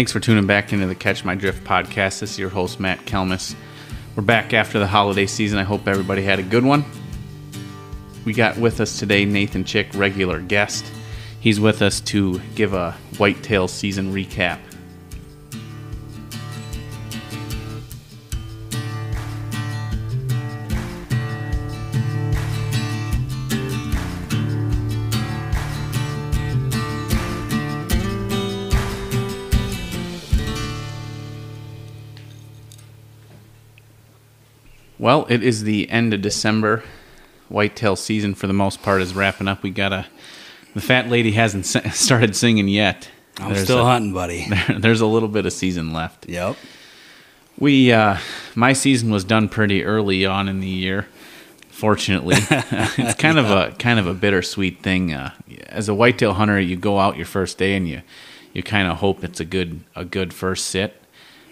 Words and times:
Thanks 0.00 0.12
for 0.12 0.20
tuning 0.20 0.46
back 0.46 0.72
into 0.72 0.86
the 0.86 0.94
Catch 0.94 1.26
My 1.26 1.34
Drift 1.34 1.62
podcast. 1.62 2.20
This 2.20 2.30
is 2.30 2.38
your 2.38 2.48
host, 2.48 2.80
Matt 2.80 3.00
Kelmus. 3.00 3.54
We're 4.16 4.22
back 4.22 4.54
after 4.54 4.78
the 4.78 4.86
holiday 4.86 5.26
season. 5.26 5.58
I 5.58 5.62
hope 5.62 5.86
everybody 5.86 6.22
had 6.22 6.38
a 6.38 6.42
good 6.42 6.64
one. 6.64 6.86
We 8.24 8.32
got 8.32 8.56
with 8.56 8.80
us 8.80 8.98
today 8.98 9.26
Nathan 9.26 9.62
Chick, 9.62 9.88
regular 9.92 10.40
guest. 10.40 10.90
He's 11.38 11.60
with 11.60 11.82
us 11.82 12.00
to 12.00 12.40
give 12.54 12.72
a 12.72 12.92
whitetail 13.18 13.68
season 13.68 14.14
recap. 14.14 14.60
Well, 35.00 35.24
it 35.30 35.42
is 35.42 35.62
the 35.62 35.88
end 35.88 36.12
of 36.12 36.20
December. 36.20 36.84
Whitetail 37.48 37.96
season, 37.96 38.34
for 38.34 38.46
the 38.46 38.52
most 38.52 38.82
part, 38.82 39.00
is 39.00 39.14
wrapping 39.14 39.48
up. 39.48 39.62
We 39.62 39.70
got 39.70 39.94
a. 39.94 40.06
The 40.74 40.82
fat 40.82 41.08
lady 41.08 41.32
hasn't 41.32 41.64
started 41.94 42.36
singing 42.36 42.68
yet. 42.68 43.08
I'm 43.38 43.54
There's 43.54 43.64
still 43.64 43.80
a, 43.80 43.84
hunting, 43.84 44.12
buddy. 44.12 44.46
There's 44.78 45.00
a 45.00 45.06
little 45.06 45.30
bit 45.30 45.46
of 45.46 45.54
season 45.54 45.94
left. 45.94 46.28
Yep. 46.28 46.54
We, 47.58 47.92
uh, 47.92 48.18
my 48.54 48.74
season 48.74 49.10
was 49.10 49.24
done 49.24 49.48
pretty 49.48 49.84
early 49.84 50.26
on 50.26 50.48
in 50.48 50.60
the 50.60 50.68
year. 50.68 51.08
Fortunately, 51.70 52.36
it's 52.50 53.14
kind 53.18 53.38
of 53.38 53.50
a 53.50 53.74
kind 53.78 53.98
of 53.98 54.06
a 54.06 54.12
bittersweet 54.12 54.82
thing. 54.82 55.14
Uh, 55.14 55.32
as 55.68 55.88
a 55.88 55.94
whitetail 55.94 56.34
hunter, 56.34 56.60
you 56.60 56.76
go 56.76 56.98
out 56.98 57.16
your 57.16 57.24
first 57.24 57.56
day 57.56 57.74
and 57.74 57.88
you 57.88 58.02
you 58.52 58.62
kind 58.62 58.86
of 58.86 58.98
hope 58.98 59.24
it's 59.24 59.40
a 59.40 59.46
good 59.46 59.80
a 59.96 60.04
good 60.04 60.34
first 60.34 60.66
sit. 60.66 60.99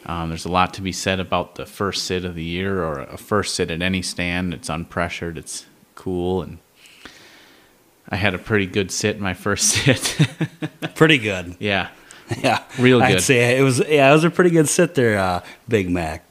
Um, 0.08 0.30
there's 0.30 0.46
a 0.46 0.50
lot 0.50 0.72
to 0.74 0.82
be 0.82 0.90
said 0.92 1.20
about 1.20 1.56
the 1.56 1.66
first 1.66 2.04
sit 2.04 2.24
of 2.24 2.34
the 2.34 2.42
year 2.42 2.82
or 2.82 3.00
a 3.00 3.18
first 3.18 3.54
sit 3.54 3.70
at 3.70 3.82
any 3.82 4.00
stand. 4.02 4.54
It's 4.54 4.68
unpressured, 4.70 5.36
it's 5.36 5.66
cool, 5.94 6.40
and 6.42 6.58
I 8.08 8.16
had 8.16 8.32
a 8.34 8.38
pretty 8.38 8.64
good 8.66 8.90
sit 8.90 9.20
my 9.20 9.34
first 9.34 9.68
sit. 9.84 10.16
Pretty 10.94 11.18
good. 11.18 11.56
yeah, 11.60 11.88
Yeah. 12.42 12.62
Real 12.78 13.00
good. 13.00 13.16
I'd 13.16 13.20
say 13.22 13.58
it 13.58 13.62
was 13.62 13.80
yeah, 13.86 14.08
it 14.08 14.12
was 14.14 14.24
a 14.24 14.30
pretty 14.30 14.50
good 14.50 14.68
sit 14.68 14.94
there, 14.94 15.18
uh, 15.18 15.42
Big 15.68 15.90
Mac. 15.90 16.24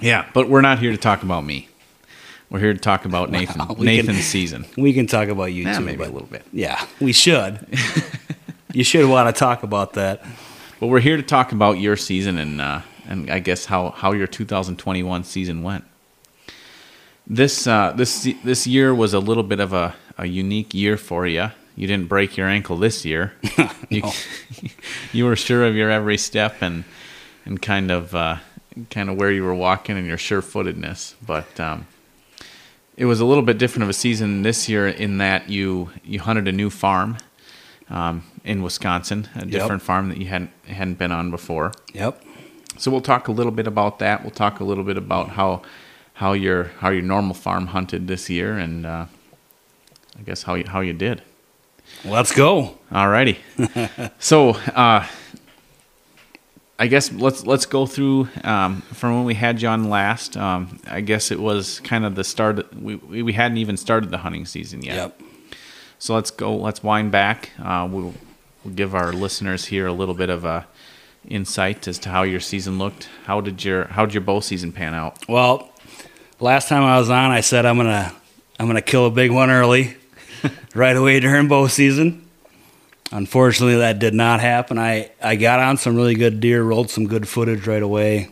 yeah. 0.00 0.26
But 0.34 0.48
we're 0.48 0.60
not 0.60 0.80
here 0.80 0.90
to 0.90 0.98
talk 0.98 1.22
about 1.22 1.44
me. 1.44 1.68
We're 2.50 2.58
here 2.58 2.72
to 2.74 2.80
talk 2.80 3.04
about 3.04 3.30
Nathan 3.30 3.68
we 3.68 3.74
can- 3.76 3.84
Nathan's 3.84 4.24
season. 4.24 4.66
We 4.76 4.92
can 4.92 5.06
talk 5.06 5.28
about 5.28 5.52
you 5.52 5.62
Yeah, 5.64 5.78
too. 5.78 5.84
maybe 5.84 6.02
a 6.02 6.08
little 6.10 6.26
bit. 6.26 6.44
Yeah, 6.52 6.84
we 7.00 7.12
should. 7.12 7.64
you 8.72 8.82
should 8.82 9.08
want 9.08 9.32
to 9.32 9.38
talk 9.38 9.62
about 9.62 9.92
that. 9.92 10.24
But 10.80 10.88
we're 10.88 10.98
here 11.00 11.16
to 11.16 11.22
talk 11.22 11.52
about 11.52 11.78
your 11.78 11.96
season 11.96 12.38
and 12.38 12.60
uh, 12.60 12.80
and 13.10 13.28
I 13.28 13.40
guess 13.40 13.66
how, 13.66 13.90
how 13.90 14.12
your 14.12 14.28
2021 14.28 15.24
season 15.24 15.62
went. 15.62 15.84
This 17.26 17.66
uh, 17.66 17.92
this 17.92 18.28
this 18.42 18.66
year 18.66 18.94
was 18.94 19.14
a 19.14 19.20
little 19.20 19.42
bit 19.42 19.60
of 19.60 19.72
a, 19.72 19.94
a 20.16 20.26
unique 20.26 20.72
year 20.74 20.96
for 20.96 21.26
you. 21.26 21.50
You 21.76 21.86
didn't 21.86 22.08
break 22.08 22.36
your 22.36 22.48
ankle 22.48 22.76
this 22.76 23.04
year. 23.04 23.34
you, 23.88 24.02
you 25.12 25.24
were 25.26 25.36
sure 25.36 25.64
of 25.64 25.76
your 25.76 25.90
every 25.90 26.18
step 26.18 26.56
and 26.60 26.84
and 27.44 27.60
kind 27.62 27.90
of 27.90 28.14
uh, 28.14 28.36
kind 28.90 29.10
of 29.10 29.16
where 29.16 29.30
you 29.30 29.44
were 29.44 29.54
walking 29.54 29.96
and 29.96 30.06
your 30.06 30.18
sure-footedness. 30.18 31.14
But 31.24 31.60
um, 31.60 31.86
it 32.96 33.04
was 33.04 33.20
a 33.20 33.24
little 33.24 33.44
bit 33.44 33.58
different 33.58 33.84
of 33.84 33.88
a 33.90 33.94
season 33.94 34.42
this 34.42 34.68
year 34.68 34.88
in 34.88 35.18
that 35.18 35.48
you 35.48 35.90
you 36.04 36.20
hunted 36.20 36.48
a 36.48 36.52
new 36.52 36.70
farm 36.70 37.18
um, 37.90 38.24
in 38.44 38.62
Wisconsin, 38.62 39.28
a 39.36 39.46
different 39.46 39.82
farm 39.82 40.08
that 40.08 40.18
you 40.18 40.26
hadn't 40.26 40.50
hadn't 40.66 40.98
been 40.98 41.12
on 41.12 41.30
before. 41.30 41.72
Yep. 41.92 42.24
So 42.80 42.90
we'll 42.90 43.02
talk 43.02 43.28
a 43.28 43.32
little 43.32 43.52
bit 43.52 43.66
about 43.66 43.98
that. 43.98 44.22
We'll 44.22 44.30
talk 44.30 44.60
a 44.60 44.64
little 44.64 44.84
bit 44.84 44.96
about 44.96 45.28
how 45.28 45.60
how 46.14 46.32
your 46.32 46.64
how 46.78 46.88
your 46.88 47.02
normal 47.02 47.34
farm 47.34 47.66
hunted 47.66 48.08
this 48.08 48.30
year, 48.30 48.56
and 48.56 48.86
uh, 48.86 49.04
I 50.18 50.22
guess 50.22 50.44
how 50.44 50.54
you, 50.54 50.64
how 50.66 50.80
you 50.80 50.94
did. 50.94 51.20
Let's 52.06 52.32
go. 52.32 52.78
Alrighty. 52.90 53.36
so 54.18 54.50
uh, 54.50 55.06
I 56.78 56.86
guess 56.86 57.12
let's 57.12 57.44
let's 57.44 57.66
go 57.66 57.84
through 57.84 58.28
um, 58.44 58.80
from 58.80 59.14
when 59.14 59.24
we 59.26 59.34
had 59.34 59.60
you 59.60 59.68
on 59.68 59.90
last. 59.90 60.38
Um, 60.38 60.80
I 60.86 61.02
guess 61.02 61.30
it 61.30 61.38
was 61.38 61.80
kind 61.80 62.06
of 62.06 62.14
the 62.14 62.24
start. 62.24 62.74
We 62.74 62.94
we 62.96 63.22
we 63.22 63.34
hadn't 63.34 63.58
even 63.58 63.76
started 63.76 64.10
the 64.10 64.18
hunting 64.18 64.46
season 64.46 64.82
yet. 64.82 64.96
Yep. 64.96 65.20
So 65.98 66.14
let's 66.14 66.30
go. 66.30 66.56
Let's 66.56 66.82
wind 66.82 67.12
back. 67.12 67.50
Uh, 67.62 67.86
we'll, 67.90 68.14
we'll 68.64 68.74
give 68.74 68.94
our 68.94 69.12
listeners 69.12 69.66
here 69.66 69.86
a 69.86 69.92
little 69.92 70.14
bit 70.14 70.30
of 70.30 70.46
a 70.46 70.66
insight 71.28 71.86
as 71.88 71.98
to 72.00 72.10
how 72.10 72.22
your 72.22 72.40
season 72.40 72.78
looked. 72.78 73.08
How 73.24 73.40
did 73.40 73.64
your 73.64 73.86
How 73.86 74.06
did 74.06 74.14
your 74.14 74.22
bow 74.22 74.40
season 74.40 74.72
pan 74.72 74.94
out? 74.94 75.28
Well, 75.28 75.70
last 76.38 76.68
time 76.68 76.82
I 76.82 76.98
was 76.98 77.10
on, 77.10 77.30
I 77.30 77.40
said 77.40 77.66
I'm 77.66 77.76
gonna 77.76 78.12
I'm 78.58 78.66
gonna 78.66 78.82
kill 78.82 79.06
a 79.06 79.10
big 79.10 79.30
one 79.30 79.50
early, 79.50 79.96
right 80.74 80.96
away 80.96 81.20
during 81.20 81.48
bow 81.48 81.66
season. 81.66 82.26
Unfortunately, 83.12 83.78
that 83.78 83.98
did 83.98 84.14
not 84.14 84.38
happen. 84.38 84.78
I, 84.78 85.10
I 85.20 85.34
got 85.34 85.58
on 85.58 85.76
some 85.76 85.96
really 85.96 86.14
good 86.14 86.38
deer, 86.38 86.62
rolled 86.62 86.90
some 86.90 87.08
good 87.08 87.26
footage 87.26 87.66
right 87.66 87.82
away. 87.82 88.28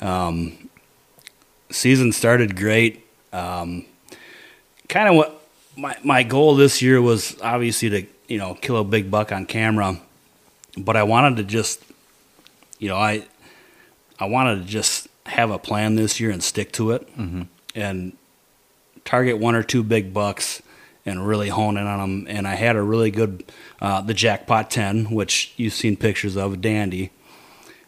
Um, 0.00 0.68
season 1.70 2.10
started 2.10 2.56
great. 2.56 3.06
Um, 3.32 3.84
kind 4.88 5.08
of 5.08 5.14
what 5.14 5.40
my 5.76 5.96
my 6.02 6.22
goal 6.24 6.56
this 6.56 6.82
year 6.82 7.00
was 7.00 7.40
obviously 7.40 7.90
to 7.90 8.06
you 8.26 8.38
know 8.38 8.54
kill 8.54 8.78
a 8.78 8.84
big 8.84 9.10
buck 9.10 9.30
on 9.30 9.46
camera, 9.46 10.00
but 10.76 10.96
I 10.96 11.04
wanted 11.04 11.36
to 11.36 11.44
just 11.44 11.80
you 12.80 12.88
know 12.88 12.96
I 12.96 13.26
I 14.18 14.24
wanted 14.24 14.62
to 14.62 14.64
just 14.64 15.06
have 15.26 15.52
a 15.52 15.58
plan 15.58 15.94
this 15.94 16.18
year 16.18 16.30
and 16.30 16.42
stick 16.42 16.72
to 16.72 16.90
it 16.90 17.08
and 17.74 18.16
target 19.04 19.38
one 19.38 19.54
or 19.54 19.62
two 19.62 19.82
big 19.82 20.12
bucks 20.12 20.60
and 21.06 21.26
really 21.26 21.48
hone 21.48 21.76
in 21.76 21.86
on 21.86 21.98
them. 21.98 22.26
And 22.28 22.46
I 22.46 22.54
had 22.54 22.76
a 22.76 22.82
really 22.82 23.10
good, 23.10 23.44
uh, 23.80 24.00
the 24.00 24.14
Jackpot 24.14 24.70
10, 24.70 25.06
which 25.06 25.52
you've 25.56 25.72
seen 25.72 25.96
pictures 25.96 26.36
of, 26.36 26.60
Dandy. 26.60 27.10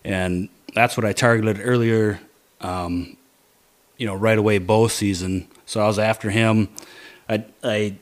And 0.05 0.49
that's 0.75 0.97
what 0.97 1.05
I 1.05 1.13
targeted 1.13 1.61
earlier, 1.63 2.21
um, 2.61 3.17
you 3.99 4.07
know, 4.07 4.15
right 4.15 4.39
away 4.39 4.59
bow 4.59 4.89
season. 4.89 5.49
So 5.67 5.81
I 5.81 5.87
was 5.87 5.99
after 5.99 6.31
him. 6.31 6.69
I, 7.29 7.45
I 7.63 7.97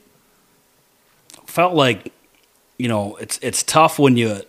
felt 1.47 1.75
like, 1.75 2.12
you 2.78 2.89
know, 2.89 3.17
it's 3.17 3.39
it's 3.43 3.62
tough 3.62 3.99
when 3.99 4.17
you, 4.17 4.41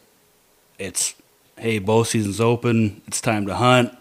it's, 0.79 1.15
hey, 1.61 1.77
bow 1.77 2.01
season's 2.01 2.41
open, 2.41 3.03
it's 3.05 3.21
time 3.21 3.45
to 3.45 3.53
hunt 3.53 3.95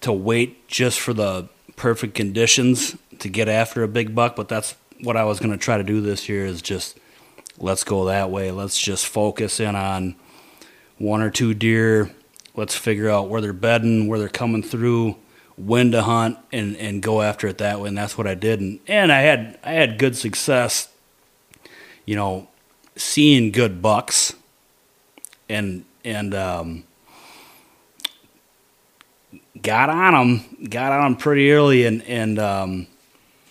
to 0.00 0.10
wait 0.10 0.66
just 0.66 0.98
for 0.98 1.12
the 1.12 1.46
perfect 1.76 2.14
conditions 2.14 2.96
to 3.18 3.28
get 3.28 3.50
after 3.50 3.82
a 3.82 3.88
big 3.88 4.14
buck, 4.14 4.34
but 4.34 4.48
that's 4.48 4.74
what 5.02 5.14
I 5.14 5.24
was 5.24 5.40
going 5.40 5.50
to 5.50 5.58
try 5.58 5.76
to 5.76 5.84
do 5.84 6.00
this 6.00 6.26
year 6.26 6.46
is 6.46 6.62
just 6.62 6.98
let's 7.58 7.84
go 7.84 8.06
that 8.06 8.30
way. 8.30 8.50
Let's 8.50 8.80
just 8.80 9.06
focus 9.06 9.60
in 9.60 9.76
on 9.76 10.16
one 10.96 11.20
or 11.20 11.28
two 11.28 11.52
deer. 11.52 12.10
Let's 12.56 12.74
figure 12.74 13.10
out 13.10 13.28
where 13.28 13.42
they're 13.42 13.52
bedding, 13.52 14.08
where 14.08 14.18
they're 14.18 14.28
coming 14.28 14.62
through, 14.62 15.16
when 15.58 15.90
to 15.90 16.00
hunt 16.00 16.38
and 16.50 16.78
and 16.78 17.02
go 17.02 17.20
after 17.20 17.46
it 17.46 17.58
that 17.58 17.78
way. 17.78 17.88
And 17.88 17.98
that's 17.98 18.16
what 18.16 18.26
I 18.26 18.34
did. 18.34 18.60
And 18.60 18.80
and 18.86 19.12
I 19.12 19.20
had 19.20 19.58
I 19.62 19.72
had 19.72 19.98
good 19.98 20.16
success, 20.16 20.88
you 22.06 22.16
know, 22.16 22.48
seeing 22.96 23.52
good 23.52 23.82
bucks 23.82 24.34
and 25.46 25.84
and 26.04 26.34
um 26.34 26.84
got 29.60 29.90
on 29.90 30.12
them, 30.12 30.68
got 30.68 30.92
on 30.92 31.12
them 31.12 31.16
pretty 31.16 31.52
early, 31.52 31.84
and 31.84 32.02
and 32.04 32.38
um, 32.38 32.86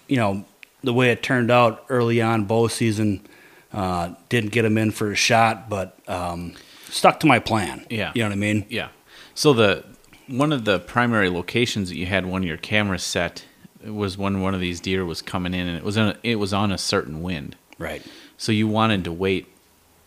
you 0.07 0.17
know 0.17 0.45
the 0.83 0.93
way 0.93 1.11
it 1.11 1.21
turned 1.21 1.51
out 1.51 1.85
early 1.89 2.21
on 2.21 2.45
bow 2.45 2.67
season, 2.67 3.25
uh, 3.73 4.13
didn't 4.29 4.51
get 4.51 4.65
him 4.65 4.77
in 4.77 4.91
for 4.91 5.11
a 5.11 5.15
shot, 5.15 5.69
but 5.69 5.97
um, 6.07 6.53
stuck 6.89 7.19
to 7.19 7.27
my 7.27 7.39
plan. 7.39 7.85
Yeah. 7.89 8.11
you 8.15 8.21
know 8.23 8.29
what 8.29 8.33
I 8.33 8.37
mean. 8.37 8.65
Yeah. 8.69 8.89
So 9.35 9.53
the 9.53 9.83
one 10.27 10.51
of 10.51 10.65
the 10.65 10.79
primary 10.79 11.29
locations 11.29 11.89
that 11.89 11.97
you 11.97 12.05
had 12.05 12.25
one 12.25 12.43
of 12.43 12.47
your 12.47 12.57
cameras 12.57 13.03
set 13.03 13.45
was 13.85 14.17
when 14.17 14.41
one 14.41 14.53
of 14.53 14.59
these 14.59 14.79
deer 14.79 15.05
was 15.05 15.21
coming 15.21 15.53
in, 15.53 15.67
and 15.67 15.77
it 15.77 15.83
was 15.83 15.97
on 15.97 16.09
a, 16.09 16.17
it 16.23 16.35
was 16.35 16.53
on 16.53 16.71
a 16.71 16.77
certain 16.77 17.21
wind. 17.21 17.55
Right. 17.77 18.05
So 18.37 18.51
you 18.51 18.67
wanted 18.67 19.03
to 19.05 19.11
wait 19.11 19.47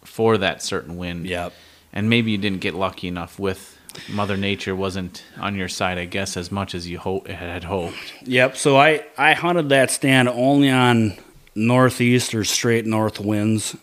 for 0.05 0.39
that 0.39 0.63
certain 0.63 0.97
wind. 0.97 1.27
Yep. 1.27 1.53
And 1.93 2.09
maybe 2.09 2.31
you 2.31 2.39
didn't 2.39 2.61
get 2.61 2.75
lucky 2.75 3.09
enough 3.09 3.39
with 3.39 3.79
Mother 4.09 4.37
Nature 4.37 4.75
wasn't 4.75 5.23
on 5.39 5.55
your 5.57 5.69
side, 5.69 5.99
I 5.99 6.07
guess, 6.07 6.37
as 6.37 6.51
much 6.51 6.75
as 6.75 6.89
you 6.89 6.99
ho- 6.99 7.25
had 7.27 7.65
hoped. 7.65 8.15
Yep. 8.25 8.57
So 8.57 8.77
I 8.77 9.05
I 9.19 9.35
hunted 9.35 9.69
that 9.69 9.91
stand 9.91 10.29
only 10.29 10.71
on 10.71 11.19
northeast 11.55 12.35
or 12.35 12.45
straight 12.45 12.87
north 12.87 13.21
winds 13.21 13.77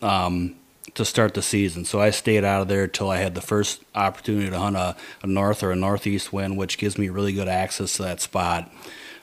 um, 0.00 0.56
to 0.94 1.04
start 1.04 1.34
the 1.34 1.42
season. 1.42 1.84
So 1.84 2.00
I 2.00 2.10
stayed 2.10 2.44
out 2.44 2.62
of 2.62 2.68
there 2.68 2.86
till 2.86 3.10
I 3.10 3.18
had 3.18 3.34
the 3.34 3.40
first 3.42 3.82
opportunity 3.94 4.50
to 4.50 4.58
hunt 4.58 4.76
a, 4.76 4.96
a 5.22 5.26
north 5.26 5.62
or 5.62 5.70
a 5.70 5.76
northeast 5.76 6.32
wind, 6.32 6.56
which 6.56 6.78
gives 6.78 6.96
me 6.96 7.08
really 7.08 7.32
good 7.32 7.48
access 7.48 7.94
to 7.96 8.02
that 8.04 8.20
spot. 8.20 8.72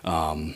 Um, 0.03 0.55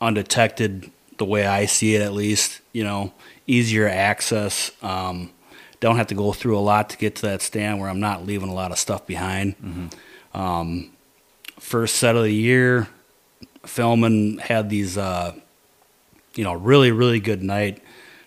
undetected, 0.00 0.90
the 1.18 1.24
way 1.24 1.46
I 1.46 1.66
see 1.66 1.94
it, 1.94 2.02
at 2.02 2.12
least, 2.12 2.60
you 2.72 2.84
know, 2.84 3.12
easier 3.46 3.88
access. 3.88 4.70
Um, 4.82 5.30
don't 5.84 5.96
have 5.96 6.06
to 6.06 6.14
go 6.14 6.32
through 6.32 6.56
a 6.58 6.60
lot 6.60 6.88
to 6.88 6.96
get 6.96 7.16
to 7.16 7.22
that 7.26 7.42
stand 7.42 7.78
where 7.78 7.90
I'm 7.90 8.00
not 8.00 8.24
leaving 8.24 8.48
a 8.48 8.54
lot 8.54 8.72
of 8.72 8.78
stuff 8.78 9.06
behind. 9.06 9.54
Um, 10.32 10.90
first 11.60 11.96
set 11.96 12.16
of 12.16 12.24
the 12.24 12.32
year, 12.32 12.88
filming 13.66 14.38
had 14.38 14.70
these, 14.70 14.96
uh, 14.96 15.34
you 16.34 16.42
know, 16.42 16.54
really 16.54 16.90
really 16.90 17.20
good 17.20 17.42
night, 17.42 17.82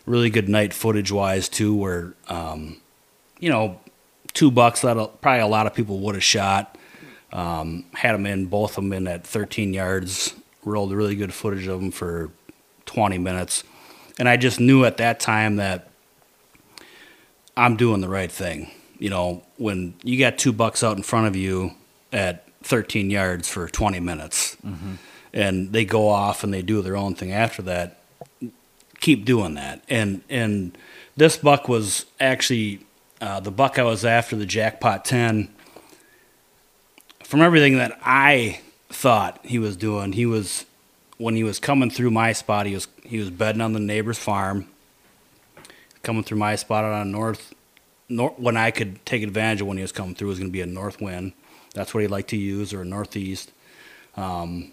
really 0.05 0.29
good 0.29 0.47
night 0.47 0.71
footage 0.71 1.11
wise 1.11 1.49
too, 1.49 1.73
where 1.73 2.13
um, 2.27 2.77
you 3.39 3.49
know, 3.49 3.79
two 4.33 4.51
bucks 4.51 4.81
that 4.81 4.95
probably 5.21 5.41
a 5.41 5.47
lot 5.47 5.65
of 5.65 5.73
people 5.73 5.99
would 6.01 6.13
have 6.13 6.23
shot. 6.23 6.77
Um, 7.33 7.85
had 7.93 8.13
them 8.13 8.27
in 8.27 8.45
both 8.45 8.77
of 8.77 8.83
them 8.83 8.93
in 8.93 9.07
at 9.07 9.25
13 9.25 9.73
yards. 9.73 10.35
Rolled 10.63 10.91
really 10.91 11.15
good 11.15 11.33
footage 11.33 11.65
of 11.67 11.79
them 11.79 11.89
for 11.89 12.29
20 12.85 13.17
minutes, 13.17 13.63
and 14.19 14.29
I 14.29 14.37
just 14.37 14.59
knew 14.59 14.85
at 14.85 14.97
that 14.97 15.19
time 15.19 15.55
that 15.55 15.89
I'm 17.57 17.75
doing 17.75 18.01
the 18.01 18.07
right 18.07 18.31
thing. 18.31 18.71
You 18.99 19.09
know, 19.09 19.43
when 19.57 19.95
you 20.03 20.17
got 20.17 20.37
two 20.37 20.53
bucks 20.53 20.83
out 20.83 20.95
in 20.95 21.03
front 21.03 21.27
of 21.27 21.35
you 21.35 21.71
at 22.13 22.47
13 22.63 23.09
yards 23.09 23.49
for 23.49 23.67
20 23.67 23.99
minutes, 23.99 24.55
and 25.33 25.73
they 25.73 25.83
go 25.83 26.07
off 26.07 26.43
and 26.43 26.53
they 26.53 26.61
do 26.61 26.81
their 26.81 26.95
own 26.95 27.15
thing 27.15 27.31
after 27.31 27.61
that, 27.63 27.99
keep 28.99 29.25
doing 29.25 29.55
that. 29.55 29.83
And 29.89 30.21
and 30.29 30.77
this 31.15 31.37
buck 31.37 31.67
was 31.67 32.05
actually 32.19 32.85
uh, 33.21 33.39
the 33.39 33.51
buck 33.51 33.79
I 33.79 33.83
was 33.83 34.05
after, 34.05 34.35
the 34.35 34.45
jackpot 34.45 35.03
10. 35.05 35.49
From 37.23 37.41
everything 37.41 37.77
that 37.77 37.97
I 38.03 38.61
thought 38.89 39.39
he 39.43 39.59
was 39.59 39.75
doing, 39.75 40.13
he 40.13 40.25
was 40.25 40.65
when 41.17 41.35
he 41.35 41.43
was 41.43 41.59
coming 41.59 41.89
through 41.89 42.11
my 42.11 42.31
spot, 42.33 42.65
he 42.67 42.73
was 42.73 42.87
he 43.03 43.17
was 43.17 43.29
bedding 43.29 43.61
on 43.61 43.73
the 43.73 43.79
neighbor's 43.79 44.19
farm. 44.19 44.69
Coming 46.07 46.23
through 46.23 46.37
my 46.37 46.55
spot 46.55 46.85
on 46.85 47.01
a 47.01 47.03
north, 47.03 47.53
nor, 48.07 48.29
when 48.37 48.55
I 48.55 48.71
could 48.71 49.05
take 49.05 49.23
advantage 49.23 49.59
of 49.59 49.67
when 49.67 49.75
he 49.75 49.83
was 49.83 49.91
coming 49.91 50.15
through 50.15 50.29
was 50.29 50.39
going 50.39 50.47
to 50.47 50.53
be 50.53 50.61
a 50.61 50.65
north 50.65 51.01
wind. 51.01 51.33
That's 51.73 51.93
what 51.93 51.99
he 51.99 52.07
liked 52.07 52.29
to 52.29 52.37
use, 52.37 52.73
or 52.73 52.83
a 52.83 52.85
northeast. 52.85 53.51
Um, 54.15 54.71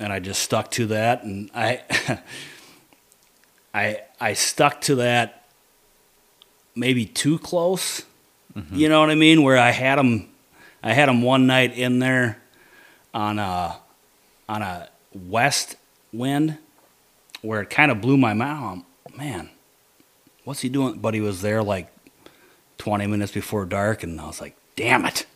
and 0.00 0.12
I 0.12 0.18
just 0.18 0.42
stuck 0.42 0.72
to 0.72 0.86
that, 0.86 1.22
and 1.22 1.48
I, 1.54 1.80
I, 3.72 4.00
I 4.20 4.32
stuck 4.32 4.80
to 4.80 4.96
that 4.96 5.44
maybe 6.74 7.06
too 7.06 7.38
close. 7.38 8.02
You 8.72 8.88
know 8.88 8.98
what 8.98 9.10
I 9.10 9.14
mean? 9.14 9.44
Where 9.44 9.56
I 9.56 9.70
had 9.70 9.96
him, 10.00 10.28
I 10.82 10.92
had 10.92 11.08
him 11.08 11.22
one 11.22 11.46
night 11.46 11.78
in 11.78 12.00
there 12.00 12.42
on 13.14 13.38
a 13.38 13.76
on 14.48 14.62
a 14.62 14.88
west 15.14 15.76
wind 16.12 16.58
where 17.42 17.60
it 17.60 17.70
kind 17.70 17.92
of 17.92 18.00
blew 18.00 18.16
my 18.16 18.34
mind. 18.34 18.82
Man, 19.16 19.50
what's 20.44 20.60
he 20.60 20.68
doing? 20.68 20.98
But 20.98 21.14
he 21.14 21.20
was 21.20 21.42
there 21.42 21.62
like 21.62 21.88
20 22.78 23.06
minutes 23.06 23.32
before 23.32 23.64
dark, 23.64 24.02
and 24.02 24.20
I 24.20 24.26
was 24.26 24.40
like, 24.40 24.56
damn 24.76 25.04
it. 25.06 25.26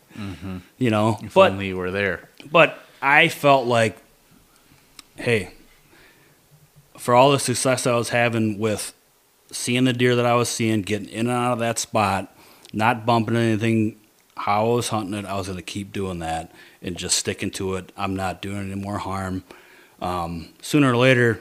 You 0.79 0.91
know, 0.91 1.19
If 1.23 1.35
but 1.35 1.53
only 1.53 1.69
you 1.69 1.77
were 1.77 1.93
there. 1.93 2.29
but 2.51 2.77
I 3.01 3.29
felt 3.29 3.67
like, 3.67 3.97
hey, 5.17 5.53
for 6.97 7.15
all 7.15 7.31
the 7.31 7.39
success 7.39 7.87
I 7.87 7.95
was 7.95 8.09
having 8.09 8.59
with 8.59 8.93
seeing 9.53 9.85
the 9.85 9.93
deer 9.93 10.17
that 10.17 10.27
I 10.27 10.35
was 10.35 10.49
seeing, 10.49 10.83
getting 10.83 11.09
in 11.09 11.21
and 11.29 11.31
out 11.31 11.53
of 11.53 11.59
that 11.61 11.79
spot, 11.79 12.35
not 12.73 13.07
bumping 13.07 13.37
anything, 13.37 14.01
how 14.37 14.73
I 14.73 14.75
was 14.75 14.89
hunting 14.89 15.15
it, 15.15 15.25
I 15.25 15.37
was 15.37 15.47
going 15.47 15.57
to 15.59 15.63
keep 15.63 15.93
doing 15.93 16.19
that 16.19 16.51
and 16.83 16.97
just 16.97 17.17
sticking 17.17 17.51
to 17.53 17.75
it. 17.77 17.93
I'm 17.97 18.17
not 18.17 18.43
doing 18.43 18.73
any 18.73 18.75
more 18.75 18.99
harm. 18.99 19.45
Um, 20.03 20.49
sooner 20.63 20.93
or 20.93 20.97
later, 20.97 21.41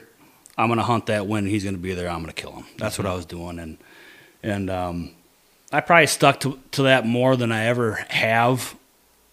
I'm 0.58 0.66
going 0.68 0.78
to 0.78 0.84
hunt 0.84 1.06
that 1.06 1.26
when 1.26 1.46
he's 1.46 1.62
going 1.62 1.76
to 1.76 1.80
be 1.80 1.94
there. 1.94 2.10
I'm 2.10 2.22
going 2.22 2.34
to 2.34 2.42
kill 2.42 2.52
him. 2.52 2.66
That's 2.76 2.98
what 2.98 3.06
I 3.06 3.14
was 3.14 3.24
doing, 3.24 3.58
and 3.58 3.78
and 4.42 4.68
um, 4.68 5.12
I 5.72 5.80
probably 5.80 6.08
stuck 6.08 6.40
to 6.40 6.58
to 6.72 6.82
that 6.82 7.06
more 7.06 7.36
than 7.36 7.52
I 7.52 7.64
ever 7.66 8.04
have 8.10 8.74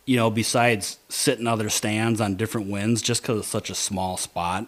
you 0.06 0.16
know, 0.18 0.30
besides 0.30 1.00
sitting 1.10 1.48
other 1.48 1.70
stands 1.70 2.22
on 2.22 2.36
different 2.36 2.70
winds, 2.70 3.02
just 3.02 3.22
because 3.22 3.40
it's 3.40 3.48
such 3.48 3.70
a 3.70 3.76
small 3.76 4.18
spot, 4.18 4.68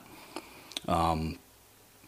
um, 0.87 1.37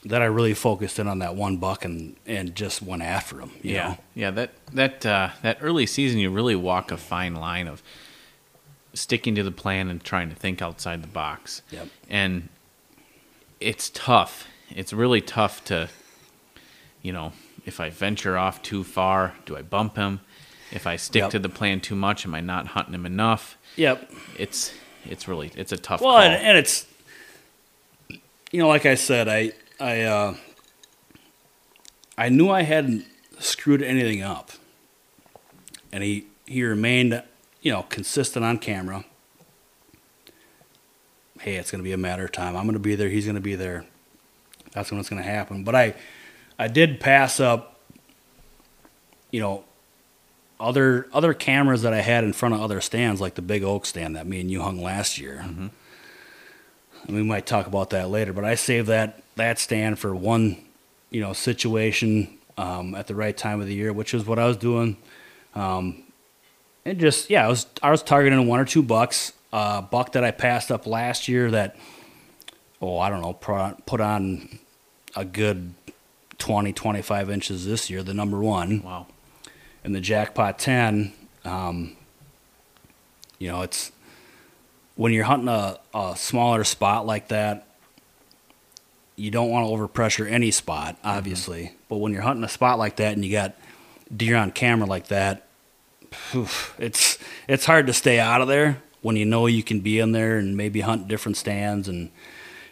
that 0.05 0.21
I 0.21 0.25
really 0.25 0.53
focused 0.53 0.97
in 0.97 1.07
on 1.07 1.19
that 1.19 1.35
one 1.35 1.57
buck 1.57 1.85
and, 1.85 2.15
and 2.25 2.55
just 2.55 2.81
went 2.81 3.03
after 3.03 3.39
him. 3.39 3.51
You 3.61 3.75
yeah, 3.75 3.87
know? 3.87 3.97
yeah. 4.15 4.31
That 4.31 4.51
that 4.73 5.05
uh, 5.05 5.29
that 5.43 5.59
early 5.61 5.85
season, 5.85 6.19
you 6.19 6.31
really 6.31 6.55
walk 6.55 6.91
a 6.91 6.97
fine 6.97 7.35
line 7.35 7.67
of 7.67 7.83
sticking 8.93 9.35
to 9.35 9.43
the 9.43 9.51
plan 9.51 9.89
and 9.89 10.03
trying 10.03 10.29
to 10.29 10.35
think 10.35 10.61
outside 10.61 11.03
the 11.03 11.07
box. 11.07 11.61
Yep. 11.69 11.87
And 12.09 12.49
it's 13.59 13.89
tough. 13.89 14.47
It's 14.75 14.93
really 14.93 15.21
tough 15.21 15.63
to, 15.65 15.89
you 17.01 17.11
know, 17.11 17.33
if 17.65 17.79
I 17.79 17.89
venture 17.89 18.37
off 18.37 18.61
too 18.61 18.83
far, 18.83 19.33
do 19.45 19.57
I 19.57 19.61
bump 19.61 19.95
him? 19.95 20.21
If 20.71 20.85
I 20.85 20.95
stick 20.97 21.21
Yep. 21.23 21.31
to 21.31 21.39
the 21.39 21.49
plan 21.49 21.79
too 21.81 21.95
much, 21.95 22.25
am 22.25 22.35
I 22.35 22.41
not 22.41 22.67
hunting 22.67 22.93
him 22.93 23.05
enough? 23.05 23.57
Yep. 23.75 24.11
It's 24.37 24.71
it's 25.05 25.27
really 25.27 25.51
it's 25.55 25.71
a 25.71 25.77
tough 25.77 26.01
Well, 26.01 26.11
call. 26.13 26.21
and, 26.21 26.33
and 26.35 26.57
it's, 26.57 26.85
you 28.51 28.59
know, 28.59 28.67
like 28.67 28.85
I 28.85 28.95
said, 28.95 29.27
I 29.27 29.53
I 29.79 30.01
uh, 30.01 30.35
I 32.17 32.29
knew 32.29 32.49
I 32.49 32.61
hadn't 32.63 33.05
screwed 33.39 33.81
anything 33.81 34.21
up, 34.21 34.51
and 35.91 36.03
he 36.03 36.25
he 36.45 36.63
remained, 36.63 37.23
you 37.61 37.71
know, 37.71 37.83
consistent 37.83 38.45
on 38.45 38.57
camera. 38.59 39.05
Hey, 41.39 41.55
it's 41.55 41.71
going 41.71 41.79
to 41.79 41.83
be 41.83 41.93
a 41.93 41.97
matter 41.97 42.25
of 42.25 42.31
time. 42.31 42.55
I'm 42.55 42.65
going 42.65 42.73
to 42.73 42.79
be 42.79 42.95
there. 42.95 43.09
He's 43.09 43.25
going 43.25 43.35
to 43.35 43.41
be 43.41 43.55
there. 43.55 43.85
That's 44.71 44.91
when 44.91 44.99
it's 44.99 45.09
going 45.09 45.21
to 45.21 45.27
happen. 45.27 45.63
But 45.63 45.75
I 45.75 45.95
I 46.57 46.67
did 46.67 46.99
pass 46.99 47.39
up, 47.39 47.79
you 49.31 49.39
know, 49.39 49.63
other 50.59 51.07
other 51.13 51.33
cameras 51.33 51.81
that 51.83 51.93
I 51.93 52.01
had 52.01 52.23
in 52.23 52.33
front 52.33 52.55
of 52.55 52.61
other 52.61 52.81
stands, 52.81 53.21
like 53.21 53.35
the 53.35 53.41
big 53.41 53.63
oak 53.63 53.85
stand 53.85 54.15
that 54.15 54.27
me 54.27 54.41
and 54.41 54.51
you 54.51 54.61
hung 54.61 54.81
last 54.81 55.17
year. 55.17 55.39
And 55.39 55.71
we 57.07 57.23
might 57.23 57.45
talk 57.45 57.65
about 57.65 57.91
that 57.91 58.09
later, 58.09 58.33
but 58.33 58.43
I 58.43 58.55
saved 58.55 58.87
that 58.87 59.23
that 59.35 59.57
stand 59.57 59.97
for 59.99 60.13
one, 60.13 60.57
you 61.09 61.21
know, 61.21 61.31
situation 61.31 62.37
um, 62.57 62.93
at 62.93 63.07
the 63.07 63.15
right 63.15 63.35
time 63.35 63.61
of 63.61 63.67
the 63.67 63.73
year, 63.73 63.93
which 63.93 64.13
is 64.13 64.25
what 64.25 64.37
I 64.37 64.45
was 64.45 64.57
doing. 64.57 64.97
Um, 65.55 66.03
and 66.83 66.99
just 66.99 67.29
yeah, 67.29 67.45
I 67.45 67.47
was 67.47 67.65
I 67.81 67.91
was 67.91 68.03
targeting 68.03 68.45
one 68.47 68.59
or 68.59 68.65
two 68.65 68.83
bucks. 68.83 69.31
Uh, 69.51 69.81
buck 69.81 70.11
that 70.11 70.23
I 70.23 70.31
passed 70.31 70.71
up 70.71 70.85
last 70.85 71.27
year 71.27 71.49
that, 71.51 71.75
oh, 72.81 72.99
I 72.99 73.09
don't 73.09 73.21
know, 73.21 73.33
put 73.33 73.99
on 73.99 74.59
a 75.15 75.25
good 75.25 75.73
20, 76.37 76.71
25 76.71 77.29
inches 77.29 77.65
this 77.65 77.89
year, 77.89 78.03
the 78.03 78.13
number 78.13 78.39
one. 78.39 78.83
Wow. 78.83 79.07
and 79.83 79.95
the 79.95 80.01
jackpot 80.01 80.59
10 80.59 81.13
um, 81.45 81.95
you 83.37 83.47
know 83.47 83.61
it's 83.61 83.91
when 84.95 85.13
you're 85.13 85.23
hunting 85.23 85.47
a, 85.47 85.79
a 85.93 86.15
smaller 86.17 86.63
spot 86.63 87.05
like 87.05 87.29
that 87.29 87.65
you 89.15 89.31
don't 89.31 89.49
want 89.49 89.65
to 89.67 89.73
overpressure 89.73 90.29
any 90.29 90.51
spot 90.51 90.97
obviously. 91.03 91.73
But 91.87 91.97
when 91.97 92.13
you're 92.13 92.21
hunting 92.21 92.43
a 92.43 92.49
spot 92.49 92.77
like 92.77 92.97
that 92.97 93.13
and 93.13 93.25
you 93.25 93.31
got 93.31 93.55
deer 94.15 94.35
on 94.35 94.51
camera 94.51 94.87
like 94.87 95.07
that 95.07 95.47
phew, 96.11 96.47
it's 96.77 97.17
it's 97.47 97.65
hard 97.65 97.87
to 97.87 97.93
stay 97.93 98.19
out 98.19 98.41
of 98.41 98.47
there 98.47 98.81
when 99.01 99.15
you 99.15 99.25
know 99.25 99.45
you 99.45 99.63
can 99.63 99.79
be 99.79 99.99
in 99.99 100.11
there 100.11 100.37
and 100.37 100.55
maybe 100.57 100.81
hunt 100.81 101.07
different 101.07 101.37
stands 101.37 101.87
and 101.87 102.11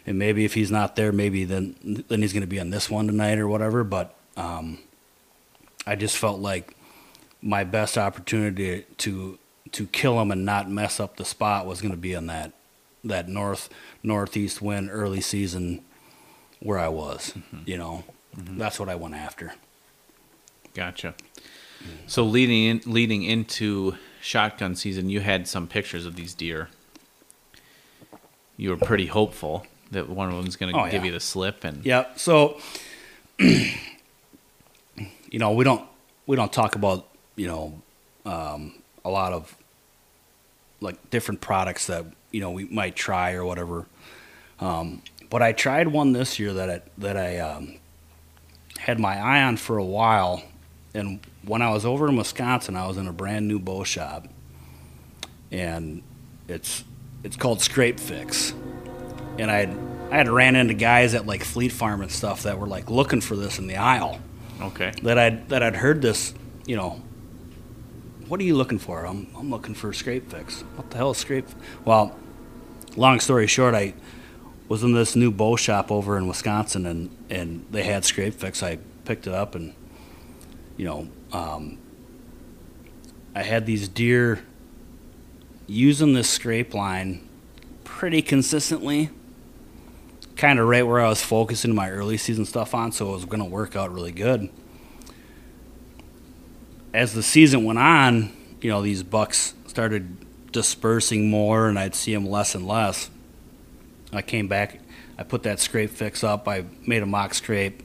and 0.06 0.18
maybe 0.18 0.44
if 0.44 0.54
he's 0.54 0.70
not 0.70 0.96
there 0.96 1.12
maybe 1.12 1.44
then 1.44 2.04
then 2.08 2.22
he's 2.22 2.32
going 2.32 2.42
to 2.42 2.46
be 2.46 2.60
on 2.60 2.70
this 2.70 2.90
one 2.90 3.06
tonight 3.06 3.38
or 3.38 3.48
whatever 3.48 3.84
but 3.84 4.14
um, 4.36 4.78
I 5.86 5.96
just 5.96 6.16
felt 6.16 6.40
like 6.40 6.76
my 7.42 7.64
best 7.64 7.96
opportunity 7.98 8.84
to 8.98 9.38
to 9.72 9.86
kill 9.86 10.20
him 10.20 10.30
and 10.30 10.44
not 10.44 10.70
mess 10.70 10.98
up 11.00 11.16
the 11.16 11.24
spot 11.24 11.66
was 11.66 11.80
going 11.80 11.92
to 11.92 11.98
be 11.98 12.12
in 12.12 12.26
that 12.26 12.52
that 13.04 13.28
north 13.28 13.68
northeast 14.02 14.60
wind 14.60 14.88
early 14.90 15.20
season 15.20 15.82
where 16.60 16.78
I 16.78 16.88
was. 16.88 17.34
You 17.64 17.78
know, 17.78 18.04
that's 18.34 18.80
what 18.80 18.88
I 18.88 18.94
went 18.94 19.14
after. 19.14 19.54
Gotcha. 20.74 21.14
So 22.06 22.24
leading 22.24 22.64
in, 22.64 22.92
leading 22.92 23.22
into 23.22 23.96
shotgun 24.20 24.76
season, 24.76 25.08
you 25.08 25.20
had 25.20 25.48
some 25.48 25.66
pictures 25.66 26.06
of 26.06 26.16
these 26.16 26.34
deer. 26.34 26.68
You 28.56 28.70
were 28.70 28.76
pretty 28.76 29.06
hopeful 29.06 29.66
that 29.90 30.08
one 30.08 30.28
of 30.28 30.36
them's 30.42 30.56
going 30.56 30.72
to 30.74 30.80
Oh, 30.80 30.84
give 30.84 30.94
yeah. 31.02 31.06
you 31.06 31.12
the 31.12 31.20
slip, 31.20 31.64
and 31.64 31.84
Yep. 31.84 32.18
So, 32.18 32.58
you 33.38 33.70
know, 35.38 35.52
we 35.52 35.64
don't 35.64 35.84
we 36.26 36.36
don't 36.36 36.52
talk 36.52 36.74
about 36.74 37.06
you 37.36 37.46
know 37.46 37.80
um, 38.26 38.74
a 39.04 39.10
lot 39.10 39.32
of 39.32 39.56
like 40.80 41.10
different 41.10 41.40
products 41.40 41.86
that 41.86 42.04
you 42.30 42.40
know 42.40 42.50
we 42.50 42.64
might 42.64 42.96
try 42.96 43.32
or 43.32 43.44
whatever. 43.44 43.86
Um, 44.60 45.02
but 45.30 45.42
I 45.42 45.52
tried 45.52 45.88
one 45.88 46.12
this 46.12 46.38
year 46.38 46.52
that 46.54 46.70
I, 46.70 46.80
that 46.98 47.16
I 47.16 47.38
um, 47.38 47.76
had 48.78 48.98
my 48.98 49.16
eye 49.18 49.42
on 49.42 49.56
for 49.56 49.78
a 49.78 49.84
while, 49.84 50.42
and 50.94 51.20
when 51.48 51.62
I 51.62 51.70
was 51.70 51.84
over 51.84 52.08
in 52.08 52.16
Wisconsin, 52.16 52.76
I 52.76 52.86
was 52.86 52.96
in 52.96 53.06
a 53.08 53.12
brand 53.12 53.48
new 53.48 53.58
bow 53.58 53.84
shop, 53.84 54.28
and 55.50 56.02
it's 56.46 56.84
it's 57.24 57.36
called 57.36 57.60
Scrape 57.60 57.98
Fix, 57.98 58.52
and 59.38 59.50
I 59.50 59.58
had 59.58 59.78
I 60.10 60.16
had 60.16 60.28
ran 60.28 60.56
into 60.56 60.74
guys 60.74 61.14
at 61.14 61.26
like 61.26 61.44
Fleet 61.44 61.72
Farm 61.72 62.00
and 62.02 62.10
stuff 62.10 62.44
that 62.44 62.58
were 62.58 62.66
like 62.66 62.90
looking 62.90 63.20
for 63.20 63.36
this 63.36 63.58
in 63.58 63.66
the 63.66 63.76
aisle 63.76 64.20
okay, 64.60 64.92
that 65.02 65.18
I'd 65.18 65.48
that 65.48 65.62
I'd 65.62 65.76
heard 65.76 66.02
this 66.02 66.34
you 66.66 66.76
know, 66.76 67.00
what 68.28 68.38
are 68.40 68.44
you 68.44 68.54
looking 68.54 68.78
for? 68.78 69.06
I'm, 69.06 69.26
I'm 69.34 69.50
looking 69.50 69.74
for 69.74 69.92
scrape 69.94 70.30
fix. 70.30 70.60
What 70.76 70.90
the 70.90 70.98
hell 70.98 71.12
is 71.12 71.16
scrape? 71.16 71.46
Well, 71.86 72.14
long 72.94 73.20
story 73.20 73.46
short, 73.46 73.74
I 73.74 73.94
was 74.68 74.82
in 74.82 74.92
this 74.92 75.16
new 75.16 75.30
bow 75.30 75.56
shop 75.56 75.90
over 75.90 76.18
in 76.18 76.28
Wisconsin, 76.28 76.86
and 76.86 77.16
and 77.30 77.64
they 77.70 77.84
had 77.84 78.04
scrape 78.04 78.34
fix. 78.34 78.62
I 78.62 78.78
picked 79.04 79.26
it 79.26 79.32
up, 79.32 79.54
and 79.54 79.74
you 80.76 80.84
know, 80.84 81.08
um, 81.32 81.78
I 83.34 83.42
had 83.42 83.66
these 83.66 83.88
deer 83.88 84.40
using 85.66 86.14
this 86.14 86.28
scrape 86.28 86.74
line 86.74 87.28
pretty 87.84 88.22
consistently. 88.22 89.10
Kind 90.36 90.58
of 90.58 90.66
right 90.66 90.86
where 90.86 91.00
I 91.00 91.08
was 91.08 91.22
focusing 91.22 91.74
my 91.74 91.90
early 91.90 92.16
season 92.16 92.44
stuff 92.44 92.74
on, 92.74 92.92
so 92.92 93.10
it 93.10 93.12
was 93.12 93.24
going 93.24 93.42
to 93.42 93.48
work 93.48 93.76
out 93.76 93.92
really 93.92 94.12
good. 94.12 94.50
As 96.94 97.12
the 97.12 97.22
season 97.22 97.64
went 97.64 97.78
on, 97.78 98.32
you 98.60 98.70
know, 98.70 98.82
these 98.82 99.02
bucks 99.02 99.54
started 99.66 100.52
dispersing 100.52 101.28
more, 101.28 101.68
and 101.68 101.78
I'd 101.78 101.94
see 101.94 102.14
them 102.14 102.26
less 102.26 102.54
and 102.54 102.66
less. 102.66 103.10
I 104.12 104.22
came 104.22 104.48
back, 104.48 104.80
I 105.18 105.22
put 105.22 105.42
that 105.42 105.60
scrape 105.60 105.90
fix 105.90 106.24
up, 106.24 106.48
I 106.48 106.64
made 106.86 107.02
a 107.02 107.06
mock 107.06 107.34
scrape. 107.34 107.82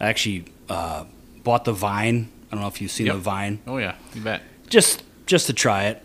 I 0.00 0.08
actually 0.08 0.46
uh, 0.68 1.04
bought 1.44 1.64
the 1.64 1.72
vine. 1.72 2.30
I 2.50 2.54
don't 2.56 2.62
know 2.62 2.68
if 2.68 2.80
you've 2.80 2.90
seen 2.90 3.06
Yep. 3.06 3.14
the 3.16 3.20
vine. 3.20 3.60
Oh 3.66 3.76
yeah, 3.78 3.94
you 4.14 4.20
bet. 4.22 4.42
just 4.68 5.02
just 5.26 5.46
to 5.46 5.52
try 5.52 5.84
it. 5.86 6.02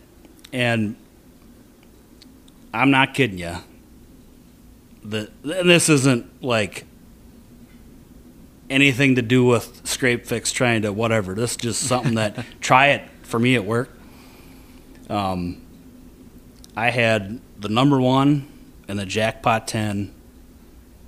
And 0.52 0.96
i'm 2.74 2.90
not 2.90 3.14
kidding 3.14 3.38
you 3.38 3.54
the 5.02 5.30
and 5.44 5.68
this 5.70 5.88
isn't 5.88 6.42
like 6.42 6.84
anything 8.68 9.14
to 9.14 9.22
do 9.22 9.44
with 9.44 9.86
scrape 9.86 10.26
fix 10.26 10.52
trying 10.52 10.82
to 10.82 10.92
whatever. 10.92 11.34
This 11.34 11.52
is 11.52 11.56
just 11.56 11.82
something 11.82 12.14
that 12.16 12.44
try 12.60 12.88
it. 12.88 13.02
For 13.22 13.38
me 13.40 13.56
at 13.56 13.64
work 13.64 13.90
um, 15.10 15.60
i 16.76 16.90
had 16.90 17.40
the 17.58 17.68
number 17.68 18.00
one 18.00 18.46
and 18.86 18.96
the 18.98 19.04
jackpot 19.06 19.66
10 19.66 20.14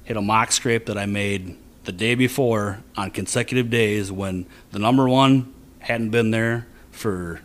hit 0.03 0.17
a 0.17 0.21
mock 0.21 0.51
scrape 0.51 0.87
that 0.87 0.99
i 0.99 1.07
made 1.07 1.57
the 1.89 1.93
day 1.93 2.15
before 2.15 2.81
on 2.99 3.11
consecutive 3.11 3.71
days 3.71 4.13
when 4.13 4.45
the 4.73 4.79
number 4.79 5.09
one 5.09 5.51
hadn't 5.79 6.11
been 6.11 6.31
there 6.31 6.67
for 6.91 7.41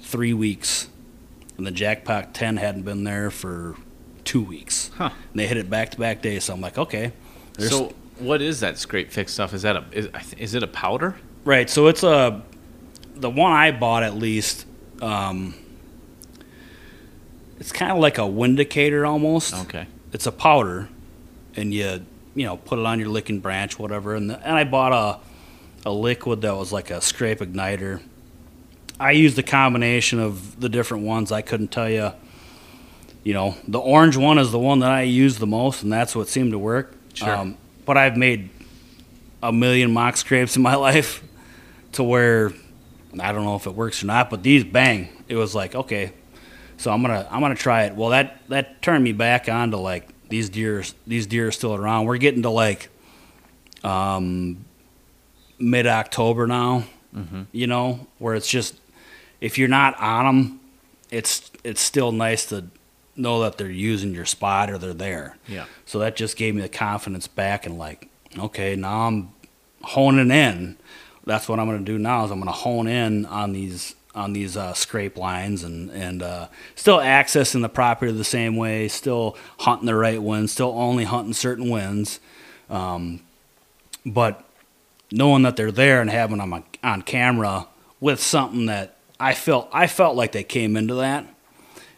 three 0.00 0.32
weeks, 0.32 0.88
and 1.58 1.66
the 1.66 1.70
jackpot 1.70 2.32
ten 2.32 2.56
hadn't 2.56 2.84
been 2.84 3.04
there 3.04 3.30
for 3.30 3.76
two 4.24 4.42
weeks. 4.42 4.90
Huh. 4.96 5.10
And 5.32 5.38
they 5.38 5.46
hit 5.46 5.58
it 5.58 5.68
back 5.68 5.90
to 5.90 5.98
back 5.98 6.22
days. 6.22 6.44
So 6.44 6.54
I'm 6.54 6.62
like, 6.62 6.78
okay. 6.78 7.12
So 7.58 7.92
what 8.18 8.40
is 8.40 8.60
that 8.60 8.78
scrape 8.78 9.10
fix 9.10 9.34
stuff? 9.34 9.52
Is 9.52 9.60
that 9.60 9.76
a 9.76 9.84
is, 9.92 10.08
is 10.38 10.54
it 10.54 10.62
a 10.62 10.66
powder? 10.66 11.16
right. 11.44 11.68
So 11.68 11.88
it's 11.88 12.02
a 12.02 12.40
the 13.16 13.28
one 13.28 13.52
I 13.52 13.70
bought 13.70 14.02
at 14.02 14.14
least. 14.14 14.64
Um, 15.02 15.52
it's 17.60 17.70
kind 17.70 17.92
of 17.92 17.98
like 17.98 18.16
a 18.16 18.22
windicator 18.22 19.06
almost. 19.06 19.52
Okay. 19.52 19.88
It's 20.14 20.26
a 20.26 20.32
powder, 20.32 20.88
and 21.54 21.74
you 21.74 22.00
you 22.34 22.46
know 22.46 22.56
put 22.56 22.78
it 22.78 22.86
on 22.86 22.98
your 22.98 23.08
licking 23.08 23.40
branch, 23.40 23.78
whatever. 23.78 24.14
And 24.14 24.30
the, 24.30 24.38
and 24.46 24.54
I 24.56 24.64
bought 24.64 24.92
a 24.92 25.88
a 25.88 25.92
liquid 25.92 26.42
that 26.42 26.54
was 26.56 26.72
like 26.72 26.90
a 26.90 27.00
scrape 27.00 27.40
igniter. 27.40 28.00
I 29.00 29.12
used 29.12 29.38
a 29.38 29.42
combination 29.42 30.20
of 30.20 30.60
the 30.60 30.68
different 30.68 31.04
ones. 31.04 31.32
I 31.32 31.42
couldn't 31.42 31.68
tell 31.68 31.88
you. 31.90 32.12
You 33.24 33.34
know, 33.34 33.54
the 33.68 33.78
orange 33.78 34.16
one 34.16 34.38
is 34.38 34.50
the 34.50 34.58
one 34.58 34.80
that 34.80 34.90
I 34.90 35.02
use 35.02 35.38
the 35.38 35.46
most, 35.46 35.84
and 35.84 35.92
that's 35.92 36.16
what 36.16 36.28
seemed 36.28 36.50
to 36.52 36.58
work. 36.58 36.92
Um, 36.92 36.96
Sure. 37.14 37.54
but 37.86 37.96
I've 37.96 38.16
made 38.16 38.50
a 39.42 39.52
million 39.52 39.92
mock 39.92 40.16
scrapes 40.16 40.56
in 40.56 40.62
my 40.62 40.74
life 40.74 41.22
to 41.92 42.02
where 42.02 42.52
I 43.20 43.30
don't 43.32 43.44
know 43.44 43.54
if 43.54 43.66
it 43.68 43.74
works 43.74 44.02
or 44.02 44.06
not. 44.06 44.28
But 44.30 44.42
these, 44.42 44.64
bang! 44.64 45.08
It 45.28 45.36
was 45.36 45.54
like 45.54 45.74
okay, 45.76 46.12
so 46.78 46.90
I'm 46.92 47.00
gonna 47.02 47.28
I'm 47.30 47.40
gonna 47.40 47.54
try 47.54 47.84
it. 47.84 47.94
Well, 47.94 48.10
that 48.10 48.40
that 48.48 48.82
turned 48.82 49.04
me 49.04 49.12
back 49.12 49.48
on 49.48 49.70
to 49.70 49.76
like 49.76 50.08
these 50.32 50.48
deer 50.48 50.82
these 51.06 51.26
deer 51.26 51.48
are 51.48 51.52
still 51.52 51.74
around. 51.74 52.06
We're 52.06 52.16
getting 52.16 52.42
to 52.42 52.48
like 52.48 52.88
um, 53.84 54.64
mid 55.58 55.86
October 55.86 56.46
now. 56.46 56.84
You 57.52 57.66
know, 57.66 58.06
where 58.18 58.34
it's 58.34 58.48
just 58.48 58.80
if 59.42 59.58
you're 59.58 59.68
not 59.68 60.00
on 60.00 60.24
them, 60.24 60.60
it's 61.10 61.50
it's 61.62 61.82
still 61.82 62.10
nice 62.12 62.46
to 62.46 62.64
know 63.14 63.42
that 63.42 63.58
they're 63.58 63.70
using 63.70 64.14
your 64.14 64.24
spot 64.24 64.70
or 64.70 64.78
they're 64.78 64.94
there. 64.94 65.36
Yeah. 65.46 65.66
So 65.84 65.98
that 65.98 66.16
just 66.16 66.38
gave 66.38 66.54
me 66.54 66.62
the 66.62 66.70
confidence 66.70 67.28
back 67.28 67.66
and 67.66 67.76
like, 67.76 68.08
okay, 68.38 68.74
now 68.74 69.02
I'm 69.08 69.32
honing 69.82 70.30
in. 70.30 70.78
That's 71.26 71.46
what 71.46 71.60
I'm 71.60 71.66
going 71.66 71.84
to 71.84 71.92
do 71.92 71.98
now 71.98 72.24
is 72.24 72.30
I'm 72.30 72.38
going 72.38 72.46
to 72.46 72.58
hone 72.58 72.88
in 72.88 73.26
on 73.26 73.52
these 73.52 73.94
on 74.14 74.32
these 74.32 74.56
uh, 74.56 74.74
scrape 74.74 75.16
lines 75.16 75.62
and 75.62 75.90
and 75.90 76.22
uh, 76.22 76.48
still 76.74 76.98
accessing 76.98 77.62
the 77.62 77.68
property 77.68 78.12
the 78.12 78.24
same 78.24 78.56
way, 78.56 78.88
still 78.88 79.36
hunting 79.60 79.86
the 79.86 79.94
right 79.94 80.22
winds, 80.22 80.52
still 80.52 80.72
only 80.76 81.04
hunting 81.04 81.34
certain 81.34 81.70
winds, 81.70 82.20
um, 82.70 83.20
but 84.04 84.44
knowing 85.10 85.42
that 85.42 85.56
they're 85.56 85.72
there 85.72 86.00
and 86.00 86.10
having 86.10 86.38
them 86.38 86.52
on, 86.52 86.64
on 86.82 87.02
camera 87.02 87.66
with 88.00 88.20
something 88.20 88.66
that 88.66 88.96
I 89.20 89.34
felt 89.34 89.68
I 89.72 89.86
felt 89.86 90.16
like 90.16 90.32
they 90.32 90.44
came 90.44 90.76
into 90.76 90.94
that 90.94 91.26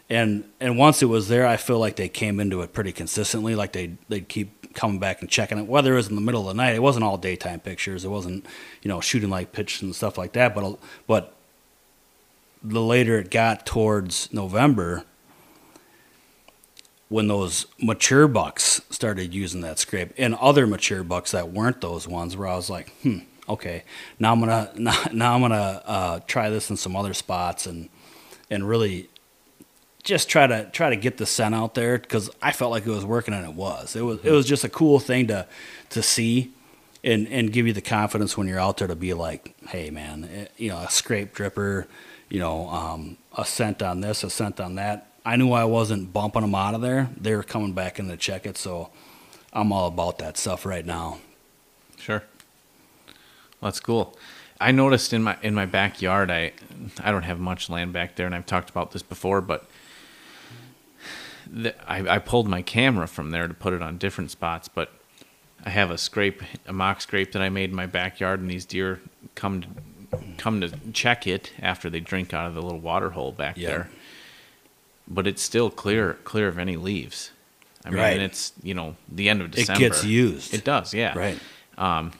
and 0.09 0.43
and 0.59 0.77
once 0.77 1.01
it 1.01 1.07
was 1.07 1.27
there, 1.27 1.47
I 1.47 1.57
feel 1.57 1.79
like 1.79 1.95
they 1.95 2.09
came 2.09 2.39
into 2.39 2.61
it 2.61 2.73
pretty 2.73 2.91
consistently. 2.91 3.55
Like 3.55 3.73
they 3.73 3.97
they'd 4.07 4.27
keep 4.27 4.73
coming 4.75 4.99
back 4.99 5.21
and 5.21 5.29
checking 5.29 5.57
it. 5.57 5.67
Whether 5.67 5.93
it 5.93 5.97
was 5.97 6.09
in 6.09 6.15
the 6.15 6.21
middle 6.21 6.41
of 6.41 6.47
the 6.47 6.53
night, 6.53 6.75
it 6.75 6.81
wasn't 6.81 7.05
all 7.05 7.17
daytime 7.17 7.59
pictures. 7.59 8.05
It 8.05 8.09
wasn't 8.09 8.45
you 8.83 8.89
know 8.89 9.01
shooting 9.01 9.29
like 9.29 9.51
pitch 9.51 9.81
and 9.81 9.95
stuff 9.95 10.17
like 10.17 10.33
that. 10.33 10.53
But 10.53 10.77
but 11.07 11.34
the 12.69 12.81
later 12.81 13.19
it 13.19 13.31
got 13.31 13.65
towards 13.65 14.31
November, 14.33 15.03
when 17.09 17.27
those 17.27 17.67
mature 17.79 18.27
bucks 18.27 18.81
started 18.89 19.33
using 19.33 19.61
that 19.61 19.79
scrape, 19.79 20.13
and 20.17 20.35
other 20.35 20.65
mature 20.65 21.03
bucks 21.03 21.31
that 21.31 21.51
weren't 21.51 21.81
those 21.81 22.07
ones, 22.07 22.35
where 22.35 22.47
I 22.47 22.55
was 22.55 22.69
like, 22.69 22.89
hmm, 23.01 23.19
okay, 23.47 23.83
now 24.19 24.33
I'm 24.33 24.39
gonna 24.39 24.71
now, 24.75 25.03
now 25.13 25.35
I'm 25.35 25.41
gonna 25.41 25.81
uh, 25.85 26.19
try 26.27 26.49
this 26.49 26.69
in 26.69 26.77
some 26.77 26.95
other 26.95 27.13
spots 27.13 27.65
and 27.67 27.89
and 28.49 28.67
really 28.67 29.09
just 30.03 30.29
try 30.29 30.45
to 30.47 30.69
try 30.71 30.89
to 30.89 30.95
get 30.95 31.17
the 31.17 31.25
scent 31.25 31.55
out 31.55 31.73
there 31.73 31.97
because 31.97 32.29
I 32.41 32.51
felt 32.51 32.71
like 32.71 32.85
it 32.85 32.91
was 32.91 33.05
working 33.05 33.33
and 33.33 33.45
it 33.45 33.53
was. 33.53 33.95
It 33.95 34.01
was 34.01 34.19
it 34.23 34.31
was 34.31 34.45
just 34.45 34.63
a 34.63 34.69
cool 34.69 34.99
thing 34.99 35.27
to 35.27 35.47
to 35.89 36.01
see 36.01 36.53
and 37.05 37.27
and 37.27 37.53
give 37.53 37.67
you 37.67 37.73
the 37.73 37.81
confidence 37.81 38.35
when 38.35 38.47
you're 38.47 38.59
out 38.59 38.77
there 38.77 38.87
to 38.87 38.95
be 38.95 39.13
like, 39.13 39.55
hey 39.69 39.89
man, 39.89 40.27
eh, 40.33 40.47
you 40.57 40.69
know, 40.69 40.79
a 40.79 40.89
scrape 40.89 41.33
dripper, 41.33 41.85
you 42.29 42.39
know, 42.39 42.67
um, 42.69 43.17
a 43.37 43.45
scent 43.45 43.81
on 43.81 44.01
this, 44.01 44.23
a 44.23 44.29
scent 44.29 44.59
on 44.59 44.75
that. 44.75 45.07
I 45.23 45.37
knew 45.37 45.51
I 45.53 45.65
wasn't 45.65 46.11
bumping 46.11 46.41
them 46.41 46.55
out 46.55 46.73
of 46.73 46.81
there. 46.81 47.09
They 47.15 47.35
were 47.35 47.43
coming 47.43 47.73
back 47.73 47.99
in 47.99 48.07
to 48.09 48.17
check 48.17 48.45
it, 48.45 48.57
so 48.57 48.89
I'm 49.53 49.71
all 49.71 49.87
about 49.87 50.17
that 50.17 50.37
stuff 50.37 50.65
right 50.65 50.85
now. 50.85 51.19
Sure. 51.97 52.23
Well, 53.07 53.71
that's 53.71 53.79
cool. 53.79 54.17
I 54.59 54.71
noticed 54.71 55.13
in 55.13 55.21
my 55.23 55.37
in 55.43 55.53
my 55.53 55.67
backyard, 55.67 56.31
I 56.31 56.53
I 56.99 57.11
don't 57.11 57.23
have 57.23 57.39
much 57.39 57.69
land 57.69 57.93
back 57.93 58.15
there, 58.15 58.25
and 58.25 58.33
I've 58.33 58.45
talked 58.47 58.69
about 58.71 58.91
this 58.91 59.03
before, 59.03 59.41
but 59.41 59.69
the, 61.47 61.75
I, 61.89 62.15
I 62.15 62.19
pulled 62.19 62.47
my 62.47 62.63
camera 62.63 63.07
from 63.07 63.29
there 63.29 63.47
to 63.47 63.53
put 63.53 63.73
it 63.73 63.81
on 63.83 63.99
different 63.99 64.31
spots, 64.31 64.67
but 64.67 64.91
I 65.65 65.69
have 65.71 65.89
a 65.91 65.97
scrape, 65.97 66.41
a 66.67 66.73
mock 66.73 67.01
scrape 67.01 67.31
that 67.31 67.41
I 67.41 67.49
made 67.49 67.71
in 67.71 67.75
my 67.75 67.87
backyard, 67.87 68.39
and 68.39 68.49
these 68.49 68.65
deer 68.65 69.01
come 69.33 69.61
to, 69.61 69.67
come 70.37 70.61
to 70.61 70.69
check 70.93 71.25
it 71.25 71.51
after 71.59 71.89
they 71.89 71.99
drink 71.99 72.33
out 72.33 72.47
of 72.47 72.53
the 72.53 72.61
little 72.61 72.79
water 72.79 73.09
hole 73.11 73.31
back 73.31 73.57
Yeah. 73.57 73.69
there. 73.69 73.89
But 75.07 75.27
it's 75.27 75.41
still 75.41 75.69
clear 75.69 76.13
clear 76.23 76.47
of 76.47 76.57
any 76.57 76.77
leaves. 76.77 77.31
I 77.83 77.89
mean, 77.89 77.99
Right. 77.99 78.19
it's 78.19 78.53
you 78.63 78.73
know 78.73 78.95
the 79.11 79.29
end 79.29 79.41
of 79.41 79.51
December. 79.51 79.85
It 79.85 79.89
gets 79.89 80.03
used. 80.03 80.53
It 80.53 80.63
does, 80.63 80.93
yeah. 80.93 81.17
Right. 81.17 81.39
Um, 81.77 82.11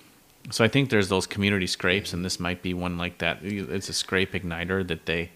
so 0.52 0.64
I 0.64 0.68
think 0.68 0.90
there's 0.92 1.10
those 1.10 1.25
community 1.25 1.66
scrapes, 1.66 2.14
and 2.14 2.24
this 2.24 2.40
might 2.40 2.62
be 2.62 2.74
one 2.75 2.98
like 2.98 3.18
that. 3.20 3.40
It's 3.44 3.90
a 3.90 3.94
scrape 3.94 4.34
igniter 4.34 4.86
that 4.88 5.06
they 5.08 5.32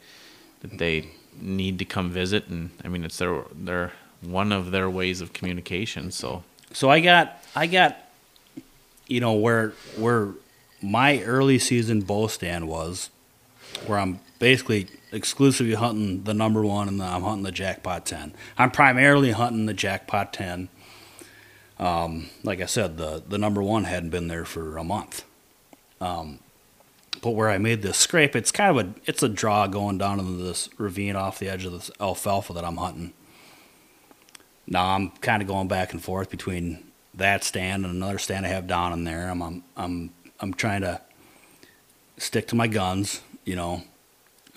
that 0.61 0.77
they 0.77 1.09
need 1.41 1.79
to 1.79 1.85
come 1.85 2.11
visit, 2.11 2.47
and 2.47 2.69
I 2.83 2.87
mean 2.87 3.03
it's 3.03 3.17
their 3.17 3.43
their 3.53 3.93
one 4.21 4.51
of 4.51 4.71
their 4.71 4.89
ways 4.89 5.21
of 5.21 5.33
communication. 5.33 6.11
So 6.11 6.43
So 6.73 6.89
I 6.89 6.99
got 6.99 7.43
I 7.55 7.67
got 7.67 7.97
you 9.07 9.19
know 9.19 9.33
where 9.33 9.69
where 9.97 10.29
my 10.81 11.21
early 11.23 11.59
season 11.59 12.01
bow 12.01 12.27
stand 12.27 12.67
was 12.67 13.09
where 13.85 13.99
I'm 13.99 14.19
basically 14.39 14.87
exclusively 15.11 15.73
hunting 15.73 16.23
the 16.23 16.33
number 16.33 16.63
one 16.63 16.87
and 16.87 16.99
the, 16.99 17.05
I'm 17.05 17.23
hunting 17.23 17.43
the 17.43 17.51
jackpot 17.51 18.05
10. 18.05 18.33
I'm 18.57 18.71
primarily 18.71 19.31
hunting 19.31 19.65
the 19.65 19.73
jackpot 19.73 20.33
10. 20.33 20.69
Um, 21.77 22.29
like 22.43 22.61
I 22.61 22.65
said, 22.65 22.97
the, 22.97 23.23
the 23.27 23.37
number 23.37 23.61
one 23.61 23.85
hadn't 23.85 24.09
been 24.09 24.27
there 24.27 24.45
for 24.45 24.77
a 24.77 24.83
month. 24.83 25.23
Um, 26.01 26.39
but 27.21 27.31
where 27.31 27.49
I 27.49 27.57
made 27.57 27.81
this 27.81 27.97
scrape, 27.97 28.35
it's 28.35 28.51
kind 28.51 28.77
of 28.77 28.85
a 28.85 28.93
it's 29.05 29.23
a 29.23 29.29
draw 29.29 29.67
going 29.67 29.97
down 29.97 30.19
into 30.19 30.43
this 30.43 30.69
ravine 30.77 31.15
off 31.15 31.39
the 31.39 31.49
edge 31.49 31.65
of 31.65 31.73
this 31.73 31.91
alfalfa 31.99 32.53
that 32.53 32.63
I'm 32.63 32.77
hunting. 32.77 33.13
Now 34.69 34.93
I'm 34.95 35.09
kind 35.09 35.41
of 35.41 35.47
going 35.47 35.67
back 35.67 35.93
and 35.93 36.01
forth 36.01 36.29
between 36.29 36.83
that 37.15 37.43
stand 37.43 37.85
and 37.85 37.93
another 37.93 38.19
stand 38.19 38.45
I 38.45 38.49
have 38.49 38.67
down 38.67 38.93
in 38.93 39.03
there. 39.03 39.29
I'm 39.29 39.41
I'm 39.41 39.63
I'm, 39.75 40.09
I'm 40.39 40.53
trying 40.53 40.81
to 40.81 41.01
stick 42.17 42.47
to 42.49 42.55
my 42.55 42.67
guns, 42.67 43.21
you 43.45 43.55
know, 43.55 43.83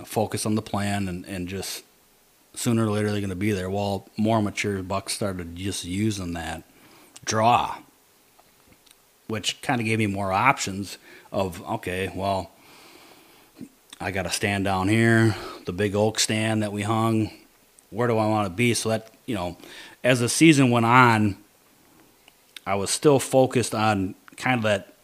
focus 0.04 0.44
on 0.44 0.54
the 0.54 0.62
plan, 0.62 1.08
and, 1.08 1.24
and 1.24 1.48
just 1.48 1.82
sooner 2.54 2.84
or 2.84 2.90
later 2.90 3.10
they're 3.10 3.20
going 3.20 3.30
to 3.30 3.36
be 3.36 3.52
there. 3.52 3.70
Well, 3.70 4.06
more 4.18 4.42
mature 4.42 4.82
bucks 4.82 5.14
started 5.14 5.56
just 5.56 5.84
using 5.84 6.34
that 6.34 6.62
draw, 7.24 7.78
which 9.28 9.62
kind 9.62 9.80
of 9.80 9.86
gave 9.86 9.98
me 9.98 10.06
more 10.06 10.32
options 10.32 10.98
of, 11.30 11.62
okay, 11.62 12.12
well, 12.14 12.50
I 13.98 14.10
got 14.10 14.26
a 14.26 14.30
stand 14.30 14.64
down 14.64 14.88
here, 14.88 15.34
the 15.64 15.72
big 15.72 15.94
oak 15.94 16.18
stand 16.18 16.62
that 16.62 16.72
we 16.72 16.82
hung. 16.82 17.30
Where 17.90 18.08
do 18.08 18.18
I 18.18 18.26
want 18.26 18.46
to 18.46 18.50
be? 18.50 18.74
So 18.74 18.88
that, 18.88 19.10
you 19.26 19.34
know, 19.34 19.56
as 20.04 20.20
the 20.20 20.28
season 20.28 20.70
went 20.70 20.86
on, 20.86 21.36
I 22.66 22.74
was 22.74 22.90
still 22.90 23.18
focused 23.18 23.74
on 23.74 24.14
kind 24.36 24.58
of 24.58 24.62
that 24.64 24.94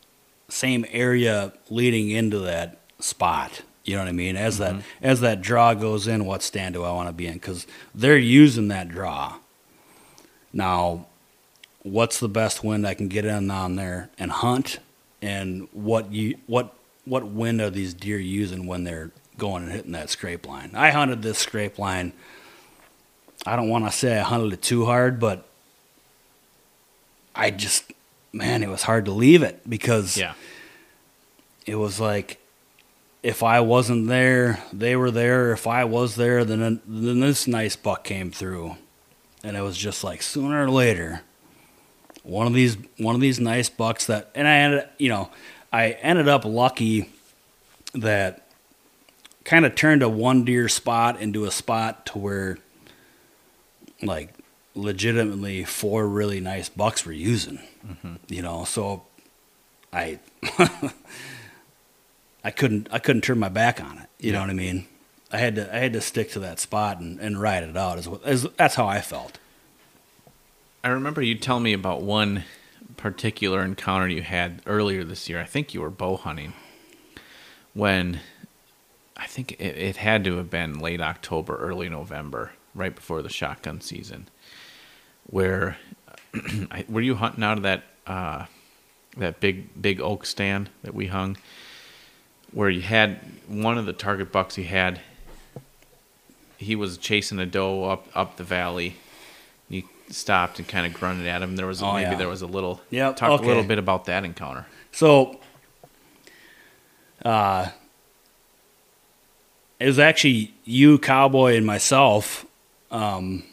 same 0.49 0.85
area 0.90 1.52
leading 1.71 2.11
into 2.11 2.38
that 2.40 2.81
spot. 2.99 3.62
You 3.85 3.95
know 3.95 4.02
what 4.02 4.09
I 4.09 4.12
mean? 4.12 4.37
As 4.37 4.59
mm-hmm. 4.59 4.78
that 4.78 4.85
as 5.02 5.21
that 5.21 5.40
draw 5.40 5.75
goes 5.75 6.07
in, 6.07 6.25
what 6.25 6.43
stand 6.43 6.75
do 6.75 6.85
I 6.85 6.93
want 6.93 7.09
to 7.09 7.12
be 7.12 7.26
in? 7.26 7.35
Because 7.35 7.67
they're 7.95 8.19
using 8.19 8.69
that 8.69 8.88
draw. 8.88 9.37
Now, 10.52 11.07
what's 11.83 12.21
the 12.21 12.28
best 12.28 12.64
wind 12.64 12.87
I 12.87 12.95
can 12.95 13.09
get 13.09 13.25
in 13.25 13.50
on 13.50 13.76
there 13.76 14.11
and 14.19 14.31
hunt, 14.31 14.78
and 15.23 15.69
what 15.73 16.12
you 16.12 16.38
what 16.47 16.75
what 17.05 17.26
wind 17.26 17.61
are 17.61 17.71
these 17.71 17.95
deer 17.95 18.19
using 18.19 18.67
when 18.67 18.85
they're 18.85 19.11
going 19.38 19.62
and 19.62 19.73
hitting 19.73 19.93
that 19.93 20.11
scrape 20.11 20.47
line? 20.47 20.73
I 20.75 20.90
hunted 20.90 21.23
this 21.23 21.38
scrape 21.38 21.78
line. 21.78 22.12
I 23.49 23.57
don't 23.57 23.69
want 23.69 23.87
to 23.87 23.90
say 23.90 24.19
I 24.19 24.23
hunted 24.23 24.52
it 24.52 24.62
too 24.62 24.85
hard, 24.85 25.19
but 25.19 25.49
I 27.35 27.50
just 27.50 27.93
man, 28.31 28.62
it 28.62 28.69
was 28.69 28.83
hard 28.83 29.07
to 29.07 29.11
leave 29.11 29.43
it 29.43 29.69
because 29.69 30.19
yeah. 30.19 30.35
it 31.64 31.76
was 31.76 31.99
like 31.99 32.38
if 33.23 33.43
I 33.43 33.61
wasn't 33.61 34.07
there, 34.07 34.62
they 34.73 34.97
were 34.97 35.11
there. 35.11 35.52
If 35.52 35.67
I 35.67 35.85
was 35.85 36.17
there, 36.17 36.45
then 36.45 36.81
then 36.87 37.21
this 37.21 37.47
nice 37.47 37.75
buck 37.75 38.05
came 38.05 38.31
through, 38.31 38.76
and 39.43 39.57
it 39.57 39.62
was 39.62 39.78
just 39.78 40.05
like 40.05 40.21
sooner 40.23 40.64
or 40.64 40.71
later, 40.71 41.23
one 42.23 42.47
of 42.47 42.52
these 42.52 42.76
one 42.99 43.14
of 43.14 43.21
these 43.23 43.40
nice 43.40 43.71
bucks 43.71 44.07
that, 44.07 44.31
and 44.35 44.47
I 44.47 44.57
ended, 44.59 44.88
you 44.99 45.09
know, 45.09 45.31
I 45.73 45.93
ended 46.02 46.28
up 46.28 46.45
lucky 46.45 47.11
that 47.95 48.47
kind 49.45 49.64
of 49.64 49.75
turned 49.75 50.02
a 50.02 50.09
one 50.09 50.45
deer 50.45 50.69
spot 50.69 51.19
into 51.19 51.47
a 51.47 51.50
spot 51.50 52.05
to 52.07 52.19
where 52.19 52.59
like 54.02 54.35
legitimately 54.75 55.64
four 55.64 56.07
really 56.07 56.40
nice 56.40 56.69
bucks 56.69 57.05
were 57.05 57.12
using. 57.12 57.61
Mm-hmm. 57.87 58.14
You 58.28 58.43
know, 58.43 58.64
so 58.64 59.05
I 59.93 60.19
I 62.45 62.50
couldn't 62.50 62.88
I 62.90 62.99
couldn't 62.99 63.23
turn 63.23 63.38
my 63.38 63.49
back 63.49 63.81
on 63.83 63.99
it. 63.99 64.09
You 64.19 64.28
yeah. 64.28 64.33
know 64.35 64.40
what 64.40 64.50
I 64.50 64.55
mean? 64.55 64.87
I 65.31 65.38
had 65.38 65.57
to 65.57 65.75
I 65.75 65.78
had 65.78 65.93
to 65.93 66.00
stick 66.00 66.31
to 66.33 66.40
that 66.40 66.59
spot 66.61 67.00
and, 67.00 67.19
and 67.21 67.40
ride 67.40 67.62
it 67.62 67.76
out. 67.76 67.99
As, 67.99 68.09
as 68.25 68.43
that's 68.57 68.76
how 68.76 68.87
I 68.87 69.00
felt. 69.00 69.38
I 70.83 70.88
remember 70.88 71.21
you 71.23 71.35
telling 71.35 71.64
me 71.64 71.73
about 71.73 72.02
one 72.02 72.45
particular 72.97 73.62
encounter 73.62 74.09
you 74.09 74.23
had 74.23 74.62
earlier 74.67 75.05
this 75.05 75.28
year. 75.28 75.40
I 75.40 75.44
think 75.44 75.75
you 75.75 75.81
were 75.81 75.90
bow 75.90 76.16
hunting 76.16 76.55
when 77.75 78.20
I 79.16 79.27
think 79.27 79.53
it, 79.53 79.77
it 79.77 79.96
had 79.96 80.25
to 80.25 80.37
have 80.37 80.51
been 80.51 80.79
late 80.79 81.01
October, 81.01 81.57
early 81.57 81.88
November, 81.88 82.53
right 82.79 82.95
before 82.95 83.21
the 83.23 83.29
shotgun 83.29 83.81
season 83.81 84.29
where 85.29 85.77
were 86.88 87.01
you 87.01 87.14
hunting 87.14 87.45
out 87.45 87.59
of 87.59 87.62
that 87.62 87.85
uh, 88.07 88.47
that 89.17 89.41
big 89.41 89.81
big 89.81 90.01
oak 90.01 90.27
stand 90.27 90.71
that 90.83 90.95
we 90.95 91.07
hung, 91.07 91.37
where 92.53 92.71
you 92.71 92.81
had 92.81 93.21
one 93.47 93.79
of 93.79 93.87
the 93.87 93.93
target 93.93 94.33
bucks 94.33 94.55
he 94.55 94.64
had. 94.64 95.01
He 96.57 96.75
was 96.75 96.99
chasing 96.99 97.38
a 97.38 97.47
doe 97.47 97.85
up 97.85 98.07
up 98.14 98.37
the 98.37 98.45
valley. 98.45 98.97
You 99.69 99.85
stopped 100.09 100.59
and 100.59 100.67
kind 100.67 100.87
of 100.87 100.95
grunted 100.95 101.27
at 101.27 101.43
him. 101.43 101.57
There 101.57 101.67
was 101.67 101.83
oh, 101.83 101.95
maybe 101.95 102.11
yeah. 102.11 102.17
there 102.17 102.29
was 102.29 102.43
a 102.43 102.47
little. 102.47 102.81
Yeah. 102.91 103.12
Talk 103.12 103.31
okay. 103.33 103.45
a 103.45 103.47
little 103.47 103.64
bit 103.64 103.79
about 103.79 104.07
that 104.07 104.25
encounter. 104.25 104.67
So, 104.91 105.38
uh, 107.25 107.69
it 109.79 109.87
was 109.87 109.99
actually 109.99 110.55
you, 110.64 110.99
cowboy, 110.99 111.57
and 111.57 111.67
myself. 111.67 112.45
Um, 112.90 113.44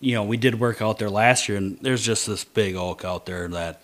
you 0.00 0.14
know, 0.14 0.24
we 0.24 0.36
did 0.36 0.58
work 0.58 0.82
out 0.82 0.98
there 0.98 1.10
last 1.10 1.48
year, 1.48 1.58
and 1.58 1.78
there's 1.80 2.04
just 2.04 2.26
this 2.26 2.44
big 2.44 2.74
oak 2.74 3.04
out 3.04 3.24
there 3.26 3.48
that 3.48 3.82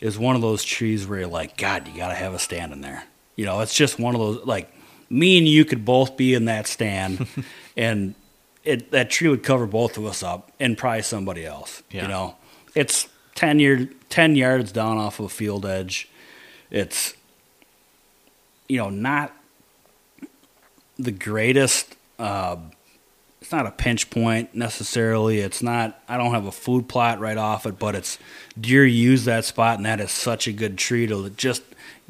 is 0.00 0.18
one 0.18 0.36
of 0.36 0.42
those 0.42 0.64
trees 0.64 1.06
where 1.06 1.20
you're 1.20 1.28
like, 1.28 1.56
God, 1.56 1.86
you 1.86 1.96
got 1.96 2.08
to 2.08 2.14
have 2.14 2.34
a 2.34 2.38
stand 2.38 2.72
in 2.72 2.80
there. 2.80 3.04
You 3.36 3.44
know, 3.44 3.60
it's 3.60 3.74
just 3.74 3.98
one 3.98 4.14
of 4.14 4.20
those 4.20 4.46
like 4.46 4.72
me 5.10 5.38
and 5.38 5.46
you 5.48 5.64
could 5.64 5.84
both 5.84 6.16
be 6.16 6.34
in 6.34 6.46
that 6.46 6.66
stand, 6.66 7.26
and 7.76 8.14
it 8.64 8.90
that 8.90 9.10
tree 9.10 9.28
would 9.28 9.42
cover 9.42 9.66
both 9.66 9.96
of 9.96 10.04
us 10.06 10.22
up, 10.22 10.50
and 10.58 10.76
probably 10.76 11.02
somebody 11.02 11.44
else. 11.44 11.82
Yeah. 11.90 12.02
You 12.02 12.08
know, 12.08 12.36
it's 12.74 13.08
ten 13.34 13.58
year 13.58 13.88
ten 14.08 14.34
yards 14.34 14.72
down 14.72 14.96
off 14.96 15.20
of 15.20 15.26
a 15.26 15.28
field 15.28 15.66
edge. 15.66 16.08
It's 16.70 17.14
you 18.68 18.78
know 18.78 18.90
not 18.90 19.32
the 20.98 21.12
greatest. 21.12 21.96
Uh, 22.18 22.56
it's 23.48 23.52
not 23.54 23.64
a 23.64 23.70
pinch 23.70 24.10
point 24.10 24.54
necessarily. 24.54 25.38
It's 25.38 25.62
not. 25.62 25.98
I 26.06 26.18
don't 26.18 26.34
have 26.34 26.44
a 26.44 26.52
food 26.52 26.86
plot 26.86 27.18
right 27.18 27.38
off 27.38 27.64
it, 27.64 27.78
but 27.78 27.94
it's 27.94 28.18
deer 28.60 28.84
use 28.84 29.24
that 29.24 29.46
spot, 29.46 29.78
and 29.78 29.86
that 29.86 30.00
is 30.00 30.10
such 30.10 30.46
a 30.46 30.52
good 30.52 30.76
tree 30.76 31.06
to 31.06 31.30
just 31.30 31.62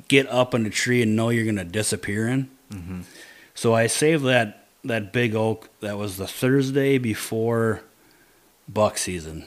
get 0.09 0.29
up 0.31 0.53
in 0.53 0.65
the 0.65 0.71
tree 0.71 1.01
and 1.01 1.15
know 1.15 1.29
you're 1.29 1.45
going 1.45 1.55
to 1.55 1.65
disappear 1.65 2.27
in. 2.27 2.51
Mm-hmm. 2.73 3.03
So 3.55 3.73
I 3.73 3.87
saved 3.87 4.25
that 4.25 4.67
that 4.83 5.13
big 5.13 5.37
oak. 5.37 5.69
That 5.79 5.97
was 5.97 6.17
the 6.17 6.27
Thursday 6.27 6.99
before 6.99 7.83
buck 8.69 8.99
season, 8.99 9.47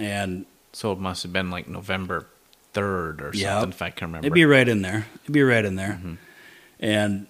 and 0.00 0.46
so 0.72 0.90
it 0.92 0.98
must 0.98 1.22
have 1.22 1.34
been 1.34 1.50
like 1.50 1.68
November 1.68 2.28
third 2.72 3.20
or 3.20 3.34
something, 3.34 3.40
yep. 3.42 3.68
if 3.68 3.82
I 3.82 3.90
can 3.90 4.08
remember. 4.08 4.26
It'd 4.26 4.32
be 4.32 4.46
right 4.46 4.66
in 4.66 4.80
there. 4.80 5.06
It'd 5.24 5.34
be 5.34 5.42
right 5.42 5.66
in 5.66 5.76
there, 5.76 6.00
mm-hmm. 6.00 6.14
and 6.80 7.26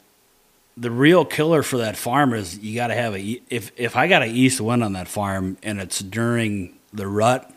the 0.77 0.91
real 0.91 1.25
killer 1.25 1.63
for 1.63 1.79
that 1.79 1.97
farm 1.97 2.33
is 2.33 2.59
you 2.59 2.75
got 2.75 2.89
to 2.89 2.95
have 2.95 3.15
a 3.15 3.41
if 3.51 3.73
if 3.77 3.97
I 3.97 4.07
got 4.09 4.23
an 4.23 4.31
east 4.31 4.61
wind 4.61 4.83
on 4.83 4.95
that 4.95 5.09
farm 5.09 5.59
and 5.63 5.81
it's 5.81 5.99
during 6.01 6.79
the 6.93 7.07
rut 7.07 7.51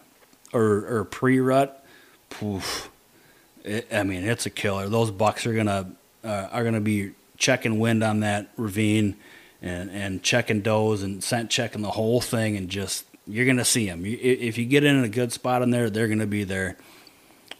or 0.54 0.86
or 0.86 1.06
pre 1.06 1.39
rut, 1.39 1.86
poof, 2.30 2.89
it, 3.63 3.88
I 3.91 4.04
mean 4.04 4.23
it's 4.23 4.45
a 4.45 4.49
killer. 4.49 4.89
Those 4.89 5.12
bucks 5.12 5.45
are 5.45 5.54
gonna 5.54 5.91
uh, 6.23 6.49
are 6.51 6.63
gonna 6.63 6.82
be 6.82 7.12
checking 7.38 7.80
wind 7.80 8.04
on 8.04 8.21
that 8.21 8.49
ravine 8.58 9.15
and 9.62 9.89
and 9.91 10.21
checking 10.21 10.62
does 10.62 11.01
and 11.04 11.23
scent 11.23 11.49
checking 11.49 11.82
the 11.82 11.91
whole 11.91 12.21
thing 12.21 12.58
and 12.58 12.69
just 12.69 13.06
you're 13.28 13.45
gonna 13.45 13.65
see 13.65 13.86
them. 13.86 14.04
If 14.06 14.58
you 14.58 14.65
get 14.65 14.84
in 14.84 15.04
a 15.04 15.10
good 15.10 15.32
spot 15.32 15.62
in 15.62 15.71
there, 15.71 15.89
they're 15.89 16.08
gonna 16.08 16.28
be 16.28 16.43
there. 16.43 16.78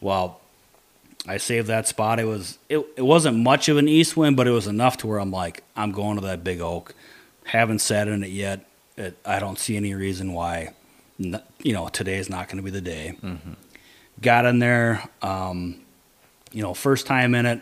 Well, 0.02 0.42
I 1.28 1.38
saved 1.38 1.68
that 1.68 1.88
spot. 1.88 2.20
It 2.20 2.26
was 2.26 2.60
it, 2.70 2.86
it 2.96 3.02
wasn't 3.02 3.38
much 3.38 3.70
of 3.70 3.78
an 3.78 3.88
east 3.88 4.16
wind, 4.16 4.38
but 4.38 4.48
it 4.48 4.52
was 4.52 4.68
enough 4.68 4.98
to 4.98 5.08
where 5.08 5.20
I'm 5.20 5.32
like, 5.32 5.64
I'm 5.76 5.92
going 5.92 6.16
to 6.18 6.22
that 6.26 6.44
big 6.44 6.62
oak. 6.62 6.94
Haven't 7.46 7.80
sat 7.80 8.08
in 8.08 8.24
it 8.24 8.30
yet. 8.30 8.66
It, 8.98 9.18
I 9.26 9.40
don't 9.40 9.60
see 9.60 9.76
any 9.76 9.94
reason 9.94 10.34
why, 10.34 10.74
you 11.18 11.74
know, 11.74 11.88
today 11.90 12.18
is 12.18 12.30
not 12.30 12.48
going 12.48 12.58
to 12.58 12.64
be 12.64 12.72
the 12.72 12.82
day. 12.82 13.18
Mm-hmm. 13.22 13.54
Got 14.22 14.46
in 14.46 14.60
there, 14.60 15.04
um, 15.22 15.82
you 16.52 16.62
know, 16.62 16.74
first 16.74 17.06
time 17.06 17.36
in 17.36 17.46
it. 17.46 17.62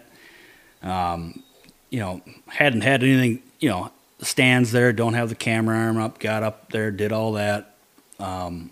Um, 0.84 1.42
you 1.90 2.00
know, 2.00 2.22
hadn't 2.48 2.82
had 2.82 3.04
anything. 3.04 3.42
You 3.60 3.70
know, 3.70 3.92
stands 4.20 4.72
there, 4.72 4.94
don't 4.94 5.14
have 5.14 5.30
the 5.30 5.36
camera 5.36 5.78
arm 5.78 5.98
up. 5.98 6.20
Got 6.20 6.44
up 6.44 6.72
there, 6.72 6.92
did 6.92 7.12
all 7.12 7.34
that 7.34 7.76
um, 8.20 8.72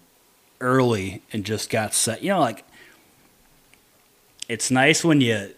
early, 0.59 1.23
and 1.31 1.45
just 1.45 1.69
got 1.69 1.93
set. 1.93 2.21
You 2.21 2.29
know, 2.29 2.39
like 2.39 2.65
it's 4.51 4.69
nice 4.69 5.01
when 5.01 5.21
you 5.21 5.53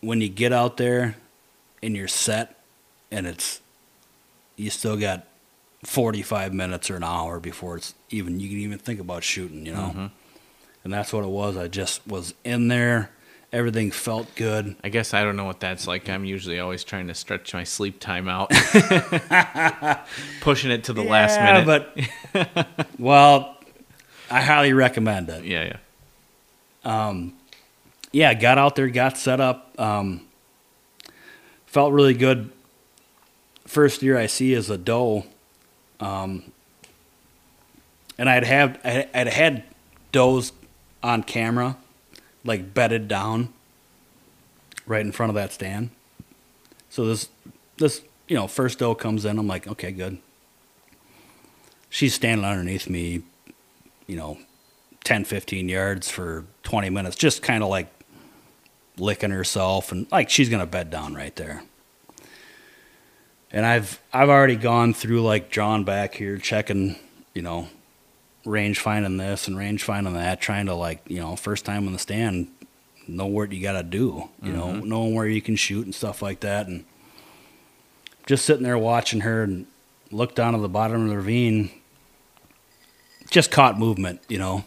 when 0.00 0.20
you 0.20 0.28
get 0.28 0.52
out 0.52 0.76
there 0.76 1.16
and 1.82 1.96
you're 1.96 2.06
set 2.06 2.56
and 3.10 3.26
it's 3.26 3.60
you 4.54 4.70
still 4.70 4.96
got 4.96 5.26
45 5.82 6.54
minutes 6.54 6.88
or 6.88 6.94
an 6.94 7.02
hour 7.02 7.40
before 7.40 7.76
it's 7.76 7.92
even 8.10 8.38
you 8.38 8.48
can 8.48 8.58
even 8.58 8.78
think 8.78 9.00
about 9.00 9.24
shooting 9.24 9.66
you 9.66 9.72
know? 9.72 9.88
Mm-hmm. 9.88 10.06
and 10.84 10.92
that's 10.92 11.12
what 11.12 11.24
it 11.24 11.30
was. 11.30 11.56
I 11.56 11.66
just 11.66 12.06
was 12.06 12.32
in 12.44 12.68
there. 12.68 13.10
Everything 13.52 13.90
felt 13.90 14.32
good. 14.36 14.76
I 14.84 14.88
guess 14.88 15.12
i 15.12 15.24
don't 15.24 15.36
know 15.36 15.44
what 15.44 15.58
that's 15.58 15.88
like. 15.88 16.08
I'm 16.08 16.24
usually 16.24 16.60
always 16.60 16.84
trying 16.84 17.08
to 17.08 17.14
stretch 17.14 17.54
my 17.54 17.64
sleep 17.64 17.98
time 17.98 18.28
out. 18.28 18.50
Pushing 20.42 20.70
it 20.70 20.84
to 20.84 20.92
the 20.92 21.02
yeah, 21.02 21.10
last 21.10 21.40
minute. 21.40 21.88
but 22.32 22.86
well 23.00 23.56
i 24.30 24.40
highly 24.40 24.72
recommend 24.72 25.28
it. 25.28 25.44
Yeah 25.44 25.76
yeah. 26.84 27.08
Um 27.08 27.34
yeah, 28.14 28.32
got 28.32 28.58
out 28.58 28.76
there, 28.76 28.88
got 28.88 29.18
set 29.18 29.40
up. 29.40 29.74
Um, 29.76 30.20
felt 31.66 31.92
really 31.92 32.14
good. 32.14 32.52
First 33.66 34.02
year 34.02 34.16
I 34.16 34.26
see 34.26 34.54
as 34.54 34.70
a 34.70 34.78
doe, 34.78 35.24
um, 35.98 36.44
and 38.16 38.30
I'd 38.30 38.44
have 38.44 38.78
I'd 38.84 39.26
had 39.26 39.64
does 40.12 40.52
on 41.02 41.24
camera, 41.24 41.76
like 42.44 42.72
bedded 42.72 43.08
down, 43.08 43.52
right 44.86 45.04
in 45.04 45.10
front 45.10 45.30
of 45.30 45.34
that 45.34 45.52
stand. 45.52 45.90
So 46.90 47.06
this 47.06 47.28
this 47.78 48.02
you 48.28 48.36
know 48.36 48.46
first 48.46 48.78
doe 48.78 48.94
comes 48.94 49.24
in. 49.24 49.40
I'm 49.40 49.48
like, 49.48 49.66
okay, 49.66 49.90
good. 49.90 50.18
She's 51.90 52.14
standing 52.14 52.46
underneath 52.46 52.88
me, 52.88 53.22
you 54.06 54.16
know, 54.16 54.38
10, 55.02 55.24
15 55.24 55.68
yards 55.68 56.10
for 56.10 56.44
20 56.62 56.90
minutes, 56.90 57.16
just 57.16 57.42
kind 57.42 57.62
of 57.62 57.68
like 57.70 57.88
licking 58.96 59.30
herself 59.30 59.92
and 59.92 60.10
like 60.12 60.30
she's 60.30 60.48
gonna 60.48 60.66
bed 60.66 60.90
down 60.90 61.14
right 61.14 61.34
there. 61.36 61.62
And 63.50 63.64
I've 63.64 64.00
I've 64.12 64.28
already 64.28 64.56
gone 64.56 64.94
through 64.94 65.22
like 65.22 65.50
drawn 65.50 65.84
back 65.84 66.14
here, 66.14 66.38
checking, 66.38 66.96
you 67.34 67.42
know, 67.42 67.68
range 68.44 68.78
finding 68.80 69.16
this 69.16 69.48
and 69.48 69.56
range 69.56 69.82
finding 69.82 70.14
that, 70.14 70.40
trying 70.40 70.66
to 70.66 70.74
like, 70.74 71.02
you 71.08 71.20
know, 71.20 71.36
first 71.36 71.64
time 71.64 71.86
on 71.86 71.92
the 71.92 71.98
stand, 71.98 72.48
know 73.06 73.26
what 73.26 73.52
you 73.52 73.62
gotta 73.62 73.82
do, 73.82 74.28
you 74.42 74.52
know, 74.52 74.66
mm-hmm. 74.66 74.88
knowing 74.88 75.14
where 75.14 75.26
you 75.26 75.42
can 75.42 75.56
shoot 75.56 75.84
and 75.84 75.94
stuff 75.94 76.22
like 76.22 76.40
that 76.40 76.66
and 76.66 76.84
just 78.26 78.44
sitting 78.44 78.62
there 78.62 78.78
watching 78.78 79.20
her 79.20 79.42
and 79.42 79.66
look 80.10 80.34
down 80.34 80.54
at 80.54 80.62
the 80.62 80.68
bottom 80.68 81.02
of 81.02 81.08
the 81.08 81.16
ravine, 81.16 81.70
just 83.30 83.50
caught 83.50 83.78
movement, 83.78 84.20
you 84.28 84.38
know. 84.38 84.64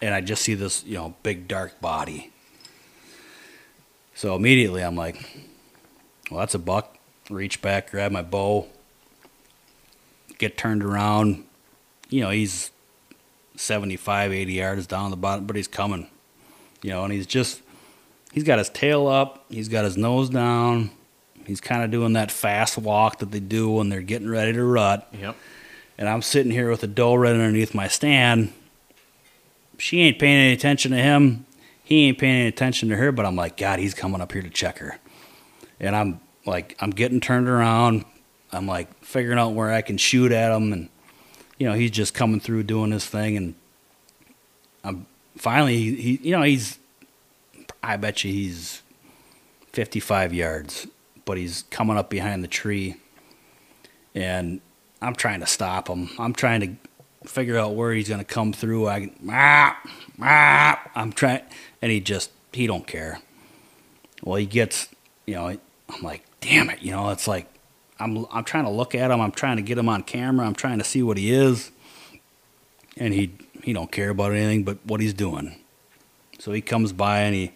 And 0.00 0.14
I 0.14 0.20
just 0.20 0.42
see 0.42 0.54
this, 0.54 0.84
you 0.84 0.94
know, 0.94 1.14
big 1.22 1.46
dark 1.46 1.80
body. 1.80 2.31
So 4.14 4.34
immediately 4.36 4.82
I'm 4.82 4.96
like, 4.96 5.16
well, 6.30 6.40
that's 6.40 6.54
a 6.54 6.58
buck. 6.58 6.96
Reach 7.30 7.62
back, 7.62 7.90
grab 7.90 8.12
my 8.12 8.22
bow, 8.22 8.66
get 10.38 10.58
turned 10.58 10.82
around. 10.82 11.44
You 12.10 12.22
know, 12.22 12.30
he's 12.30 12.70
75, 13.56 14.32
80 14.32 14.52
yards 14.52 14.86
down 14.86 15.10
the 15.10 15.16
bottom, 15.16 15.46
but 15.46 15.56
he's 15.56 15.68
coming. 15.68 16.08
You 16.82 16.90
know, 16.90 17.04
and 17.04 17.12
he's 17.12 17.26
just, 17.26 17.62
he's 18.32 18.44
got 18.44 18.58
his 18.58 18.68
tail 18.68 19.06
up, 19.06 19.44
he's 19.48 19.68
got 19.68 19.84
his 19.84 19.96
nose 19.96 20.30
down. 20.30 20.90
He's 21.46 21.60
kind 21.60 21.82
of 21.82 21.90
doing 21.90 22.12
that 22.12 22.30
fast 22.30 22.78
walk 22.78 23.18
that 23.18 23.30
they 23.30 23.40
do 23.40 23.70
when 23.70 23.88
they're 23.88 24.00
getting 24.00 24.28
ready 24.28 24.52
to 24.52 24.64
rut. 24.64 25.08
Yep. 25.18 25.36
And 25.98 26.08
I'm 26.08 26.22
sitting 26.22 26.52
here 26.52 26.70
with 26.70 26.82
a 26.82 26.86
doe 26.86 27.14
right 27.14 27.32
underneath 27.32 27.74
my 27.74 27.88
stand. 27.88 28.52
She 29.78 30.00
ain't 30.00 30.18
paying 30.18 30.38
any 30.38 30.52
attention 30.52 30.92
to 30.92 30.98
him. 30.98 31.46
He 31.92 32.06
ain't 32.08 32.16
paying 32.16 32.36
any 32.36 32.48
attention 32.48 32.88
to 32.88 32.96
her, 32.96 33.12
but 33.12 33.26
I'm 33.26 33.36
like, 33.36 33.58
God, 33.58 33.78
he's 33.78 33.92
coming 33.92 34.22
up 34.22 34.32
here 34.32 34.40
to 34.40 34.48
check 34.48 34.78
her. 34.78 34.96
And 35.78 35.94
I'm 35.94 36.20
like, 36.46 36.74
I'm 36.80 36.88
getting 36.88 37.20
turned 37.20 37.50
around. 37.50 38.06
I'm 38.50 38.66
like 38.66 39.04
figuring 39.04 39.38
out 39.38 39.50
where 39.50 39.70
I 39.70 39.82
can 39.82 39.98
shoot 39.98 40.32
at 40.32 40.56
him. 40.56 40.72
And, 40.72 40.88
you 41.58 41.68
know, 41.68 41.74
he's 41.74 41.90
just 41.90 42.14
coming 42.14 42.40
through 42.40 42.62
doing 42.62 42.92
his 42.92 43.04
thing. 43.04 43.36
And 43.36 43.54
I'm 44.82 45.04
finally, 45.36 45.76
he, 45.76 45.94
he 45.96 46.28
you 46.30 46.30
know, 46.34 46.40
he's, 46.40 46.78
I 47.82 47.98
bet 47.98 48.24
you 48.24 48.32
he's 48.32 48.80
55 49.74 50.32
yards, 50.32 50.86
but 51.26 51.36
he's 51.36 51.64
coming 51.64 51.98
up 51.98 52.08
behind 52.08 52.42
the 52.42 52.48
tree. 52.48 52.96
And 54.14 54.62
I'm 55.02 55.14
trying 55.14 55.40
to 55.40 55.46
stop 55.46 55.88
him. 55.88 56.08
I'm 56.18 56.32
trying 56.32 56.60
to 56.62 57.28
figure 57.28 57.58
out 57.58 57.74
where 57.74 57.92
he's 57.92 58.08
going 58.08 58.18
to 58.18 58.24
come 58.24 58.54
through. 58.54 58.88
I 58.88 59.12
ah, 59.28 59.78
ah, 60.22 60.90
I'm 60.94 61.12
trying, 61.12 61.42
and 61.82 61.90
he 61.90 62.00
just 62.00 62.30
he 62.52 62.66
don't 62.66 62.86
care. 62.86 63.20
Well, 64.22 64.36
he 64.36 64.46
gets, 64.46 64.88
you 65.26 65.34
know, 65.34 65.46
I'm 65.48 66.02
like, 66.02 66.24
damn 66.40 66.70
it, 66.70 66.80
you 66.80 66.92
know, 66.92 67.10
it's 67.10 67.26
like 67.26 67.48
I'm 67.98 68.26
I'm 68.30 68.44
trying 68.44 68.64
to 68.64 68.70
look 68.70 68.94
at 68.94 69.10
him. 69.10 69.20
I'm 69.20 69.32
trying 69.32 69.56
to 69.56 69.62
get 69.62 69.76
him 69.76 69.88
on 69.88 70.04
camera. 70.04 70.46
I'm 70.46 70.54
trying 70.54 70.78
to 70.78 70.84
see 70.84 71.02
what 71.02 71.18
he 71.18 71.32
is, 71.32 71.70
and 72.96 73.12
he 73.12 73.32
he 73.62 73.72
don't 73.72 73.92
care 73.92 74.10
about 74.10 74.32
anything 74.32 74.64
but 74.64 74.78
what 74.84 75.00
he's 75.00 75.14
doing. 75.14 75.56
So 76.38 76.52
he 76.52 76.60
comes 76.60 76.92
by 76.92 77.20
and 77.20 77.34
he 77.34 77.52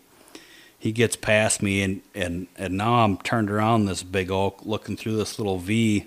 he 0.79 0.93
gets 0.93 1.17
past 1.17 1.63
me 1.63 1.83
and 1.83 2.03
and 2.15 2.47
and 2.57 2.77
now 2.77 3.05
I'm 3.05 3.17
turned 3.19 3.51
around 3.51 3.87
this 3.87 4.03
big 4.03 4.31
oak 4.31 4.61
looking 4.65 4.97
through 4.97 5.17
this 5.17 5.39
little 5.39 5.59
V 5.59 6.07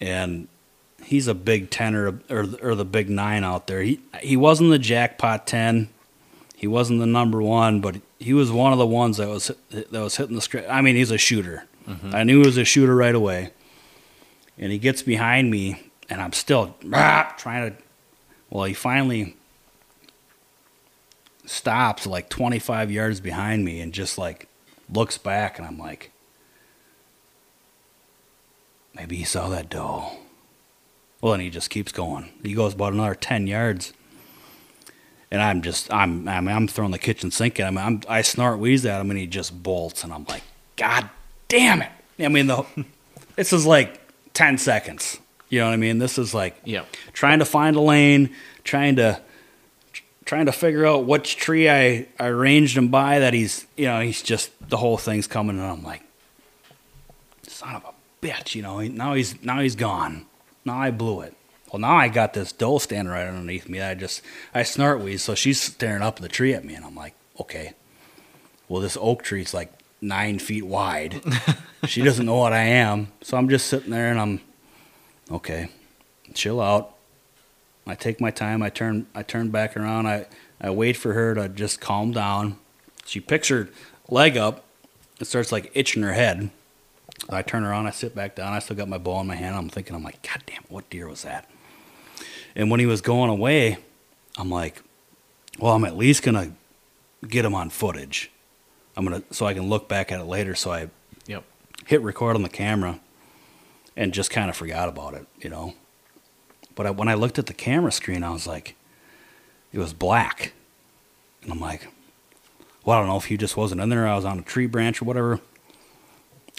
and 0.00 0.48
he's 1.02 1.28
a 1.28 1.34
big 1.34 1.70
10 1.70 1.94
or, 1.94 2.20
or 2.30 2.46
or 2.62 2.74
the 2.74 2.84
big 2.84 3.10
9 3.10 3.44
out 3.44 3.66
there. 3.66 3.82
He 3.82 4.00
he 4.20 4.36
wasn't 4.36 4.70
the 4.70 4.78
jackpot 4.78 5.46
10. 5.46 5.90
He 6.64 6.68
wasn't 6.68 7.00
the 7.00 7.06
number 7.06 7.42
1, 7.42 7.82
but 7.82 7.96
he 8.18 8.32
was 8.32 8.50
one 8.50 8.72
of 8.72 8.78
the 8.78 8.86
ones 8.86 9.18
that 9.18 9.28
was 9.28 9.50
that 9.68 9.92
was 9.92 10.16
hitting 10.16 10.34
the 10.34 10.40
script. 10.40 10.66
I 10.70 10.80
mean, 10.80 10.96
he's 10.96 11.10
a 11.10 11.18
shooter. 11.18 11.64
I 12.10 12.24
knew 12.24 12.40
he 12.40 12.46
was 12.46 12.56
a 12.56 12.64
shooter 12.64 12.96
right 12.96 13.14
away. 13.14 13.50
And 14.56 14.72
he 14.72 14.78
gets 14.78 15.02
behind 15.02 15.50
me 15.50 15.90
and 16.08 16.22
I'm 16.22 16.32
still 16.32 16.74
ah, 16.90 17.34
trying 17.36 17.70
to 17.70 17.76
well, 18.48 18.64
he 18.64 18.72
finally 18.72 19.36
stops 21.44 22.06
like 22.06 22.30
25 22.30 22.90
yards 22.90 23.20
behind 23.20 23.66
me 23.66 23.78
and 23.78 23.92
just 23.92 24.16
like 24.16 24.48
looks 24.90 25.18
back 25.18 25.58
and 25.58 25.68
I'm 25.68 25.78
like 25.78 26.12
maybe 28.94 29.16
he 29.16 29.24
saw 29.24 29.50
that 29.50 29.68
doe. 29.68 30.12
Well, 31.20 31.34
and 31.34 31.42
he 31.42 31.50
just 31.50 31.68
keeps 31.68 31.92
going. 31.92 32.30
He 32.42 32.54
goes 32.54 32.72
about 32.72 32.94
another 32.94 33.14
10 33.14 33.48
yards. 33.48 33.92
And 35.34 35.42
I'm 35.42 35.62
just, 35.62 35.92
I'm, 35.92 36.28
I 36.28 36.40
mean, 36.40 36.54
I'm 36.54 36.68
throwing 36.68 36.92
the 36.92 36.98
kitchen 36.98 37.30
sink 37.32 37.58
at 37.58 37.66
him. 37.66 37.76
I'm, 37.76 38.00
I 38.08 38.22
snort 38.22 38.60
wheeze 38.60 38.86
at 38.86 39.00
him 39.00 39.10
and 39.10 39.18
he 39.18 39.26
just 39.26 39.62
bolts. 39.62 40.04
And 40.04 40.12
I'm 40.12 40.24
like, 40.28 40.42
God 40.76 41.10
damn 41.48 41.82
it. 41.82 41.90
I 42.20 42.28
mean, 42.28 42.46
the, 42.46 42.64
this 43.36 43.52
is 43.52 43.66
like 43.66 44.00
10 44.34 44.58
seconds. 44.58 45.18
You 45.48 45.58
know 45.58 45.66
what 45.66 45.72
I 45.72 45.76
mean? 45.76 45.98
This 45.98 46.18
is 46.18 46.32
like 46.34 46.56
Yep. 46.64 46.86
trying 47.12 47.40
to 47.40 47.44
find 47.44 47.74
a 47.74 47.80
lane, 47.80 48.30
trying 48.62 48.96
to 48.96 49.20
trying 50.24 50.46
to 50.46 50.52
figure 50.52 50.86
out 50.86 51.04
which 51.04 51.36
tree 51.36 51.68
I, 51.68 52.06
I 52.18 52.28
ranged 52.28 52.78
him 52.78 52.88
by 52.88 53.18
that 53.18 53.34
he's 53.34 53.66
you 53.76 53.84
know 53.84 54.00
he's 54.00 54.22
just 54.22 54.50
the 54.70 54.78
whole 54.78 54.96
thing's 54.96 55.26
coming 55.26 55.58
and 55.58 55.66
I'm 55.66 55.82
like 55.82 56.02
son 57.42 57.74
of 57.74 57.84
a 57.84 58.26
bitch 58.26 58.54
you 58.54 58.62
know 58.62 58.80
now 58.80 59.12
he's 59.12 59.42
now 59.44 59.60
he's 59.60 59.76
gone 59.76 60.24
now 60.64 60.78
I 60.78 60.90
blew 60.90 61.20
it 61.20 61.34
well 61.74 61.80
now 61.80 61.96
I 61.96 62.08
got 62.08 62.34
this 62.34 62.52
doe 62.52 62.78
standing 62.78 63.12
right 63.12 63.26
underneath 63.26 63.68
me 63.68 63.80
I 63.80 63.94
just 63.94 64.22
I 64.54 64.62
snort 64.62 65.00
wheeze 65.00 65.22
so 65.22 65.34
she's 65.34 65.60
staring 65.60 66.02
up 66.02 66.16
at 66.16 66.22
the 66.22 66.28
tree 66.28 66.54
at 66.54 66.64
me 66.64 66.74
and 66.74 66.84
I'm 66.84 66.94
like 66.94 67.14
okay 67.40 67.72
well 68.68 68.80
this 68.80 68.96
oak 69.00 69.22
tree's 69.22 69.52
like 69.52 69.72
nine 70.00 70.38
feet 70.38 70.64
wide 70.64 71.20
she 71.86 72.02
doesn't 72.02 72.26
know 72.26 72.36
what 72.36 72.52
I 72.52 72.62
am 72.62 73.08
so 73.22 73.36
I'm 73.36 73.48
just 73.48 73.66
sitting 73.66 73.90
there 73.90 74.10
and 74.10 74.20
I'm 74.20 74.40
okay 75.30 75.68
chill 76.32 76.60
out 76.60 76.94
I 77.86 77.94
take 77.94 78.20
my 78.20 78.30
time. 78.30 78.62
I 78.62 78.70
turn 78.70 79.06
I 79.14 79.22
turn 79.22 79.50
back 79.50 79.76
around. 79.76 80.06
I, 80.06 80.26
I 80.60 80.70
wait 80.70 80.96
for 80.96 81.12
her 81.12 81.34
to 81.34 81.48
just 81.48 81.80
calm 81.80 82.12
down. 82.12 82.58
She 83.04 83.20
picks 83.20 83.48
her 83.48 83.68
leg 84.08 84.36
up 84.36 84.64
and 85.18 85.28
starts 85.28 85.52
like 85.52 85.70
itching 85.74 86.02
her 86.02 86.12
head. 86.12 86.50
I 87.28 87.42
turn 87.42 87.64
around. 87.64 87.86
I 87.86 87.90
sit 87.90 88.14
back 88.14 88.36
down. 88.36 88.52
I 88.52 88.58
still 88.58 88.76
got 88.76 88.88
my 88.88 88.98
bow 88.98 89.20
in 89.20 89.26
my 89.26 89.34
hand. 89.34 89.54
I'm 89.54 89.68
thinking, 89.68 89.94
I'm 89.94 90.02
like, 90.02 90.22
God 90.22 90.42
damn, 90.46 90.62
what 90.68 90.88
deer 90.90 91.08
was 91.08 91.22
that? 91.22 91.48
And 92.56 92.70
when 92.70 92.80
he 92.80 92.86
was 92.86 93.00
going 93.00 93.30
away, 93.30 93.78
I'm 94.36 94.50
like, 94.50 94.82
well, 95.58 95.72
I'm 95.74 95.84
at 95.84 95.96
least 95.96 96.22
gonna 96.22 96.52
get 97.26 97.44
him 97.44 97.54
on 97.54 97.70
footage. 97.70 98.30
I'm 98.96 99.04
gonna 99.04 99.22
so 99.30 99.46
I 99.46 99.54
can 99.54 99.68
look 99.68 99.88
back 99.88 100.12
at 100.12 100.20
it 100.20 100.24
later. 100.24 100.54
So 100.54 100.72
I 100.72 100.88
Yep. 101.26 101.44
hit 101.86 102.00
record 102.02 102.36
on 102.36 102.42
the 102.42 102.48
camera 102.48 103.00
and 103.96 104.12
just 104.12 104.30
kind 104.30 104.50
of 104.50 104.56
forgot 104.56 104.88
about 104.88 105.14
it, 105.14 105.26
you 105.40 105.48
know. 105.50 105.74
But 106.74 106.86
I, 106.86 106.90
when 106.90 107.08
I 107.08 107.14
looked 107.14 107.38
at 107.38 107.46
the 107.46 107.54
camera 107.54 107.92
screen, 107.92 108.22
I 108.24 108.30
was 108.30 108.46
like, 108.46 108.74
it 109.72 109.78
was 109.78 109.92
black. 109.92 110.52
And 111.42 111.52
I'm 111.52 111.60
like, 111.60 111.86
well, 112.84 112.96
I 112.96 113.00
don't 113.00 113.08
know 113.08 113.16
if 113.16 113.26
he 113.26 113.36
just 113.36 113.56
wasn't 113.56 113.80
in 113.80 113.88
there. 113.88 114.06
I 114.08 114.16
was 114.16 114.24
on 114.24 114.38
a 114.38 114.42
tree 114.42 114.66
branch 114.66 115.00
or 115.00 115.04
whatever. 115.04 115.34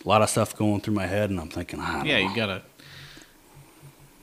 A 0.03 0.07
lot 0.07 0.21
of 0.21 0.29
stuff 0.29 0.55
going 0.55 0.81
through 0.81 0.93
my 0.93 1.05
head, 1.07 1.29
and 1.29 1.39
I'm 1.39 1.49
thinking, 1.49 1.79
I 1.79 1.97
don't 1.97 2.05
Yeah, 2.05 2.19
know. 2.19 2.29
you 2.29 2.35
gotta. 2.35 2.61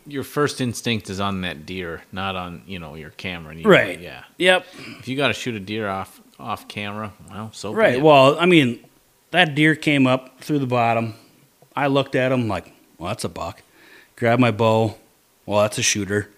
Your 0.07 0.25
first 0.25 0.61
instinct 0.61 1.09
is 1.11 1.21
on 1.21 1.43
that 1.43 1.65
deer, 1.65 2.03
not 2.11 2.35
on 2.37 2.62
you 2.67 2.79
know 2.79 2.95
your 2.97 3.11
camera. 3.11 3.55
You- 3.55 3.65
Right. 3.69 4.01
Yeah. 4.01 4.25
Yep. 4.38 4.67
If 4.99 5.09
you 5.09 5.17
got 5.17 5.29
to 5.29 5.35
shoot 5.35 5.55
a 5.55 5.61
deer 5.61 5.88
off 5.88 6.21
off 6.41 6.67
camera, 6.67 7.12
well, 7.31 7.51
so 7.53 7.73
Right. 7.73 7.95
it. 7.95 8.03
Well, 8.03 8.37
I 8.38 8.47
mean, 8.47 8.81
that 9.31 9.55
deer 9.55 9.77
came 9.77 10.07
up 10.09 10.41
through 10.41 10.59
the 10.59 10.67
bottom. 10.67 11.15
I 11.77 11.87
looked 11.87 12.15
at 12.17 12.33
him 12.33 12.49
like, 12.49 12.73
well, 12.99 13.09
that's 13.09 13.25
a 13.25 13.29
buck. 13.29 13.62
Grab 14.17 14.38
my 14.41 14.51
bow. 14.51 14.97
Well, 15.47 15.62
that's 15.62 15.79
a 15.79 15.83
shooter. 15.83 16.31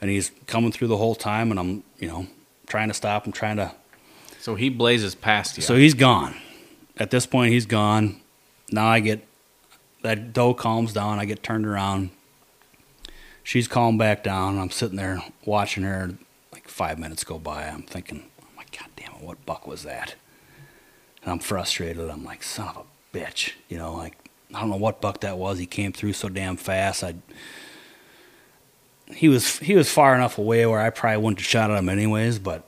And 0.00 0.10
he's 0.10 0.30
coming 0.46 0.70
through 0.72 0.88
the 0.88 0.96
whole 0.98 1.14
time, 1.14 1.50
and 1.50 1.58
I'm, 1.58 1.82
you 1.98 2.08
know, 2.08 2.26
trying 2.66 2.88
to 2.88 2.94
stop 2.94 3.24
him, 3.26 3.32
trying 3.32 3.56
to. 3.56 3.72
So 4.40 4.54
he 4.54 4.68
blazes 4.68 5.14
past 5.14 5.56
you. 5.56 5.62
So 5.62 5.76
he's 5.76 5.94
gone. 5.94 6.34
At 6.98 7.10
this 7.10 7.24
point, 7.24 7.52
he's 7.52 7.66
gone. 7.66 8.20
Now 8.70 8.86
I 8.86 9.00
get 9.00 9.26
that 10.02 10.32
doe 10.32 10.52
calms 10.54 10.92
down. 10.92 11.18
I 11.18 11.24
get 11.24 11.42
turned 11.42 11.66
around. 11.66 12.10
She's 13.42 13.68
calmed 13.68 13.98
back 13.98 14.22
down. 14.22 14.58
I'm 14.58 14.70
sitting 14.70 14.96
there 14.96 15.22
watching 15.44 15.84
her. 15.84 16.14
Like 16.52 16.68
five 16.68 16.98
minutes 16.98 17.24
go 17.24 17.38
by. 17.38 17.64
I'm 17.64 17.82
thinking, 17.82 18.24
oh 18.40 18.46
my 18.56 18.64
god 18.76 18.88
damn 18.96 19.12
it, 19.14 19.22
what 19.22 19.44
buck 19.46 19.66
was 19.66 19.82
that? 19.84 20.14
And 21.22 21.32
I'm 21.32 21.38
frustrated. 21.38 22.10
I'm 22.10 22.24
like, 22.24 22.42
son 22.42 22.68
of 22.68 22.76
a 22.76 23.16
bitch. 23.16 23.52
You 23.68 23.78
know, 23.78 23.94
like 23.94 24.16
I 24.54 24.60
don't 24.60 24.70
know 24.70 24.76
what 24.76 25.00
buck 25.00 25.20
that 25.20 25.38
was. 25.38 25.58
He 25.58 25.66
came 25.66 25.92
through 25.92 26.12
so 26.12 26.28
damn 26.28 26.56
fast. 26.56 27.02
I 27.02 27.14
he 29.14 29.28
was 29.28 29.58
he 29.58 29.74
was 29.74 29.90
far 29.90 30.14
enough 30.14 30.38
away 30.38 30.64
where 30.66 30.80
I 30.80 30.90
probably 30.90 31.18
wouldn't 31.18 31.40
have 31.40 31.46
shot 31.46 31.70
at 31.70 31.78
him 31.78 31.88
anyways. 31.88 32.38
But 32.38 32.64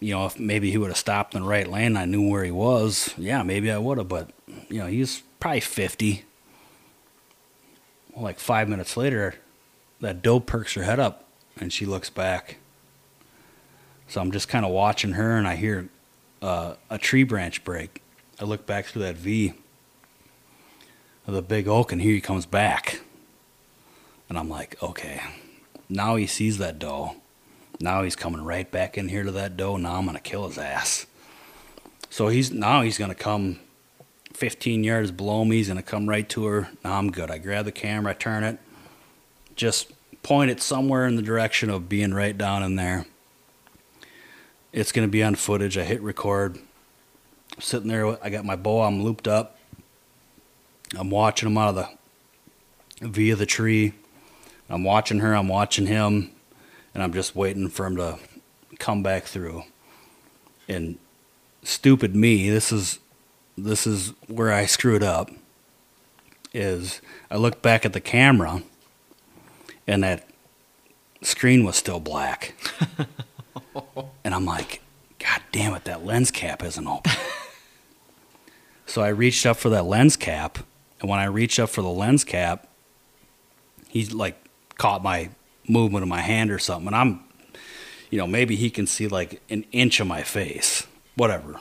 you 0.00 0.12
know, 0.14 0.26
if 0.26 0.38
maybe 0.38 0.70
he 0.70 0.78
would 0.78 0.90
have 0.90 0.96
stopped 0.96 1.34
in 1.34 1.42
the 1.42 1.48
right 1.48 1.68
lane, 1.68 1.96
I 1.96 2.04
knew 2.04 2.28
where 2.28 2.44
he 2.44 2.50
was. 2.50 3.14
Yeah, 3.16 3.42
maybe 3.42 3.70
I 3.70 3.78
would 3.78 3.98
have, 3.98 4.08
but 4.08 4.30
you 4.68 4.78
know, 4.78 4.86
he's 4.86 5.22
probably 5.40 5.60
fifty. 5.60 6.24
Well, 8.12 8.24
like 8.24 8.38
five 8.38 8.68
minutes 8.68 8.96
later, 8.96 9.34
that 10.00 10.22
doe 10.22 10.40
perks 10.40 10.74
her 10.74 10.82
head 10.82 11.00
up 11.00 11.24
and 11.58 11.72
she 11.72 11.86
looks 11.86 12.10
back. 12.10 12.58
So 14.08 14.20
I'm 14.20 14.30
just 14.30 14.48
kind 14.48 14.64
of 14.64 14.70
watching 14.70 15.12
her, 15.12 15.36
and 15.36 15.48
I 15.48 15.56
hear 15.56 15.88
uh, 16.40 16.74
a 16.90 16.98
tree 16.98 17.24
branch 17.24 17.64
break. 17.64 18.02
I 18.40 18.44
look 18.44 18.66
back 18.66 18.86
through 18.86 19.02
that 19.02 19.16
V 19.16 19.54
of 21.26 21.34
the 21.34 21.42
big 21.42 21.66
oak, 21.66 21.92
and 21.92 22.00
here 22.00 22.12
he 22.12 22.20
comes 22.20 22.46
back. 22.46 23.00
And 24.28 24.38
I'm 24.38 24.48
like, 24.48 24.80
okay, 24.82 25.20
now 25.88 26.16
he 26.16 26.26
sees 26.26 26.58
that 26.58 26.78
doe. 26.78 27.16
Now 27.80 28.02
he's 28.02 28.16
coming 28.16 28.42
right 28.42 28.70
back 28.70 28.96
in 28.96 29.08
here 29.08 29.24
to 29.24 29.32
that 29.32 29.56
doe. 29.56 29.76
Now 29.76 29.96
I'm 29.96 30.06
gonna 30.06 30.20
kill 30.20 30.46
his 30.46 30.58
ass. 30.58 31.06
So 32.10 32.28
he's 32.28 32.50
now 32.50 32.82
he's 32.82 32.98
gonna 32.98 33.14
come 33.14 33.58
15 34.32 34.84
yards 34.84 35.10
below 35.10 35.44
me. 35.44 35.56
He's 35.56 35.68
gonna 35.68 35.82
come 35.82 36.08
right 36.08 36.28
to 36.30 36.46
her. 36.46 36.68
Now 36.84 36.98
I'm 36.98 37.10
good. 37.10 37.30
I 37.30 37.38
grab 37.38 37.64
the 37.64 37.72
camera, 37.72 38.12
I 38.12 38.14
turn 38.14 38.44
it, 38.44 38.58
just 39.56 39.92
point 40.22 40.50
it 40.50 40.60
somewhere 40.60 41.06
in 41.06 41.16
the 41.16 41.22
direction 41.22 41.70
of 41.70 41.88
being 41.88 42.14
right 42.14 42.36
down 42.36 42.62
in 42.62 42.76
there. 42.76 43.06
It's 44.72 44.92
gonna 44.92 45.08
be 45.08 45.22
on 45.22 45.34
footage. 45.34 45.76
I 45.78 45.84
hit 45.84 46.02
record. 46.02 46.58
sitting 47.58 47.88
there, 47.88 48.22
I 48.22 48.28
got 48.28 48.44
my 48.44 48.56
bow. 48.56 48.82
I'm 48.82 49.02
looped 49.02 49.26
up. 49.26 49.58
I'm 50.96 51.10
watching 51.10 51.48
him 51.48 51.56
out 51.56 51.76
of 51.76 51.96
the 53.00 53.08
via 53.08 53.34
the 53.34 53.46
tree. 53.46 53.94
I'm 54.68 54.84
watching 54.84 55.20
her. 55.20 55.34
I'm 55.34 55.48
watching 55.48 55.86
him 55.86 56.32
and 56.92 57.02
I'm 57.02 57.12
just 57.12 57.34
waiting 57.34 57.68
for 57.68 57.86
him 57.86 57.96
to 57.96 58.18
come 58.78 59.02
back 59.02 59.24
through. 59.24 59.64
And 60.68 60.98
stupid 61.62 62.14
me, 62.14 62.50
this 62.50 62.72
is 62.72 62.98
this 63.56 63.86
is 63.86 64.12
where 64.26 64.52
I 64.52 64.66
screwed 64.66 65.02
up. 65.02 65.30
Is 66.52 67.00
I 67.30 67.36
looked 67.36 67.62
back 67.62 67.84
at 67.84 67.92
the 67.92 68.00
camera 68.00 68.62
and 69.86 70.02
that 70.02 70.28
screen 71.22 71.64
was 71.64 71.76
still 71.76 72.00
black. 72.00 72.54
and 74.24 74.34
I'm 74.34 74.44
like, 74.44 74.82
God 75.18 75.42
damn 75.52 75.74
it, 75.74 75.84
that 75.84 76.04
lens 76.04 76.30
cap 76.30 76.62
isn't 76.62 76.86
open. 76.86 77.12
so 78.86 79.02
I 79.02 79.08
reached 79.08 79.46
up 79.46 79.56
for 79.56 79.68
that 79.70 79.84
lens 79.84 80.16
cap, 80.16 80.58
and 81.00 81.10
when 81.10 81.18
I 81.18 81.24
reached 81.24 81.58
up 81.58 81.70
for 81.70 81.82
the 81.82 81.88
lens 81.88 82.24
cap, 82.24 82.68
he 83.88 84.06
like 84.06 84.36
caught 84.78 85.02
my 85.02 85.30
movement 85.68 86.02
of 86.02 86.08
my 86.08 86.20
hand 86.20 86.50
or 86.50 86.58
something, 86.58 86.88
and 86.88 86.96
I'm, 86.96 87.20
you 88.10 88.18
know, 88.18 88.26
maybe 88.26 88.56
he 88.56 88.70
can 88.70 88.86
see 88.86 89.08
like 89.08 89.40
an 89.50 89.64
inch 89.72 90.00
of 90.00 90.06
my 90.06 90.22
face, 90.22 90.86
whatever. 91.16 91.60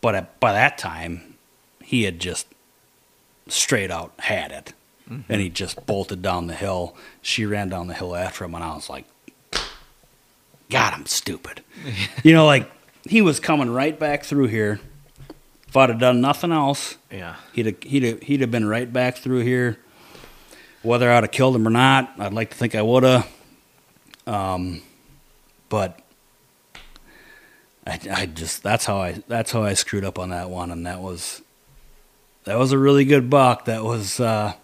But 0.00 0.14
at, 0.14 0.40
by 0.40 0.52
that 0.52 0.78
time, 0.78 1.34
he 1.82 2.04
had 2.04 2.20
just 2.20 2.46
straight 3.48 3.90
out 3.90 4.12
had 4.18 4.52
it, 4.52 4.72
mm-hmm. 5.10 5.32
and 5.32 5.40
he 5.40 5.48
just 5.48 5.84
bolted 5.86 6.22
down 6.22 6.46
the 6.46 6.54
hill. 6.54 6.96
She 7.22 7.44
ran 7.44 7.68
down 7.68 7.86
the 7.88 7.94
hill 7.94 8.14
after 8.14 8.44
him, 8.44 8.54
and 8.54 8.64
I 8.64 8.74
was 8.74 8.88
like, 8.88 9.04
God, 10.70 10.94
I'm 10.94 11.06
stupid. 11.06 11.62
you 12.22 12.32
know, 12.32 12.46
like 12.46 12.70
he 13.04 13.22
was 13.22 13.40
coming 13.40 13.70
right 13.70 13.98
back 13.98 14.24
through 14.24 14.46
here. 14.46 14.80
If 15.66 15.76
I'd 15.76 15.88
have 15.88 16.00
done 16.00 16.20
nothing 16.20 16.50
else, 16.50 16.96
yeah, 17.12 17.36
he'd 17.52 17.66
have, 17.66 17.82
he'd 17.82 18.02
have, 18.02 18.22
he'd 18.22 18.40
have 18.40 18.50
been 18.50 18.66
right 18.66 18.92
back 18.92 19.16
through 19.16 19.40
here 19.40 19.78
whether 20.82 21.10
I'd 21.10 21.24
have 21.24 21.30
killed 21.30 21.56
him 21.56 21.66
or 21.66 21.70
not, 21.70 22.14
I'd 22.18 22.32
like 22.32 22.50
to 22.50 22.56
think 22.56 22.74
I 22.74 22.82
would 22.82 23.02
have. 23.02 23.30
Um, 24.26 24.82
but 25.68 26.00
I, 27.86 27.98
I 28.10 28.26
just 28.26 28.62
that's 28.62 28.84
how 28.84 28.98
I 28.98 29.22
that's 29.28 29.52
how 29.52 29.62
I 29.62 29.74
screwed 29.74 30.04
up 30.04 30.18
on 30.18 30.30
that 30.30 30.50
one, 30.50 30.70
and 30.70 30.86
that 30.86 31.00
was 31.00 31.42
that 32.44 32.58
was 32.58 32.72
a 32.72 32.78
really 32.78 33.04
good 33.04 33.28
buck. 33.28 33.66
That 33.66 33.84
was 33.84 34.20
uh, 34.20 34.54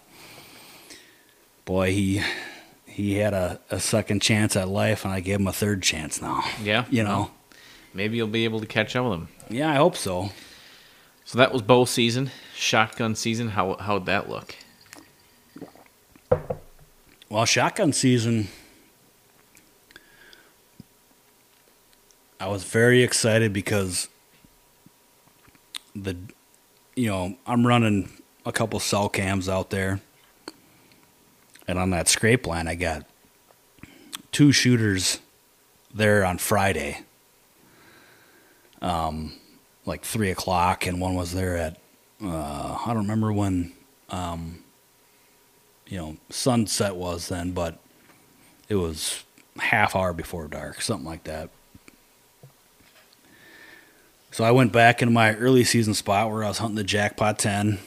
boy 1.67 1.91
he 1.91 2.23
he 2.85 3.17
had 3.17 3.35
a, 3.35 3.59
a 3.69 3.79
second 3.79 4.23
chance 4.23 4.55
at 4.55 4.67
life, 4.67 5.05
and 5.05 5.13
I 5.13 5.19
gave 5.19 5.39
him 5.39 5.47
a 5.47 5.53
third 5.53 5.83
chance 5.83 6.19
now. 6.19 6.43
Yeah, 6.63 6.85
you 6.89 7.03
know, 7.03 7.09
well, 7.09 7.31
maybe 7.93 8.17
you'll 8.17 8.27
be 8.27 8.45
able 8.45 8.59
to 8.61 8.65
catch 8.65 8.95
up 8.95 9.05
with 9.05 9.13
him. 9.19 9.27
Yeah, 9.49 9.69
I 9.69 9.75
hope 9.75 9.95
so. 9.95 10.31
So 11.25 11.37
that 11.37 11.53
was 11.53 11.61
bow 11.61 11.85
season, 11.85 12.31
shotgun 12.55 13.13
season. 13.13 13.49
How 13.49 13.75
how'd 13.75 14.07
that 14.07 14.27
look? 14.27 14.55
Well, 17.29 17.45
shotgun 17.45 17.91
season, 17.91 18.47
I 22.39 22.47
was 22.47 22.63
very 22.63 23.03
excited 23.03 23.51
because 23.51 24.07
the, 25.93 26.15
you 26.95 27.09
know, 27.09 27.35
I'm 27.45 27.67
running 27.67 28.09
a 28.45 28.53
couple 28.53 28.79
cell 28.79 29.09
cams 29.09 29.49
out 29.49 29.69
there, 29.69 29.99
and 31.67 31.77
on 31.77 31.89
that 31.91 32.07
scrape 32.07 32.47
line, 32.47 32.67
I 32.67 32.75
got 32.75 33.05
two 34.31 34.51
shooters 34.51 35.19
there 35.93 36.25
on 36.25 36.37
Friday, 36.37 37.01
um, 38.81 39.33
like 39.85 40.03
three 40.03 40.31
o'clock, 40.31 40.85
and 40.85 41.01
one 41.01 41.15
was 41.15 41.33
there 41.33 41.57
at 41.57 41.79
uh, 42.23 42.77
I 42.85 42.87
don't 42.87 43.03
remember 43.03 43.31
when. 43.31 43.73
Um, 44.09 44.63
you 45.89 45.97
know 45.97 46.17
sunset 46.29 46.95
was 46.95 47.29
then, 47.29 47.51
but 47.51 47.77
it 48.69 48.75
was 48.75 49.23
half 49.57 49.95
hour 49.95 50.13
before 50.13 50.47
dark, 50.47 50.81
something 50.81 51.05
like 51.05 51.23
that. 51.23 51.49
So 54.31 54.43
I 54.43 54.51
went 54.51 54.71
back 54.71 55.01
into 55.01 55.13
my 55.13 55.33
early 55.35 55.63
season 55.63 55.93
spot 55.93 56.29
where 56.29 56.43
I 56.43 56.47
was 56.47 56.59
hunting 56.59 56.75
the 56.75 56.83
jackpot 56.83 57.39
ten. 57.39 57.79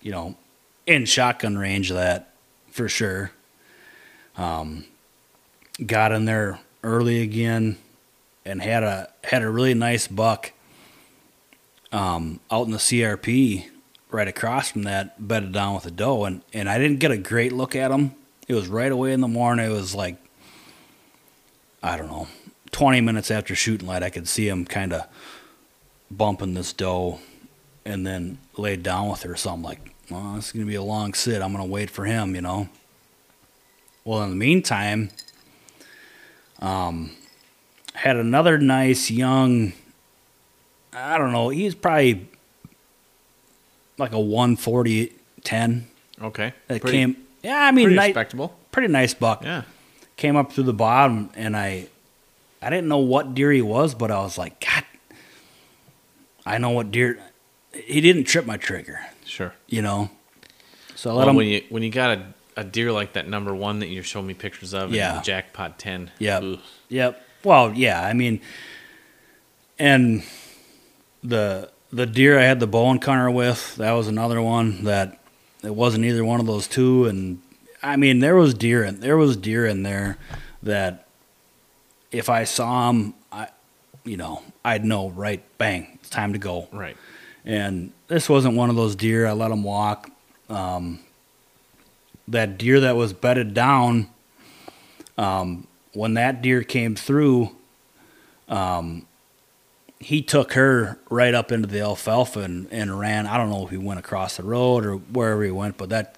You 0.00 0.12
know, 0.12 0.36
in 0.86 1.04
shotgun 1.04 1.58
range 1.58 1.90
that 1.90 2.34
for 2.76 2.88
sure. 2.88 3.30
Um, 4.36 4.84
got 5.84 6.12
in 6.12 6.26
there 6.26 6.60
early 6.84 7.22
again 7.22 7.78
and 8.44 8.60
had 8.60 8.82
a 8.82 9.08
had 9.24 9.42
a 9.42 9.50
really 9.50 9.74
nice 9.74 10.06
buck 10.06 10.52
um, 11.90 12.38
out 12.50 12.66
in 12.66 12.72
the 12.72 12.78
CRP 12.78 13.68
right 14.10 14.28
across 14.28 14.70
from 14.70 14.82
that, 14.82 15.26
bedded 15.26 15.52
down 15.52 15.74
with 15.74 15.86
a 15.86 15.90
doe, 15.90 16.24
and 16.24 16.42
and 16.52 16.68
I 16.68 16.78
didn't 16.78 17.00
get 17.00 17.10
a 17.10 17.16
great 17.16 17.52
look 17.52 17.74
at 17.74 17.90
him. 17.90 18.14
It 18.46 18.54
was 18.54 18.68
right 18.68 18.92
away 18.92 19.12
in 19.12 19.22
the 19.22 19.28
morning. 19.28 19.66
It 19.66 19.72
was 19.72 19.94
like 19.94 20.16
I 21.82 21.96
don't 21.96 22.08
know, 22.08 22.28
twenty 22.72 23.00
minutes 23.00 23.30
after 23.30 23.54
shooting 23.54 23.88
light, 23.88 24.02
I 24.02 24.10
could 24.10 24.28
see 24.28 24.48
him 24.48 24.66
kind 24.66 24.92
of 24.92 25.06
bumping 26.10 26.52
this 26.52 26.74
doe, 26.74 27.20
and 27.86 28.06
then 28.06 28.36
laid 28.58 28.82
down 28.82 29.08
with 29.08 29.22
her. 29.22 29.34
So 29.34 29.50
I'm 29.50 29.62
like, 29.62 29.95
well, 30.10 30.34
this 30.34 30.46
is 30.46 30.52
gonna 30.52 30.66
be 30.66 30.74
a 30.74 30.82
long 30.82 31.14
sit. 31.14 31.42
I'm 31.42 31.52
gonna 31.52 31.64
wait 31.64 31.90
for 31.90 32.04
him, 32.04 32.34
you 32.34 32.40
know. 32.40 32.68
Well, 34.04 34.22
in 34.22 34.30
the 34.30 34.36
meantime, 34.36 35.10
um, 36.60 37.10
had 37.94 38.16
another 38.16 38.58
nice 38.58 39.10
young. 39.10 39.72
I 40.92 41.18
don't 41.18 41.32
know. 41.32 41.48
He's 41.48 41.74
probably 41.74 42.28
like 43.98 44.12
a 44.12 44.20
140 44.20 45.12
10. 45.42 45.86
Okay. 46.22 46.52
That 46.68 46.80
pretty, 46.80 46.98
came. 46.98 47.16
Yeah, 47.42 47.60
I 47.60 47.70
mean, 47.70 47.86
pretty 47.86 47.96
nice, 47.96 48.08
respectable. 48.08 48.56
Pretty 48.72 48.88
nice 48.88 49.14
buck. 49.14 49.42
Yeah. 49.42 49.62
Came 50.16 50.36
up 50.36 50.52
through 50.52 50.64
the 50.64 50.72
bottom, 50.74 51.30
and 51.34 51.56
I, 51.56 51.88
I 52.60 52.70
didn't 52.70 52.88
know 52.88 52.98
what 52.98 53.34
deer 53.34 53.52
he 53.52 53.62
was, 53.62 53.94
but 53.94 54.10
I 54.10 54.20
was 54.20 54.38
like, 54.38 54.60
God, 54.60 54.84
I 56.44 56.58
know 56.58 56.70
what 56.70 56.90
deer. 56.90 57.18
He 57.72 58.00
didn't 58.00 58.24
trip 58.24 58.46
my 58.46 58.56
trigger. 58.56 59.00
Sure. 59.36 59.52
You 59.66 59.82
know. 59.82 60.10
So 60.94 61.10
I 61.10 61.12
let 61.12 61.18
well, 61.18 61.30
him. 61.30 61.36
When 61.36 61.46
you 61.46 61.62
when 61.68 61.82
you 61.82 61.90
got 61.90 62.16
a, 62.16 62.34
a 62.56 62.64
deer 62.64 62.90
like 62.90 63.12
that 63.12 63.28
number 63.28 63.54
one 63.54 63.80
that 63.80 63.88
you're 63.88 64.02
showing 64.02 64.26
me 64.26 64.32
pictures 64.32 64.72
of, 64.72 64.94
yeah, 64.94 65.20
jackpot 65.20 65.78
ten. 65.78 66.10
Yep. 66.18 66.60
Yep. 66.88 67.22
Well, 67.44 67.74
yeah. 67.74 68.02
I 68.02 68.14
mean, 68.14 68.40
and 69.78 70.22
the 71.22 71.70
the 71.92 72.06
deer 72.06 72.38
I 72.38 72.44
had 72.44 72.60
the 72.60 72.66
bow 72.66 72.90
encounter 72.90 73.30
with, 73.30 73.76
that 73.76 73.92
was 73.92 74.08
another 74.08 74.40
one 74.40 74.84
that 74.84 75.20
it 75.62 75.74
wasn't 75.74 76.06
either 76.06 76.24
one 76.24 76.40
of 76.40 76.46
those 76.46 76.66
two. 76.66 77.04
And 77.04 77.42
I 77.82 77.96
mean, 77.96 78.20
there 78.20 78.36
was 78.36 78.54
deer 78.54 78.84
and 78.84 79.02
there 79.02 79.18
was 79.18 79.36
deer 79.36 79.66
in 79.66 79.82
there 79.82 80.16
that 80.62 81.06
if 82.10 82.30
I 82.30 82.44
saw 82.44 82.86
them, 82.86 83.12
I, 83.30 83.48
you 84.02 84.16
know, 84.16 84.42
I'd 84.64 84.86
know 84.86 85.10
right, 85.10 85.42
bang, 85.58 85.98
it's 86.00 86.08
time 86.08 86.32
to 86.32 86.38
go. 86.38 86.68
Right. 86.72 86.96
And 87.46 87.92
this 88.08 88.28
wasn't 88.28 88.56
one 88.56 88.70
of 88.70 88.76
those 88.76 88.96
deer. 88.96 89.26
I 89.26 89.32
let 89.32 89.48
them 89.48 89.62
walk. 89.62 90.10
Um, 90.50 91.00
that 92.28 92.58
deer 92.58 92.80
that 92.80 92.96
was 92.96 93.12
bedded 93.12 93.54
down, 93.54 94.08
um, 95.16 95.66
when 95.92 96.14
that 96.14 96.42
deer 96.42 96.64
came 96.64 96.96
through, 96.96 97.50
um, 98.48 99.06
he 99.98 100.22
took 100.22 100.52
her 100.52 100.98
right 101.08 101.34
up 101.34 101.52
into 101.52 101.68
the 101.68 101.80
alfalfa 101.80 102.40
and, 102.40 102.68
and 102.70 102.98
ran. 102.98 103.26
I 103.26 103.36
don't 103.36 103.48
know 103.48 103.64
if 103.64 103.70
he 103.70 103.78
went 103.78 104.00
across 104.00 104.36
the 104.36 104.42
road 104.42 104.84
or 104.84 104.96
wherever 104.96 105.42
he 105.42 105.50
went, 105.50 105.78
but 105.78 105.88
that 105.88 106.16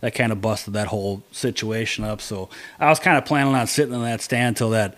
that 0.00 0.14
kind 0.14 0.32
of 0.32 0.40
busted 0.40 0.72
that 0.72 0.86
whole 0.86 1.22
situation 1.30 2.04
up. 2.04 2.22
So 2.22 2.48
I 2.78 2.88
was 2.88 2.98
kind 2.98 3.18
of 3.18 3.26
planning 3.26 3.54
on 3.54 3.66
sitting 3.66 3.94
in 3.94 4.02
that 4.02 4.22
stand 4.22 4.56
till 4.56 4.70
that 4.70 4.96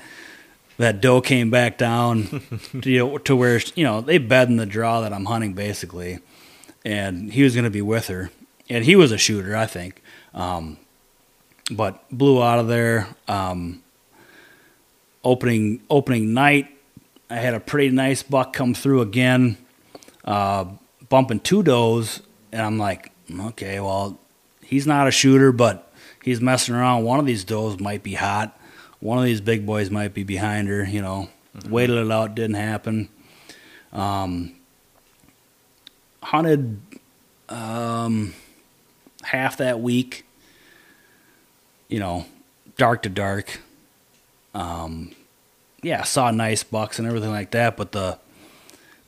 that 0.82 1.00
doe 1.00 1.20
came 1.20 1.48
back 1.48 1.78
down 1.78 2.42
to, 2.82 2.90
you 2.90 2.98
know, 2.98 3.18
to 3.18 3.36
where 3.36 3.60
you 3.76 3.84
know 3.84 4.00
they 4.00 4.18
bed 4.18 4.48
in 4.48 4.56
the 4.56 4.66
draw 4.66 5.00
that 5.00 5.12
I'm 5.12 5.24
hunting 5.24 5.54
basically, 5.54 6.18
and 6.84 7.32
he 7.32 7.44
was 7.44 7.54
going 7.54 7.64
to 7.64 7.70
be 7.70 7.82
with 7.82 8.08
her, 8.08 8.30
and 8.68 8.84
he 8.84 8.96
was 8.96 9.12
a 9.12 9.18
shooter, 9.18 9.56
I 9.56 9.66
think, 9.66 10.02
um, 10.34 10.78
but 11.70 12.04
blew 12.10 12.42
out 12.42 12.58
of 12.58 12.66
there. 12.66 13.06
Um, 13.28 13.82
opening 15.22 15.82
opening 15.88 16.34
night, 16.34 16.68
I 17.30 17.36
had 17.36 17.54
a 17.54 17.60
pretty 17.60 17.90
nice 17.94 18.24
buck 18.24 18.52
come 18.52 18.74
through 18.74 19.02
again, 19.02 19.58
uh, 20.24 20.64
bumping 21.08 21.40
two 21.40 21.62
does, 21.62 22.22
and 22.50 22.60
I'm 22.60 22.78
like, 22.78 23.12
okay, 23.32 23.78
well, 23.78 24.18
he's 24.64 24.88
not 24.88 25.06
a 25.06 25.12
shooter, 25.12 25.52
but 25.52 25.92
he's 26.24 26.40
messing 26.40 26.74
around. 26.74 27.04
One 27.04 27.20
of 27.20 27.26
these 27.26 27.44
does 27.44 27.78
might 27.78 28.02
be 28.02 28.14
hot. 28.14 28.58
One 29.02 29.18
of 29.18 29.24
these 29.24 29.40
big 29.40 29.66
boys 29.66 29.90
might 29.90 30.14
be 30.14 30.22
behind 30.22 30.68
her. 30.68 30.84
You 30.84 31.02
know, 31.02 31.28
mm-hmm. 31.56 31.70
waited 31.70 31.96
it 31.96 32.10
out, 32.10 32.36
didn't 32.36 32.54
happen. 32.54 33.08
Um, 33.92 34.54
hunted 36.22 36.80
um, 37.48 38.32
half 39.24 39.56
that 39.56 39.80
week. 39.80 40.24
You 41.88 41.98
know, 41.98 42.26
dark 42.76 43.02
to 43.02 43.08
dark. 43.08 43.60
Um, 44.54 45.10
yeah, 45.82 46.04
saw 46.04 46.30
nice 46.30 46.62
bucks 46.62 47.00
and 47.00 47.08
everything 47.08 47.30
like 47.30 47.50
that, 47.50 47.76
but 47.76 47.90
the 47.90 48.20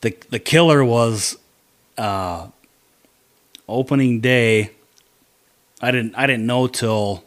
the 0.01 0.17
the 0.31 0.41
killer 0.41 0.85
was 0.85 1.39
uh, 1.97 2.49
opening 3.69 4.21
day. 4.21 4.73
I 5.81 5.93
didn't 5.93 6.17
I 6.17 6.27
didn't 6.27 6.47
know 6.47 6.67
till 6.67 7.23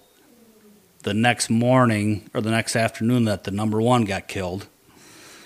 the 1.08 1.14
next 1.14 1.50
morning 1.50 2.30
or 2.34 2.42
the 2.42 2.52
next 2.52 2.76
afternoon 2.76 3.24
that 3.24 3.46
the 3.46 3.52
number 3.52 3.82
one 3.82 4.04
got 4.04 4.28
killed 4.28 4.68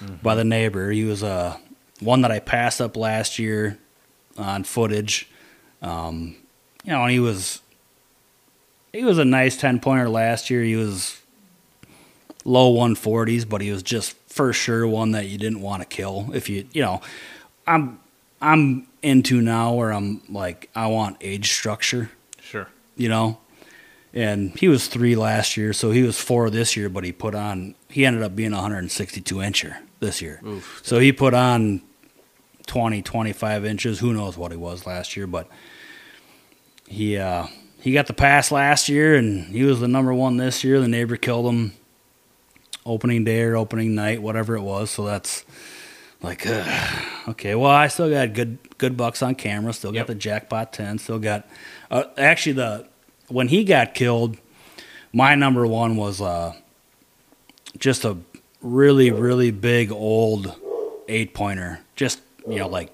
mm-hmm. 0.04 0.16
by 0.16 0.34
the 0.34 0.44
neighbor. 0.44 0.90
He 0.90 1.04
was 1.04 1.22
a 1.22 1.28
uh, 1.28 1.58
one 2.00 2.22
that 2.22 2.32
I 2.32 2.40
passed 2.40 2.82
up 2.82 2.98
last 2.98 3.38
year 3.38 3.78
on 4.40 4.64
footage. 4.64 5.30
Um, 5.84 6.36
you 6.84 6.92
know, 6.92 7.04
and 7.04 7.12
he 7.12 7.20
was 7.20 7.62
he 8.92 9.04
was 9.04 9.20
a 9.20 9.26
nice 9.26 9.56
ten 9.56 9.80
pointer 9.80 10.10
last 10.10 10.50
year. 10.50 10.64
He 10.64 10.76
was 10.76 11.22
low 12.44 12.74
140s, 12.74 13.48
but 13.48 13.62
he 13.62 13.70
was 13.70 13.84
just 13.84 14.18
for 14.26 14.54
sure 14.54 14.88
one 14.88 15.12
that 15.12 15.28
you 15.28 15.38
didn't 15.38 15.62
want 15.62 15.84
to 15.84 15.88
kill. 15.88 16.32
If 16.34 16.50
you, 16.50 16.68
you 16.74 16.82
know, 16.82 17.02
I'm 17.68 18.00
I'm 18.42 18.88
into 19.04 19.42
now 19.42 19.76
where 19.76 19.94
I'm 19.94 20.24
like 20.28 20.72
I 20.76 20.88
want 20.88 21.18
age 21.22 21.52
structure. 21.52 22.10
Sure. 22.42 22.68
You 22.98 23.10
know, 23.10 23.38
and 24.14 24.58
he 24.58 24.68
was 24.68 24.88
three 24.88 25.16
last 25.16 25.56
year, 25.58 25.74
so 25.74 25.92
he 25.92 26.04
was 26.04 26.20
four 26.20 26.50
this 26.50 26.76
year. 26.76 26.90
But 26.90 27.04
he 27.04 27.12
put 27.12 27.36
on 27.36 27.76
he 27.90 28.06
ended 28.06 28.24
up 28.24 28.36
being 28.36 28.54
a 28.54 28.58
162 28.58 29.36
incher 29.36 29.78
this 30.00 30.22
year. 30.22 30.42
Oof. 30.46 30.82
So 30.84 31.00
he 31.00 31.12
put 31.12 31.34
on 31.34 31.82
20, 32.68 33.02
25 33.02 33.66
inches. 33.66 34.00
Who 34.00 34.14
knows 34.14 34.38
what 34.38 34.52
he 34.52 34.58
was 34.58 34.86
last 34.86 35.16
year, 35.16 35.28
but 35.28 35.48
he 36.88 37.18
uh, 37.18 37.48
he 37.80 37.94
got 37.94 38.08
the 38.08 38.14
pass 38.14 38.52
last 38.52 38.90
year, 38.90 39.16
and 39.16 39.48
he 39.48 39.64
was 39.64 39.80
the 39.80 39.88
number 39.88 40.14
one 40.14 40.38
this 40.38 40.64
year. 40.64 40.80
The 40.80 40.88
neighbor 40.88 41.18
killed 41.18 41.48
him 41.48 41.74
opening 42.86 43.24
day 43.24 43.42
or 43.42 43.56
opening 43.56 43.96
night, 43.96 44.22
whatever 44.22 44.56
it 44.56 44.62
was. 44.62 44.92
So 44.92 45.06
that's 45.06 45.46
like, 46.22 46.46
uh, 46.46 46.66
okay. 47.30 47.56
Well, 47.56 47.72
I 47.72 47.88
still 47.88 48.10
got 48.10 48.34
good 48.34 48.60
good 48.78 48.98
bucks 48.98 49.24
on 49.24 49.36
camera. 49.36 49.74
Still 49.74 49.92
got 49.92 50.00
yep. 50.00 50.08
the 50.08 50.16
jackpot 50.16 50.74
ten. 50.74 50.98
Still 50.98 51.20
got 51.20 51.48
uh, 51.90 52.04
actually 52.18 52.54
the 52.54 52.88
when 53.32 53.48
he 53.48 53.64
got 53.64 53.94
killed, 53.94 54.38
my 55.14 55.36
number 55.36 55.66
one 55.66 55.96
was 55.96 56.22
uh, 56.22 56.54
just 57.78 58.06
a 58.06 58.18
really 58.62 59.12
really 59.12 59.52
big 59.52 59.92
old 59.92 60.54
eight 61.08 61.34
pointer. 61.34 61.80
Just 61.96 62.22
you 62.48 62.60
know 62.60 62.68
like 62.68 62.92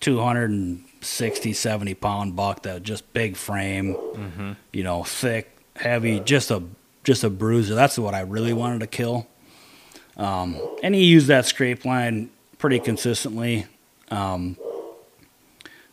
260 0.00 1.52
70 1.52 1.94
pound 1.94 2.36
buck 2.36 2.62
that 2.62 2.82
just 2.82 3.10
big 3.12 3.36
frame 3.36 3.94
mm-hmm. 3.94 4.52
you 4.72 4.82
know 4.82 5.02
thick 5.04 5.56
heavy 5.76 6.20
just 6.20 6.50
a 6.50 6.62
just 7.04 7.24
a 7.24 7.30
bruiser. 7.30 7.74
That's 7.74 7.98
what 7.98 8.14
I 8.14 8.20
really 8.20 8.52
wanted 8.52 8.80
to 8.80 8.86
kill. 8.86 9.26
Um, 10.16 10.60
and 10.82 10.94
he 10.94 11.04
used 11.04 11.28
that 11.28 11.46
scrape 11.46 11.84
line 11.84 12.30
pretty 12.58 12.78
consistently. 12.78 13.66
Um, 14.10 14.56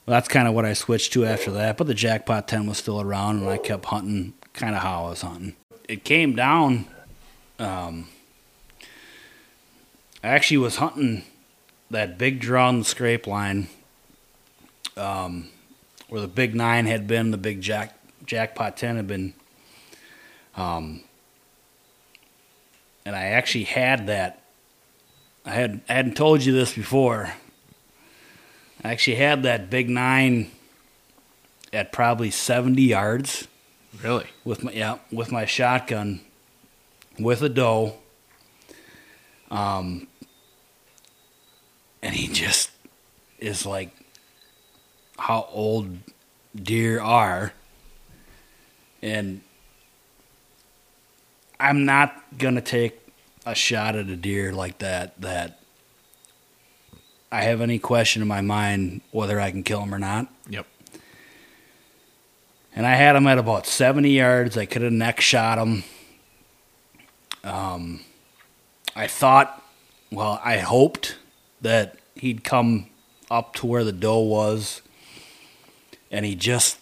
well, 0.08 0.16
that's 0.16 0.28
kind 0.28 0.48
of 0.48 0.54
what 0.56 0.66
I 0.66 0.74
switched 0.74 1.14
to 1.14 1.26
after 1.26 1.52
that. 1.52 1.78
But 1.78 1.86
the 1.86 1.94
jackpot 1.94 2.48
10 2.48 2.66
was 2.66 2.78
still 2.80 3.00
around, 3.00 3.42
and 3.42 3.50
I 3.50 3.58
kept 3.58 3.86
hunting 3.86 4.34
kind 4.54 4.76
of 4.76 4.82
how 4.82 5.06
I 5.06 5.10
was 5.10 5.22
hunting. 5.22 5.56
It 5.88 6.04
came 6.04 6.36
down. 6.36 6.88
Um, 7.60 8.08
I 10.24 10.30
actually 10.30 10.58
was 10.58 10.78
hunting 10.78 11.24
that 11.92 12.18
big 12.18 12.40
draw 12.40 12.68
on 12.68 12.80
the 12.80 12.86
scrape 12.86 13.28
line 13.28 13.68
um, 14.96 15.50
where 16.10 16.22
the 16.22 16.28
big 16.28 16.56
nine 16.56 16.88
had 16.88 17.06
been, 17.08 17.32
the 17.32 17.38
big 17.38 17.62
jack 17.62 17.94
jackpot 18.26 18.76
10 18.76 18.98
had 18.98 19.08
been 19.08 19.34
um, 20.58 21.02
and 23.06 23.16
I 23.16 23.26
actually 23.28 23.66
had 23.66 24.08
that. 24.08 24.42
I 25.46 25.52
had 25.52 25.82
I 25.88 25.94
hadn't 25.94 26.18
told 26.18 26.44
you 26.44 26.52
this 26.52 26.74
before. 26.74 27.34
I 28.84 28.92
actually 28.92 29.16
had 29.16 29.44
that 29.44 29.70
big 29.70 29.90
nine 29.90 30.52
at 31.74 31.92
probably 31.92 32.32
seventy 32.32 32.84
yards. 32.84 33.48
Really? 34.04 34.28
With 34.44 34.64
my 34.64 34.72
yeah, 34.72 35.00
with 35.12 35.32
my 35.32 35.46
shotgun, 35.46 36.22
with 37.20 37.42
a 37.42 37.50
doe. 37.50 37.96
Um, 39.50 40.08
and 42.02 42.14
he 42.14 42.28
just 42.28 42.70
is 43.40 43.66
like 43.66 43.92
how 45.18 45.48
old 45.52 45.98
deer 46.56 47.02
are, 47.02 47.54
and 49.02 49.42
I'm 51.60 51.86
not 51.86 52.38
gonna 52.38 52.62
take 52.62 53.00
a 53.46 53.56
shot 53.56 53.96
at 53.96 54.08
a 54.08 54.16
deer 54.16 54.54
like 54.54 54.80
that 54.80 55.20
that 55.22 55.60
I 57.32 57.44
have 57.44 57.62
any 57.62 57.80
question 57.80 58.22
in 58.22 58.28
my 58.28 58.42
mind 58.42 59.02
whether 59.12 59.40
I 59.40 59.52
can 59.52 59.64
kill 59.64 59.82
him 59.82 59.94
or 59.94 60.00
not. 60.00 60.28
Yep. 60.50 60.66
And 62.76 62.86
I 62.86 62.96
had 62.96 63.16
him 63.16 63.28
at 63.28 63.38
about 63.38 63.66
70 63.66 64.10
yards. 64.10 64.58
I 64.58 64.66
could 64.66 64.82
have 64.82 64.94
neck 64.94 65.20
shot 65.20 65.58
him. 65.58 65.84
Um, 67.44 68.02
I 68.96 69.08
thought, 69.08 69.64
well, 70.12 70.40
I 70.44 70.58
hoped 70.60 71.18
that 71.62 71.98
he'd 72.16 72.44
come 72.44 72.88
up 73.30 73.56
to 73.56 73.66
where 73.66 73.84
the 73.84 73.92
doe 73.92 74.20
was, 74.20 74.82
and 76.12 76.26
he 76.26 76.36
just 76.36 76.78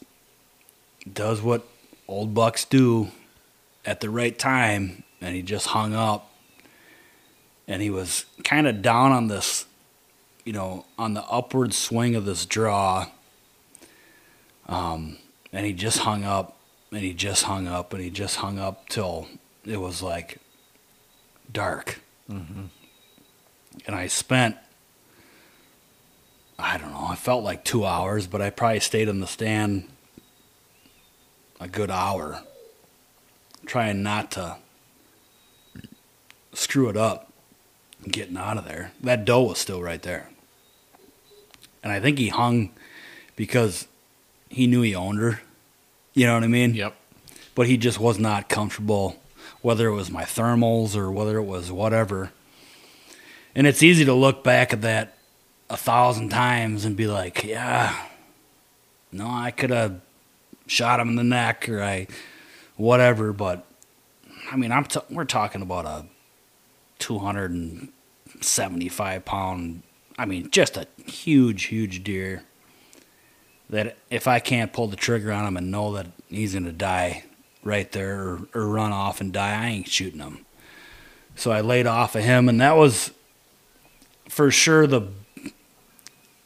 does 1.11 1.41
what 1.41 1.65
old 2.07 2.33
bucks 2.33 2.65
do 2.65 3.09
at 3.85 4.01
the 4.01 4.09
right 4.09 4.37
time 4.37 5.03
and 5.21 5.35
he 5.35 5.41
just 5.41 5.67
hung 5.67 5.93
up 5.93 6.31
and 7.67 7.81
he 7.81 7.89
was 7.89 8.25
kind 8.43 8.67
of 8.67 8.81
down 8.81 9.11
on 9.11 9.27
this 9.27 9.65
you 10.45 10.53
know 10.53 10.85
on 10.97 11.13
the 11.13 11.23
upward 11.23 11.73
swing 11.73 12.15
of 12.15 12.25
this 12.25 12.45
draw 12.45 13.07
um, 14.67 15.17
and 15.51 15.65
he 15.65 15.73
just 15.73 15.99
hung 15.99 16.23
up 16.23 16.57
and 16.91 17.01
he 17.01 17.13
just 17.13 17.43
hung 17.43 17.67
up 17.67 17.93
and 17.93 18.01
he 18.01 18.09
just 18.09 18.37
hung 18.37 18.57
up 18.57 18.87
till 18.87 19.27
it 19.65 19.77
was 19.77 20.01
like 20.01 20.37
dark 21.51 21.99
mm-hmm. 22.29 22.65
and 23.85 23.95
i 23.95 24.07
spent 24.07 24.55
i 26.57 26.77
don't 26.77 26.91
know 26.91 27.07
i 27.09 27.15
felt 27.15 27.43
like 27.43 27.65
two 27.65 27.85
hours 27.85 28.27
but 28.27 28.41
i 28.41 28.49
probably 28.49 28.79
stayed 28.79 29.07
in 29.07 29.19
the 29.19 29.27
stand 29.27 29.87
a 31.59 31.67
good 31.67 31.91
hour 31.91 32.43
trying 33.65 34.03
not 34.03 34.31
to 34.31 34.57
screw 36.53 36.89
it 36.89 36.97
up 36.97 37.31
getting 38.09 38.37
out 38.37 38.57
of 38.57 38.65
there. 38.65 38.91
That 39.01 39.25
doe 39.25 39.43
was 39.43 39.57
still 39.57 39.81
right 39.81 40.01
there. 40.01 40.29
And 41.85 41.93
I 41.93 42.01
think 42.01 42.17
he 42.17 42.27
hung 42.29 42.71
because 43.35 43.87
he 44.49 44.65
knew 44.65 44.81
he 44.81 44.95
owned 44.95 45.19
her. 45.19 45.41
You 46.15 46.25
know 46.25 46.33
what 46.33 46.43
I 46.43 46.47
mean? 46.47 46.73
Yep. 46.73 46.95
But 47.53 47.67
he 47.67 47.77
just 47.77 47.99
was 47.99 48.17
not 48.17 48.49
comfortable, 48.49 49.17
whether 49.61 49.87
it 49.87 49.93
was 49.93 50.09
my 50.09 50.23
thermals 50.23 50.95
or 50.95 51.11
whether 51.11 51.37
it 51.37 51.43
was 51.43 51.71
whatever. 51.71 52.31
And 53.53 53.67
it's 53.67 53.83
easy 53.83 54.03
to 54.05 54.15
look 54.15 54.43
back 54.43 54.73
at 54.73 54.81
that 54.81 55.15
a 55.69 55.77
thousand 55.77 56.29
times 56.29 56.85
and 56.85 56.97
be 56.97 57.05
like, 57.05 57.43
yeah, 57.43 57.95
no, 59.11 59.27
I 59.27 59.51
could 59.51 59.69
have 59.69 60.01
shot 60.65 60.99
him 60.99 61.09
in 61.09 61.15
the 61.15 61.23
neck 61.23 61.69
or 61.69 61.83
I 61.83 62.07
whatever. 62.77 63.31
But 63.31 63.63
I 64.51 64.55
mean, 64.55 64.71
I'm 64.71 64.85
t- 64.85 65.01
we're 65.11 65.25
talking 65.25 65.61
about 65.61 65.85
a 65.85 66.07
275 66.97 69.25
pound. 69.25 69.83
I 70.17 70.25
mean, 70.25 70.49
just 70.49 70.77
a 70.77 70.87
huge, 71.05 71.63
huge 71.63 72.03
deer. 72.03 72.43
That 73.69 73.97
if 74.09 74.27
I 74.27 74.39
can't 74.39 74.71
pull 74.71 74.87
the 74.87 74.95
trigger 74.95 75.31
on 75.31 75.45
him 75.45 75.57
and 75.57 75.71
know 75.71 75.93
that 75.93 76.07
he's 76.29 76.53
gonna 76.53 76.71
die 76.71 77.23
right 77.63 77.91
there 77.91 78.21
or, 78.21 78.47
or 78.53 78.67
run 78.67 78.91
off 78.91 79.21
and 79.21 79.33
die, 79.33 79.63
I 79.63 79.67
ain't 79.69 79.89
shooting 79.89 80.19
him. 80.19 80.45
So 81.35 81.51
I 81.51 81.61
laid 81.61 81.87
off 81.87 82.15
of 82.15 82.23
him, 82.23 82.47
and 82.47 82.61
that 82.61 82.77
was 82.77 83.11
for 84.29 84.51
sure 84.51 84.87
the. 84.87 85.07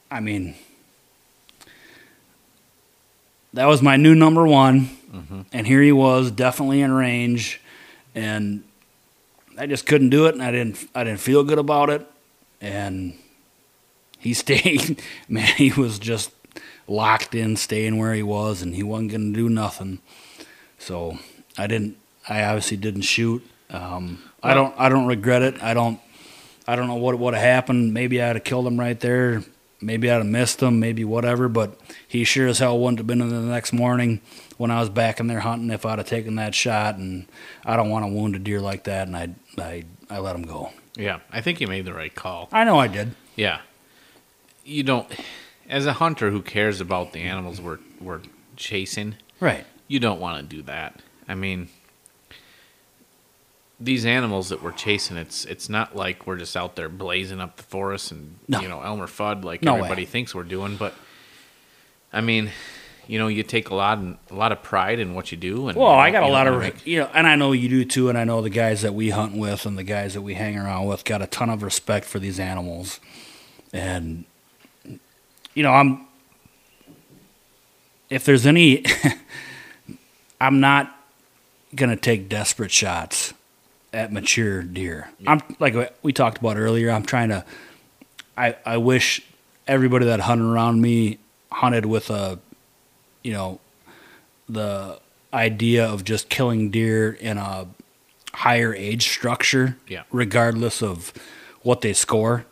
I 0.09 0.19
mean, 0.21 0.55
that 3.53 3.65
was 3.65 3.81
my 3.81 3.95
new 3.97 4.15
number 4.15 4.47
one, 4.47 4.89
mm-hmm. 5.13 5.41
and 5.53 5.67
here 5.67 5.83
he 5.83 5.91
was, 5.91 6.31
definitely 6.31 6.81
in 6.81 6.91
range, 6.91 7.61
and 8.15 8.63
I 9.57 9.67
just 9.67 9.85
couldn't 9.85 10.09
do 10.09 10.25
it, 10.25 10.33
and 10.33 10.41
I 10.41 10.51
didn't. 10.51 10.89
I 10.95 11.03
didn't 11.03 11.19
feel 11.19 11.43
good 11.43 11.59
about 11.59 11.89
it, 11.91 12.07
and 12.61 13.13
he 14.19 14.33
stayed. 14.43 15.01
Man, 15.27 15.47
he 15.55 15.71
was 15.71 15.97
just 15.99 16.31
locked 16.87 17.33
in, 17.35 17.55
staying 17.55 17.97
where 17.97 18.13
he 18.13 18.23
was, 18.23 18.61
and 18.61 18.75
he 18.75 18.83
wasn't 18.83 19.11
going 19.11 19.33
to 19.33 19.39
do 19.39 19.49
nothing. 19.49 19.99
So 20.77 21.17
I 21.57 21.67
didn't. 21.67 21.97
I 22.27 22.43
obviously 22.43 22.77
didn't 22.77 23.01
shoot. 23.01 23.43
Um, 23.69 24.23
I 24.43 24.53
don't. 24.53 24.73
I 24.77 24.89
don't 24.89 25.07
regret 25.07 25.41
it. 25.41 25.61
I 25.63 25.73
don't. 25.73 25.99
I 26.67 26.75
don't 26.75 26.87
know 26.87 26.95
what 26.95 27.17
would 27.17 27.33
have 27.33 27.43
happened. 27.43 27.93
Maybe 27.93 28.21
I'd 28.21 28.35
have 28.35 28.43
killed 28.43 28.67
him 28.67 28.79
right 28.79 28.99
there. 28.99 29.43
Maybe 29.81 30.11
I'd 30.11 30.17
have 30.17 30.25
missed 30.25 30.61
him. 30.61 30.79
Maybe 30.79 31.03
whatever. 31.03 31.47
But 31.47 31.79
he 32.07 32.23
sure 32.23 32.47
as 32.47 32.59
hell 32.59 32.79
wouldn't 32.79 32.99
have 32.99 33.07
been 33.07 33.21
in 33.21 33.29
the 33.29 33.41
next 33.41 33.73
morning 33.73 34.21
when 34.57 34.69
I 34.69 34.79
was 34.79 34.89
back 34.89 35.19
in 35.19 35.27
there 35.27 35.39
hunting 35.39 35.71
if 35.71 35.85
I'd 35.85 35.97
have 35.99 36.07
taken 36.07 36.35
that 36.35 36.53
shot. 36.53 36.95
And 36.97 37.25
I 37.65 37.75
don't 37.75 37.89
want 37.89 38.05
to 38.05 38.11
wound 38.11 38.35
a 38.35 38.39
deer 38.39 38.59
like 38.59 38.83
that. 38.83 39.07
And 39.07 39.15
I, 39.17 39.29
I, 39.57 39.83
I 40.09 40.19
let 40.19 40.35
him 40.35 40.43
go. 40.43 40.71
Yeah, 40.95 41.21
I 41.31 41.41
think 41.41 41.61
you 41.61 41.67
made 41.67 41.85
the 41.85 41.93
right 41.93 42.13
call. 42.13 42.49
I 42.51 42.65
know 42.65 42.77
I 42.77 42.87
did. 42.87 43.15
Yeah, 43.35 43.61
you 44.69 44.83
don't. 44.83 45.07
As 45.69 45.85
a 45.85 45.93
hunter 45.93 46.31
who 46.31 46.41
cares 46.41 46.81
about 46.81 47.13
the 47.13 47.19
animals 47.21 47.59
we're 47.61 47.79
we're 48.01 48.21
chasing, 48.55 49.15
Right. 49.39 49.65
you 49.87 49.99
don't 49.99 50.19
want 50.19 50.49
to 50.49 50.55
do 50.55 50.61
that. 50.63 51.01
I 51.27 51.35
mean, 51.35 51.69
these 53.79 54.05
animals 54.05 54.49
that 54.49 54.61
we're 54.61 54.71
chasing, 54.71 55.17
it's 55.17 55.45
it's 55.45 55.69
not 55.69 55.95
like 55.95 56.27
we're 56.27 56.37
just 56.37 56.57
out 56.57 56.75
there 56.75 56.89
blazing 56.89 57.39
up 57.39 57.55
the 57.57 57.63
forest 57.63 58.11
and 58.11 58.35
No. 58.47 58.59
you 58.61 58.67
know 58.67 58.81
Elmer 58.81 59.07
Fudd 59.07 59.43
like 59.43 59.61
No 59.63 59.73
way. 59.73 59.79
everybody 59.79 60.05
thinks 60.05 60.35
we're 60.35 60.43
doing. 60.43 60.75
But 60.75 60.93
I 62.11 62.21
mean, 62.21 62.49
you 63.07 63.19
know, 63.19 63.27
you 63.27 63.43
take 63.43 63.69
a 63.69 63.75
lot 63.75 63.99
a 64.29 64.33
lot 64.35 64.51
of 64.51 64.61
pride 64.63 64.99
in 64.99 65.13
what 65.13 65.31
you 65.31 65.37
do. 65.37 65.67
And 65.69 65.77
Well, 65.77 65.91
you 65.93 65.97
I 65.99 66.11
got 66.11 66.23
a 66.23 66.27
lot 66.27 66.47
of, 66.47 66.85
you 66.87 66.99
know, 66.99 67.09
and 67.13 67.25
I 67.27 67.35
know 67.35 67.53
you 67.53 67.69
do 67.69 67.85
too, 67.85 68.09
and 68.09 68.17
I 68.17 68.23
know 68.25 68.41
the 68.41 68.49
guys 68.49 68.81
that 68.81 68.93
we 68.93 69.11
hunt 69.11 69.35
with 69.37 69.65
and 69.65 69.77
the 69.77 69.83
guys 69.83 70.13
that 70.15 70.21
we 70.23 70.33
hang 70.33 70.57
around 70.57 70.85
with 70.87 71.05
got 71.05 71.21
a 71.21 71.27
ton 71.27 71.49
of 71.49 71.63
respect 71.63 72.05
for 72.05 72.19
these 72.19 72.39
animals. 72.39 72.99
And, 73.71 74.25
you 75.53 75.63
know, 75.63 75.71
I'm, 75.71 76.05
if 78.09 78.25
there's 78.25 78.45
any, 78.45 78.83
I'm 80.41 80.59
not 80.59 80.95
going 81.75 81.89
to 81.89 81.95
take 81.95 82.29
desperate 82.29 82.71
shots 82.71 83.33
at 83.93 84.11
mature 84.11 84.61
deer. 84.63 85.09
I'm, 85.27 85.41
like 85.59 85.75
we 86.03 86.13
talked 86.13 86.37
about 86.39 86.57
earlier, 86.57 86.89
I'm 86.91 87.03
trying 87.03 87.29
to, 87.29 87.45
I, 88.37 88.55
I 88.65 88.77
wish 88.77 89.21
everybody 89.67 90.05
that 90.05 90.21
hunted 90.21 90.45
around 90.45 90.81
me 90.81 91.19
hunted 91.51 91.85
with 91.85 92.09
a, 92.09 92.39
you 93.23 93.33
know, 93.33 93.59
the 94.47 94.99
idea 95.33 95.85
of 95.85 96.03
just 96.03 96.29
killing 96.29 96.71
deer 96.71 97.11
in 97.11 97.37
a 97.37 97.67
higher 98.33 98.73
age 98.73 99.09
structure, 99.09 99.77
Yeah. 99.87 100.03
regardless 100.11 100.81
of 100.81 101.13
what 101.61 101.81
they 101.81 101.93
score. 101.93 102.45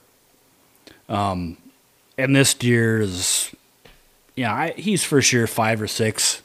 Um, 1.09 1.57
and 2.17 2.35
this 2.35 2.53
deer 2.53 2.99
is, 3.01 3.51
yeah, 4.35 4.53
I, 4.53 4.71
he's 4.71 5.03
for 5.03 5.21
sure 5.21 5.47
five 5.47 5.81
or 5.81 5.87
six. 5.87 6.41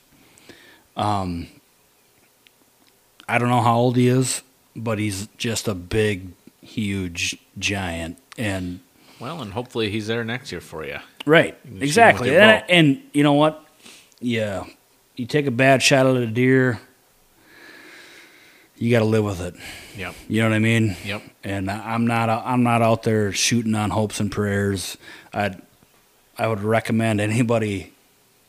Um, 0.96 1.48
I 3.28 3.38
don't 3.38 3.48
know 3.48 3.60
how 3.62 3.76
old 3.78 3.96
he 3.96 4.08
is, 4.08 4.42
but 4.76 4.98
he's 4.98 5.28
just 5.38 5.68
a 5.68 5.74
big, 5.74 6.28
huge 6.60 7.36
giant, 7.58 8.18
and 8.36 8.80
well, 9.20 9.40
and 9.40 9.52
hopefully 9.52 9.90
he's 9.90 10.06
there 10.06 10.24
next 10.24 10.50
year 10.52 10.60
for 10.60 10.84
you. 10.84 10.98
Right. 11.24 11.56
'em 11.66 11.82
Exactly. 11.82 12.36
And, 12.36 12.64
and 12.68 13.02
you 13.12 13.22
know 13.22 13.34
what? 13.34 13.64
Yeah. 14.20 14.64
You 15.16 15.26
take 15.26 15.46
a 15.46 15.50
bad 15.52 15.82
shot 15.82 16.06
at 16.06 16.16
a 16.16 16.26
deer, 16.26 16.80
you 18.76 18.90
got 18.90 18.98
to 19.00 19.04
live 19.04 19.24
with 19.24 19.40
it. 19.40 19.54
Yep. 19.96 20.14
You 20.28 20.42
know 20.42 20.48
what 20.48 20.56
I 20.56 20.58
mean? 20.58 20.96
Yep. 21.04 21.22
And 21.44 21.70
I'm 21.70 22.06
not 22.06 22.28
I'm 22.28 22.62
not 22.62 22.82
out 22.82 23.02
there 23.02 23.32
shooting 23.32 23.74
on 23.74 23.90
hopes 23.90 24.20
and 24.20 24.30
prayers. 24.30 24.96
I 25.34 25.56
I 26.38 26.46
would 26.46 26.60
recommend 26.60 27.20
anybody 27.20 27.92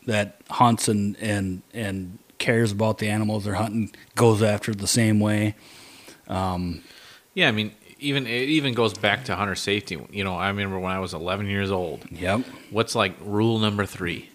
that 0.06 0.42
hunts 0.50 0.88
and 0.88 1.18
and 1.20 1.62
and 1.74 2.20
cares 2.38 2.72
about 2.72 2.98
the 2.98 3.08
animals 3.08 3.46
they're 3.46 3.54
hunting 3.54 3.92
goes 4.16 4.44
after 4.44 4.72
it 4.72 4.80
the 4.80 4.88
same 4.88 5.20
way. 5.20 5.56
Um, 6.28 6.84
yeah, 7.34 7.48
I 7.48 7.52
mean, 7.52 7.74
even 8.00 8.28
it 8.28 8.50
even 8.50 8.74
goes 8.74 8.94
back 8.94 9.26
to 9.26 9.36
hunter 9.36 9.56
safety. 9.56 9.98
You 10.12 10.24
know, 10.24 10.36
I 10.36 10.48
remember 10.50 10.78
when 10.78 10.92
I 10.92 11.00
was 11.00 11.14
11 11.14 11.48
years 11.48 11.72
old. 11.72 12.06
Yep. 12.12 12.42
What's 12.70 12.96
like 12.96 13.16
rule 13.22 13.60
number 13.60 13.86
three? 13.86 14.30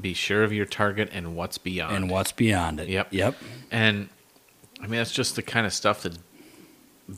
Be 0.00 0.14
sure 0.14 0.42
of 0.42 0.52
your 0.52 0.64
target 0.64 1.10
and 1.12 1.36
what's 1.36 1.58
beyond. 1.58 1.94
And 1.94 2.10
what's 2.10 2.32
beyond 2.32 2.80
it? 2.80 2.88
Yep. 2.88 3.08
Yep. 3.10 3.36
And 3.70 4.08
I 4.80 4.82
mean, 4.82 4.98
that's 4.98 5.12
just 5.12 5.36
the 5.36 5.42
kind 5.42 5.66
of 5.66 5.72
stuff 5.72 6.02
that's 6.02 6.18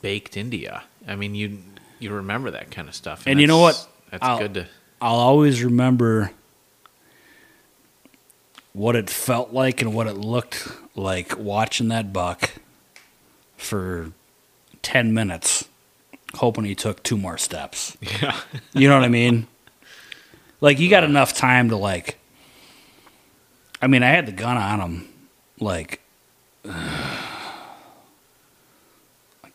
baked 0.00 0.36
India. 0.36 0.84
I 1.06 1.16
mean, 1.16 1.34
you 1.34 1.58
you 1.98 2.12
remember 2.12 2.50
that 2.52 2.70
kind 2.70 2.88
of 2.88 2.94
stuff, 2.94 3.24
And 3.26 3.40
you 3.40 3.46
know 3.46 3.58
what? 3.58 3.86
That's 4.10 4.22
I'll- 4.24 4.38
good 4.38 4.54
to. 4.54 4.66
I'll 5.00 5.16
always 5.18 5.62
remember 5.64 6.30
what 8.72 8.96
it 8.96 9.10
felt 9.10 9.52
like 9.52 9.82
and 9.82 9.92
what 9.94 10.06
it 10.06 10.16
looked 10.16 10.68
like 10.94 11.36
watching 11.38 11.88
that 11.88 12.12
buck 12.12 12.52
for 13.56 14.12
10 14.82 15.12
minutes, 15.12 15.68
hoping 16.34 16.64
he 16.64 16.74
took 16.74 17.02
two 17.02 17.16
more 17.18 17.36
steps. 17.38 17.96
Yeah. 18.22 18.38
You 18.72 18.88
know 18.88 18.94
what 18.96 19.04
I 19.04 19.08
mean? 19.08 19.46
Like, 20.60 20.78
you 20.78 20.88
got 20.88 21.02
enough 21.04 21.34
time 21.34 21.68
to, 21.70 21.76
like, 21.76 22.16
I 23.82 23.88
mean, 23.88 24.02
I 24.04 24.08
had 24.10 24.26
the 24.26 24.32
gun 24.32 24.56
on 24.56 24.80
him. 24.80 25.08
Like, 25.58 26.00
I 26.64 27.31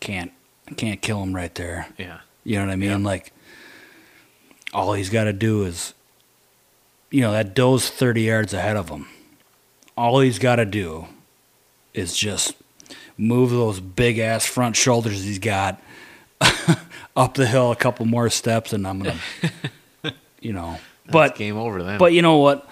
can't, 0.00 0.32
can't 0.76 1.00
kill 1.00 1.22
him 1.22 1.34
right 1.34 1.54
there. 1.54 1.88
Yeah. 1.98 2.18
You 2.44 2.56
know 2.58 2.66
what 2.66 2.72
I 2.72 2.76
mean? 2.76 2.90
Yeah. 2.90 2.96
Like, 2.98 3.32
all 4.72 4.92
he's 4.92 5.10
got 5.10 5.24
to 5.24 5.32
do 5.32 5.64
is, 5.64 5.94
you 7.10 7.20
know, 7.20 7.32
that 7.32 7.54
doe's 7.54 7.88
30 7.88 8.22
yards 8.22 8.52
ahead 8.54 8.76
of 8.76 8.88
him. 8.88 9.06
All 9.96 10.20
he's 10.20 10.38
got 10.38 10.56
to 10.56 10.64
do 10.64 11.06
is 11.94 12.16
just 12.16 12.54
move 13.16 13.50
those 13.50 13.80
big 13.80 14.18
ass 14.18 14.46
front 14.46 14.76
shoulders 14.76 15.24
he's 15.24 15.38
got 15.40 15.82
up 17.16 17.34
the 17.34 17.46
hill 17.46 17.72
a 17.72 17.76
couple 17.76 18.06
more 18.06 18.30
steps, 18.30 18.72
and 18.72 18.86
I'm 18.86 19.00
going 19.00 19.18
to, 20.04 20.14
you 20.40 20.52
know. 20.52 20.78
But 21.06 21.12
But, 21.30 21.36
game 21.36 21.56
over 21.56 21.82
then. 21.82 21.98
but 21.98 22.12
you 22.12 22.22
know 22.22 22.36
what? 22.36 22.68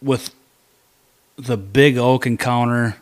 With 0.00 0.32
the 1.36 1.56
big 1.56 1.96
oak 1.98 2.26
encounter, 2.26 2.96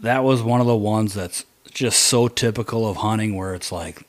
that 0.00 0.24
was 0.24 0.42
one 0.42 0.60
of 0.60 0.66
the 0.66 0.76
ones 0.76 1.14
that's 1.14 1.44
just 1.72 2.00
so 2.00 2.28
typical 2.28 2.88
of 2.88 2.98
hunting 2.98 3.36
where 3.36 3.54
it's 3.54 3.70
like 3.70 4.06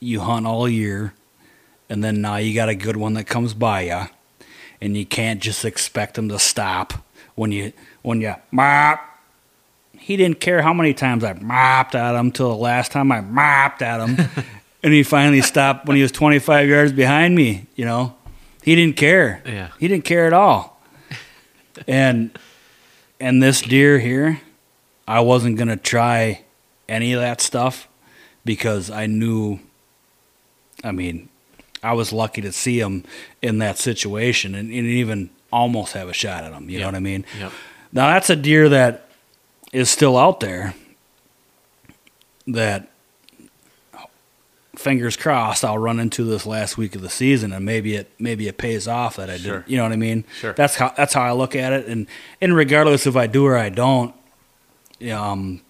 you 0.00 0.20
hunt 0.20 0.46
all 0.46 0.68
year 0.68 1.14
and 1.88 2.02
then 2.02 2.20
now 2.20 2.36
you 2.36 2.54
got 2.54 2.68
a 2.68 2.74
good 2.74 2.96
one 2.96 3.14
that 3.14 3.24
comes 3.24 3.54
by 3.54 3.82
you 3.82 4.02
and 4.80 4.96
you 4.96 5.06
can't 5.06 5.40
just 5.40 5.64
expect 5.64 6.14
them 6.14 6.28
to 6.28 6.38
stop 6.38 7.04
when 7.34 7.52
you 7.52 7.72
when 8.02 8.20
you 8.20 8.34
mop. 8.50 9.00
He 9.98 10.16
didn't 10.16 10.40
care 10.40 10.62
how 10.62 10.72
many 10.72 10.94
times 10.94 11.24
I 11.24 11.32
mopped 11.32 11.94
at 11.94 12.14
him 12.14 12.30
till 12.30 12.48
the 12.50 12.56
last 12.56 12.92
time 12.92 13.10
I 13.10 13.20
mopped 13.20 13.82
at 13.82 14.06
him 14.06 14.28
and 14.82 14.92
he 14.92 15.02
finally 15.02 15.40
stopped 15.40 15.86
when 15.86 15.96
he 15.96 16.02
was 16.02 16.12
25 16.12 16.68
yards 16.68 16.92
behind 16.92 17.34
me 17.34 17.66
you 17.74 17.84
know? 17.84 18.14
He 18.62 18.74
didn't 18.74 18.96
care. 18.96 19.42
Yeah. 19.46 19.68
he 19.78 19.86
didn't 19.86 20.04
care 20.04 20.26
at 20.26 20.32
all. 20.32 20.80
And 21.86 22.36
and 23.20 23.42
this 23.42 23.60
deer 23.62 23.98
here 23.98 24.40
I 25.08 25.20
wasn't 25.20 25.56
going 25.56 25.68
to 25.68 25.76
try 25.76 26.42
any 26.88 27.12
of 27.12 27.20
that 27.20 27.40
stuff 27.40 27.88
because 28.44 28.90
I 28.90 29.06
knew 29.06 29.58
I 30.84 30.92
mean 30.92 31.28
I 31.82 31.92
was 31.92 32.12
lucky 32.12 32.40
to 32.42 32.52
see 32.52 32.80
him 32.80 33.04
in 33.42 33.58
that 33.58 33.78
situation 33.78 34.54
and, 34.54 34.70
and 34.70 34.86
even 34.86 35.30
almost 35.52 35.92
have 35.92 36.08
a 36.08 36.12
shot 36.12 36.44
at 36.44 36.52
him 36.52 36.68
you 36.68 36.78
know 36.78 36.86
what 36.86 36.94
I 36.94 37.00
mean 37.00 37.24
Yep. 37.38 37.52
now 37.92 38.08
that's 38.08 38.30
a 38.30 38.36
deer 38.36 38.68
that 38.68 39.08
is 39.72 39.88
still 39.90 40.16
out 40.16 40.40
there 40.40 40.74
that 42.46 42.88
fingers 44.76 45.16
crossed 45.16 45.64
I'll 45.64 45.78
run 45.78 45.98
into 45.98 46.22
this 46.24 46.44
last 46.46 46.76
week 46.78 46.94
of 46.94 47.00
the 47.02 47.08
season 47.10 47.52
and 47.52 47.64
maybe 47.64 47.96
it 47.96 48.10
maybe 48.18 48.46
it 48.46 48.58
pays 48.58 48.86
off 48.86 49.16
that 49.16 49.28
I 49.30 49.38
Sure. 49.38 49.60
did 49.60 49.70
you 49.70 49.76
know 49.78 49.82
what 49.84 49.92
I 49.92 49.96
mean 49.96 50.24
Sure. 50.38 50.52
that's 50.52 50.76
how 50.76 50.90
that's 50.96 51.14
how 51.14 51.22
I 51.22 51.32
look 51.32 51.56
at 51.56 51.72
it 51.72 51.86
and 51.86 52.06
and 52.40 52.54
regardless 52.54 53.06
if 53.06 53.16
I 53.16 53.26
do 53.26 53.46
or 53.46 53.56
I 53.56 53.70
don't 53.70 54.14
um 55.10 55.60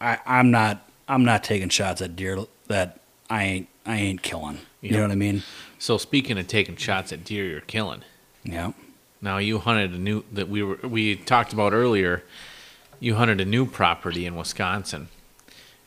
I 0.00 0.18
I'm 0.26 0.50
not 0.50 0.88
I'm 1.08 1.24
not 1.24 1.44
taking 1.44 1.68
shots 1.68 2.00
at 2.02 2.16
deer 2.16 2.38
that 2.68 3.00
I 3.30 3.44
ain't 3.44 3.68
I 3.84 3.96
ain't 3.96 4.22
killing 4.22 4.58
you 4.80 4.90
Yep. 4.90 4.92
know 4.96 5.02
what 5.02 5.10
I 5.12 5.16
mean 5.16 5.42
So 5.78 5.98
speaking 5.98 6.38
of 6.38 6.46
taking 6.48 6.76
shots 6.76 7.12
at 7.12 7.24
deer, 7.24 7.44
you're 7.46 7.60
killing. 7.60 8.02
yeah 8.44 8.72
Now 9.20 9.38
you 9.38 9.58
hunted 9.58 9.92
a 9.92 9.98
new 9.98 10.24
that 10.32 10.48
we 10.48 10.62
were 10.62 10.78
we 10.82 11.16
talked 11.16 11.52
about 11.52 11.72
earlier. 11.72 12.22
you 13.00 13.16
hunted 13.16 13.40
a 13.40 13.44
new 13.44 13.66
property 13.66 14.24
in 14.24 14.34
Wisconsin, 14.36 15.08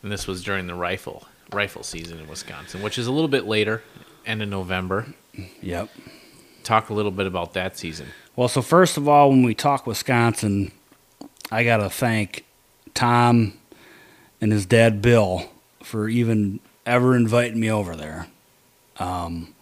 and 0.02 0.12
this 0.12 0.26
was 0.28 0.44
during 0.44 0.66
the 0.68 0.74
rifle 0.76 1.26
rifle 1.52 1.82
season 1.82 2.18
in 2.18 2.28
Wisconsin, 2.28 2.82
which 2.82 2.98
is 2.98 3.06
a 3.06 3.12
little 3.12 3.28
bit 3.28 3.46
later, 3.46 3.82
end 4.26 4.42
of 4.42 4.48
November. 4.48 5.06
Yep. 5.62 5.88
Talk 6.62 6.90
a 6.90 6.94
little 6.94 7.10
bit 7.10 7.26
about 7.26 7.54
that 7.54 7.78
season. 7.78 8.08
Well, 8.36 8.48
so 8.48 8.62
first 8.62 8.96
of 8.96 9.08
all, 9.08 9.30
when 9.30 9.42
we 9.42 9.54
talk 9.54 9.86
Wisconsin, 9.86 10.72
I 11.50 11.64
got 11.64 11.78
to 11.78 11.90
thank 11.90 12.44
Tom 12.94 13.54
and 14.40 14.52
his 14.52 14.66
dad 14.66 15.02
Bill 15.02 15.50
for 15.82 16.08
even 16.08 16.60
ever 16.86 17.16
inviting 17.16 17.60
me 17.60 17.70
over 17.70 17.96
there. 17.96 18.26
Um, 18.98 19.54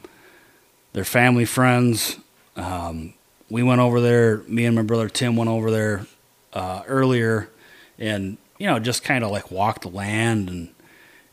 they're 0.93 1.05
family 1.05 1.45
friends. 1.45 2.18
Um, 2.57 3.14
we 3.51 3.62
went 3.62 3.80
over 3.80 4.01
there. 4.01 4.39
Me 4.49 4.64
and 4.64 4.76
my 4.76 4.82
brother 4.82 5.09
Tim 5.09 5.36
went 5.36 5.51
over 5.51 5.70
there 5.70 6.07
uh, 6.53 6.82
earlier, 6.86 7.49
and 7.99 8.36
you 8.59 8.66
know, 8.66 8.78
just 8.78 9.05
kind 9.05 9.24
of 9.24 9.30
like 9.30 9.51
walked 9.51 9.82
the 9.82 9.89
land 9.89 10.49
and 10.49 10.74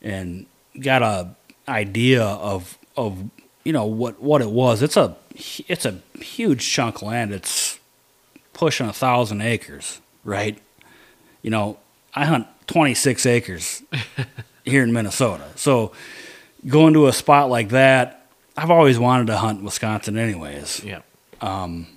and 0.06 0.46
got 0.80 1.02
a 1.02 1.36
idea 1.68 2.24
of 2.24 2.78
of 2.96 3.30
you 3.66 3.74
know 3.74 3.86
what 3.86 4.22
what 4.22 4.42
it 4.42 4.50
was. 4.50 4.82
It's 4.82 4.96
a 4.96 5.18
it's 5.68 5.86
a 5.86 6.00
huge 6.20 6.72
chunk 6.72 6.98
of 6.98 7.02
land. 7.04 7.34
It's 7.34 7.80
pushing 8.54 8.88
a 8.88 8.94
thousand 8.94 9.42
acres, 9.42 10.00
right? 10.24 10.58
You 11.42 11.50
know, 11.50 11.78
I 12.14 12.26
hunt 12.26 12.48
26 12.68 13.26
acres 13.26 13.84
here 14.64 14.84
in 14.84 14.94
Minnesota. 14.94 15.46
So 15.56 15.92
going 16.66 16.94
to 16.94 17.08
a 17.08 17.14
spot 17.14 17.50
like 17.50 17.70
that, 17.70 18.28
I've 18.56 18.72
always 18.72 18.98
wanted 18.98 19.28
to 19.28 19.38
hunt 19.38 19.62
Wisconsin 19.62 20.18
anyways. 20.18 20.84
Yeah. 20.84 21.02
Um, 21.42 21.88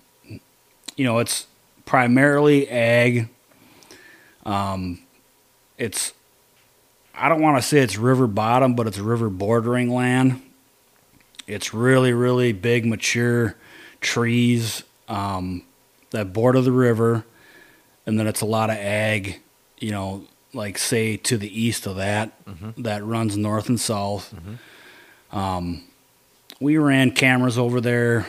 you 0.97 1.05
know, 1.05 1.19
it's 1.21 1.47
primarily 1.87 2.69
ag. 2.69 3.29
Um, 4.45 4.99
it's 5.79 6.13
I 7.19 7.29
don't 7.29 7.43
want 7.43 7.61
to 7.61 7.63
say 7.63 7.81
it's 7.81 7.97
river 7.97 8.27
bottom, 8.27 8.75
but 8.75 8.87
it's 8.87 8.99
river 8.99 9.29
bordering 9.29 9.93
land. 9.93 10.41
It's 11.47 11.75
really, 11.75 12.13
really 12.13 12.53
big, 12.53 12.87
mature 12.87 13.57
trees 14.01 14.85
um, 15.09 15.63
that 16.11 16.33
border 16.33 16.61
the 16.61 16.73
river, 16.73 17.25
and 18.07 18.19
then 18.19 18.27
it's 18.27 18.41
a 18.41 18.47
lot 18.47 18.71
of 18.71 18.77
ag. 18.77 19.41
You 19.79 19.91
know, 19.91 20.25
like 20.53 20.79
say 20.79 21.17
to 21.17 21.37
the 21.39 21.61
east 21.61 21.87
of 21.87 21.97
that, 21.97 22.33
that 22.79 23.05
runs 23.05 23.37
north 23.37 23.69
and 23.69 23.81
south. 23.81 24.35
Um, 25.33 25.83
we 26.61 26.79
ran 26.79 27.13
cameras 27.13 27.59
over 27.59 27.81
there, 27.81 28.27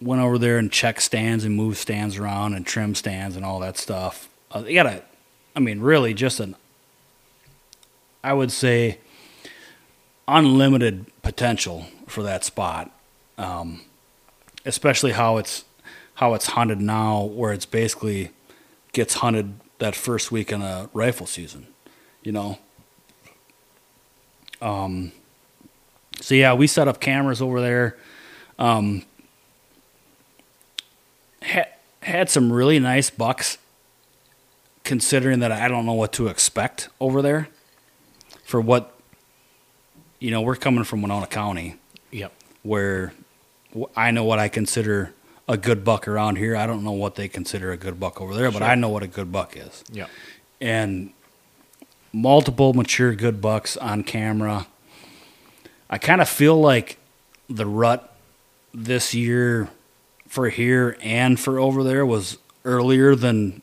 went 0.00 0.22
over 0.22 0.38
there 0.38 0.58
and 0.58 0.70
checked 0.70 1.02
stands 1.02 1.44
and 1.44 1.54
moved 1.56 1.76
stands 1.78 2.16
around 2.16 2.54
and 2.54 2.64
trim 2.66 2.94
stands 2.94 3.36
and 3.36 3.44
all 3.44 3.60
that 3.60 3.76
stuff. 3.76 4.28
Uh, 4.52 4.64
you 4.66 4.74
gotta, 4.74 5.02
I 5.56 5.60
mean, 5.60 5.80
really, 5.80 6.14
just 6.14 6.40
an, 6.40 6.56
I 8.22 8.32
would 8.32 8.52
say, 8.52 8.98
unlimited 10.28 11.06
potential 11.22 11.86
for 12.06 12.22
that 12.22 12.44
spot. 12.44 12.90
Um, 13.38 13.82
especially 14.64 15.12
how 15.12 15.38
it's 15.38 15.64
how 16.14 16.34
it's 16.34 16.48
hunted 16.48 16.80
now, 16.80 17.22
where 17.22 17.52
it's 17.52 17.66
basically 17.66 18.30
gets 18.92 19.14
hunted 19.14 19.54
that 19.78 19.94
first 19.94 20.30
week 20.30 20.52
in 20.52 20.60
a 20.62 20.90
rifle 20.92 21.26
season. 21.26 21.66
You 22.22 22.32
know. 22.32 22.58
Um, 24.60 25.12
so 26.20 26.34
yeah, 26.34 26.52
we 26.52 26.66
set 26.66 26.86
up 26.86 27.00
cameras 27.00 27.40
over 27.40 27.60
there. 27.60 27.96
Um, 28.58 29.04
had, 31.40 31.68
had 32.02 32.28
some 32.28 32.52
really 32.52 32.78
nice 32.78 33.08
bucks, 33.08 33.56
considering 34.84 35.40
that 35.40 35.50
I 35.50 35.68
don't 35.68 35.86
know 35.86 35.94
what 35.94 36.12
to 36.14 36.28
expect 36.28 36.90
over 37.00 37.22
there. 37.22 37.48
For 38.50 38.60
what, 38.60 38.92
you 40.18 40.32
know, 40.32 40.40
we're 40.42 40.56
coming 40.56 40.82
from 40.82 41.02
Winona 41.02 41.28
County, 41.28 41.76
Yep. 42.10 42.32
where 42.64 43.12
I 43.96 44.10
know 44.10 44.24
what 44.24 44.40
I 44.40 44.48
consider 44.48 45.14
a 45.48 45.56
good 45.56 45.84
buck 45.84 46.08
around 46.08 46.34
here. 46.34 46.56
I 46.56 46.66
don't 46.66 46.82
know 46.82 46.90
what 46.90 47.14
they 47.14 47.28
consider 47.28 47.70
a 47.70 47.76
good 47.76 48.00
buck 48.00 48.20
over 48.20 48.34
there, 48.34 48.50
but 48.50 48.58
Sure. 48.58 48.66
I 48.66 48.74
know 48.74 48.88
what 48.88 49.04
a 49.04 49.06
good 49.06 49.30
buck 49.30 49.56
is 49.56 49.84
Yep. 49.92 50.10
and 50.60 51.12
multiple 52.12 52.74
mature 52.74 53.14
good 53.14 53.40
bucks 53.40 53.76
on 53.76 54.02
camera. 54.02 54.66
I 55.88 55.98
kind 55.98 56.20
of 56.20 56.28
feel 56.28 56.60
like 56.60 56.98
the 57.48 57.66
rut 57.66 58.12
this 58.74 59.14
year 59.14 59.68
for 60.26 60.48
here 60.48 60.96
and 61.00 61.38
for 61.38 61.60
over 61.60 61.84
there 61.84 62.04
was 62.04 62.38
earlier 62.64 63.14
than 63.14 63.62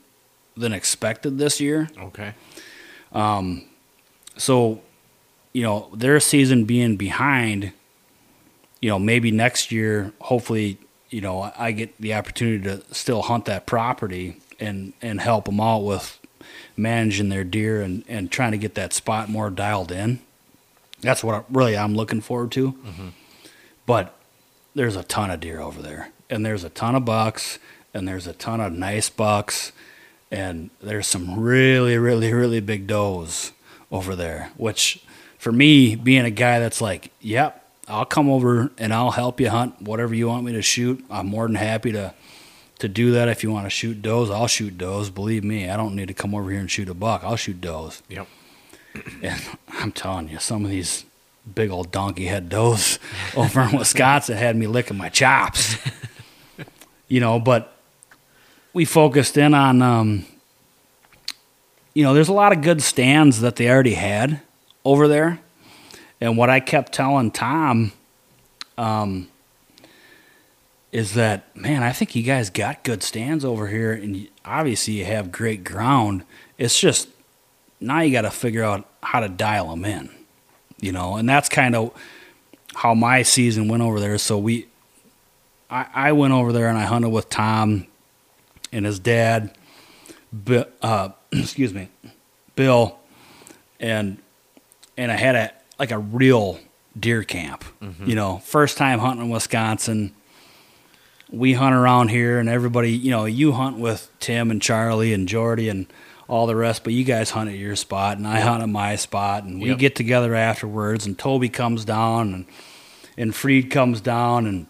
than 0.55 0.71
expected 0.71 1.37
this 1.39 1.59
year. 1.59 1.89
Okay. 1.99 2.33
Um, 3.11 3.65
So, 4.37 4.81
you 5.53 5.63
know, 5.63 5.89
their 5.93 6.19
season 6.19 6.65
being 6.65 6.95
behind, 6.97 7.71
you 8.81 8.89
know, 8.89 8.99
maybe 8.99 9.31
next 9.31 9.71
year, 9.71 10.13
hopefully, 10.21 10.77
you 11.09 11.21
know, 11.21 11.51
I- 11.57 11.71
get 11.71 11.99
the 11.99 12.13
opportunity 12.13 12.63
to 12.63 12.83
still 12.93 13.23
hunt 13.23 13.45
that 13.45 13.65
property 13.65 14.37
and 14.59 14.93
and 15.01 15.21
help 15.21 15.45
them 15.45 15.59
out 15.59 15.83
with 15.83 16.19
managing 16.75 17.29
their 17.29 17.43
deer 17.43 17.81
and 17.81 18.03
and 18.07 18.31
trying 18.31 18.51
to 18.51 18.57
get 18.57 18.75
that 18.75 18.93
spot 18.93 19.29
more 19.29 19.49
dialed 19.49 19.91
in. 19.91 20.19
That's 21.01 21.23
what 21.23 21.35
I, 21.35 21.43
really 21.49 21.77
I'm 21.77 21.95
looking 21.95 22.21
forward 22.21 22.51
to. 22.53 22.71
Mm-hmm. 22.73 23.07
But 23.85 24.15
there's 24.75 24.95
a 24.95 25.03
ton 25.03 25.31
of 25.31 25.39
deer 25.39 25.59
over 25.61 25.81
there, 25.81 26.11
and 26.29 26.45
there's 26.45 26.63
a 26.63 26.69
ton 26.69 26.95
of 26.95 27.05
bucks, 27.05 27.57
and 27.93 28.07
there's 28.07 28.27
a 28.27 28.33
ton 28.33 28.59
of 28.59 28.73
nice 28.73 29.09
bucks, 29.09 29.71
and 30.29 30.69
there's 30.81 31.07
some 31.07 31.39
really, 31.39 31.97
really, 31.97 32.33
really 32.33 32.59
big 32.59 32.85
does 32.85 33.53
over 33.91 34.15
there. 34.15 34.51
Which, 34.57 35.03
for 35.37 35.51
me, 35.51 35.95
being 35.95 36.25
a 36.25 36.31
guy 36.31 36.59
that's 36.59 36.81
like, 36.81 37.11
yep, 37.19 37.63
I'll 37.87 38.05
come 38.05 38.29
over 38.29 38.71
and 38.77 38.93
I'll 38.93 39.11
help 39.11 39.39
you 39.39 39.49
hunt 39.49 39.81
whatever 39.81 40.13
you 40.13 40.27
want 40.27 40.45
me 40.45 40.53
to 40.53 40.61
shoot. 40.61 41.03
I'm 41.09 41.27
more 41.27 41.47
than 41.47 41.55
happy 41.55 41.91
to 41.93 42.13
to 42.79 42.87
do 42.87 43.11
that. 43.11 43.27
If 43.27 43.43
you 43.43 43.51
want 43.51 43.65
to 43.65 43.69
shoot 43.69 44.01
does, 44.01 44.29
I'll 44.29 44.47
shoot 44.47 44.77
does. 44.77 45.09
Believe 45.09 45.43
me, 45.43 45.69
I 45.69 45.77
don't 45.77 45.95
need 45.95 46.09
to 46.09 46.13
come 46.13 46.35
over 46.35 46.51
here 46.51 46.59
and 46.59 46.69
shoot 46.69 46.89
a 46.89 46.93
buck. 46.93 47.23
I'll 47.23 47.35
shoot 47.35 47.59
does. 47.59 48.03
Yep. 48.09 48.27
And 49.21 49.41
I'm 49.69 49.91
telling 49.91 50.29
you, 50.29 50.39
some 50.39 50.65
of 50.65 50.71
these 50.71 51.05
big 51.55 51.69
old 51.69 51.91
donkey 51.91 52.25
head 52.25 52.49
does 52.49 52.99
over 53.35 53.61
in 53.61 53.77
Wisconsin 53.77 54.37
had 54.37 54.55
me 54.55 54.67
licking 54.67 54.97
my 54.97 55.09
chops. 55.09 55.77
you 57.07 57.19
know, 57.19 57.39
but 57.39 57.75
we 58.73 58.85
focused 58.85 59.37
in 59.37 59.53
on, 59.53 59.81
um, 59.81 60.25
you 61.97 62.03
know, 62.03 62.13
there's 62.13 62.29
a 62.29 62.33
lot 62.33 62.51
of 62.51 62.61
good 62.61 62.83
stands 62.83 63.41
that 63.41 63.55
they 63.55 63.67
already 63.67 63.95
had 63.95 64.39
over 64.85 65.07
there. 65.07 65.39
And 66.21 66.37
what 66.37 66.47
I 66.47 66.59
kept 66.59 66.93
telling 66.93 67.31
Tom 67.31 67.91
um, 68.77 69.29
is 70.91 71.15
that, 71.15 71.57
man, 71.57 71.81
I 71.81 71.93
think 71.93 72.15
you 72.15 72.21
guys 72.21 72.51
got 72.51 72.83
good 72.83 73.01
stands 73.01 73.43
over 73.43 73.65
here. 73.65 73.93
And 73.93 74.27
obviously, 74.45 74.93
you 74.93 75.05
have 75.05 75.31
great 75.31 75.63
ground. 75.63 76.23
It's 76.59 76.79
just 76.79 77.09
now 77.79 78.01
you 78.01 78.11
got 78.11 78.21
to 78.21 78.29
figure 78.29 78.63
out 78.63 78.87
how 79.01 79.19
to 79.19 79.27
dial 79.27 79.71
them 79.71 79.83
in, 79.83 80.11
you 80.79 80.91
know, 80.91 81.15
and 81.15 81.27
that's 81.27 81.49
kind 81.49 81.75
of 81.75 81.93
how 82.75 82.93
my 82.93 83.23
season 83.23 83.67
went 83.69 83.81
over 83.81 83.99
there. 83.99 84.19
So 84.19 84.37
we, 84.37 84.67
I, 85.67 85.87
I 85.95 86.11
went 86.11 86.33
over 86.33 86.53
there 86.53 86.67
and 86.67 86.77
I 86.77 86.83
hunted 86.83 87.09
with 87.09 87.27
Tom 87.27 87.87
and 88.71 88.85
his 88.85 88.99
dad, 88.99 89.57
But, 90.31 90.77
uh, 90.83 91.09
excuse 91.31 91.73
me, 91.73 91.89
Bill, 92.55 92.97
and 93.79 94.17
and 94.97 95.11
I 95.11 95.15
had 95.15 95.35
a 95.35 95.51
like 95.79 95.91
a 95.91 95.99
real 95.99 96.59
deer 96.99 97.23
camp, 97.23 97.63
mm-hmm. 97.81 98.09
you 98.09 98.15
know, 98.15 98.39
first 98.39 98.77
time 98.77 98.99
hunting 98.99 99.25
in 99.25 99.31
Wisconsin. 99.31 100.13
We 101.29 101.53
hunt 101.53 101.75
around 101.75 102.09
here, 102.09 102.39
and 102.39 102.47
everybody, 102.47 102.91
you 102.91 103.11
know, 103.11 103.25
you 103.25 103.51
hunt 103.51 103.77
with 103.77 104.09
Tim 104.19 104.49
and 104.49 104.61
Charlie 104.61 105.13
and 105.13 105.27
Jordy 105.27 105.67
and 105.67 105.85
all 106.29 106.47
the 106.47 106.55
rest, 106.55 106.83
but 106.83 106.93
you 106.93 107.03
guys 107.03 107.31
hunt 107.31 107.49
at 107.49 107.57
your 107.57 107.75
spot, 107.75 108.17
and 108.17 108.25
I 108.27 108.39
hunt 108.39 108.63
at 108.63 108.69
my 108.69 108.95
spot, 108.95 109.43
and 109.43 109.61
we 109.61 109.69
Yep. 109.69 109.77
get 109.77 109.95
together 109.95 110.35
afterwards. 110.35 111.05
And 111.05 111.17
Toby 111.17 111.49
comes 111.49 111.85
down, 111.85 112.33
and 112.33 112.45
and 113.17 113.35
Freed 113.35 113.69
comes 113.71 113.99
down, 113.99 114.45
and 114.45 114.67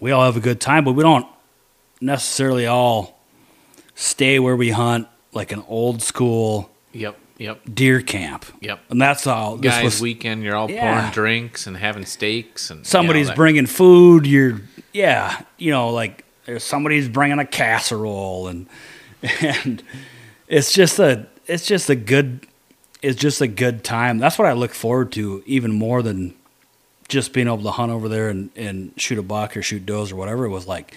we 0.00 0.10
all 0.10 0.24
have 0.24 0.36
a 0.36 0.40
good 0.40 0.60
time, 0.60 0.84
but 0.84 0.92
we 0.92 1.02
don't 1.02 1.26
necessarily 2.00 2.66
all 2.66 3.20
stay 3.94 4.38
where 4.38 4.56
we 4.56 4.70
hunt 4.70 5.06
like 5.32 5.52
an 5.52 5.62
old 5.68 6.02
school 6.02 6.70
Yep. 6.92 7.16
Yep. 7.38 7.60
deer 7.72 8.00
camp. 8.00 8.44
Yep. 8.60 8.80
And 8.90 9.00
that's 9.00 9.26
all. 9.26 9.56
This 9.56 9.72
Guys, 9.74 9.84
was 9.84 10.00
weekend, 10.00 10.42
you're 10.42 10.56
all 10.56 10.70
Yeah. 10.70 10.80
pouring 10.98 11.12
drinks 11.12 11.66
and 11.66 11.76
having 11.76 12.04
steaks 12.04 12.70
and 12.70 12.86
somebody's 12.86 13.20
you 13.20 13.24
know, 13.24 13.28
that- 13.28 13.36
bringing 13.36 13.66
food. 13.66 14.26
You're 14.26 14.60
yeah, 14.92 15.42
you 15.58 15.70
know, 15.70 15.90
like 15.90 16.24
there's 16.46 16.64
somebody's 16.64 17.08
bringing 17.08 17.38
a 17.38 17.44
casserole, 17.46 18.48
and 18.48 18.66
and 19.40 19.82
it's 20.48 20.72
just 20.72 20.98
a 20.98 21.26
it's 21.46 21.66
just 21.66 21.88
a 21.90 21.94
good 21.94 22.46
it's 23.02 23.20
just 23.20 23.40
a 23.40 23.46
good 23.46 23.84
time. 23.84 24.18
That's 24.18 24.38
what 24.38 24.48
I 24.48 24.52
look 24.54 24.74
forward 24.74 25.12
to 25.12 25.42
even 25.46 25.70
more 25.72 26.02
than 26.02 26.34
just 27.08 27.32
being 27.32 27.46
able 27.46 27.62
to 27.62 27.70
hunt 27.70 27.90
over 27.92 28.08
there 28.08 28.28
and, 28.28 28.50
and 28.56 28.92
shoot 28.96 29.18
a 29.18 29.22
buck 29.22 29.56
or 29.56 29.62
shoot 29.62 29.86
does 29.86 30.10
or 30.10 30.16
whatever. 30.16 30.44
It 30.46 30.50
was 30.50 30.66
like 30.66 30.94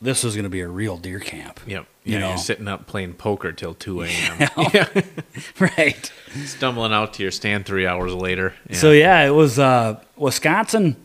this 0.00 0.22
was 0.22 0.34
going 0.34 0.44
to 0.44 0.50
be 0.50 0.60
a 0.60 0.68
real 0.68 0.96
deer 0.96 1.20
camp. 1.20 1.60
Yep. 1.66 1.86
You 2.04 2.18
know. 2.18 2.28
you're 2.30 2.38
sitting 2.38 2.68
up 2.68 2.86
playing 2.86 3.14
poker 3.14 3.52
till 3.52 3.74
2 3.74 4.02
a.m. 4.04 4.48
yeah. 4.72 4.88
right. 5.78 6.12
Stumbling 6.44 6.92
out 6.92 7.14
to 7.14 7.22
your 7.22 7.32
stand 7.32 7.66
three 7.66 7.86
hours 7.86 8.12
later. 8.12 8.54
Yeah. 8.68 8.76
So 8.76 8.92
yeah, 8.92 9.24
it 9.24 9.30
was 9.30 9.58
uh, 9.58 10.00
Wisconsin 10.16 10.96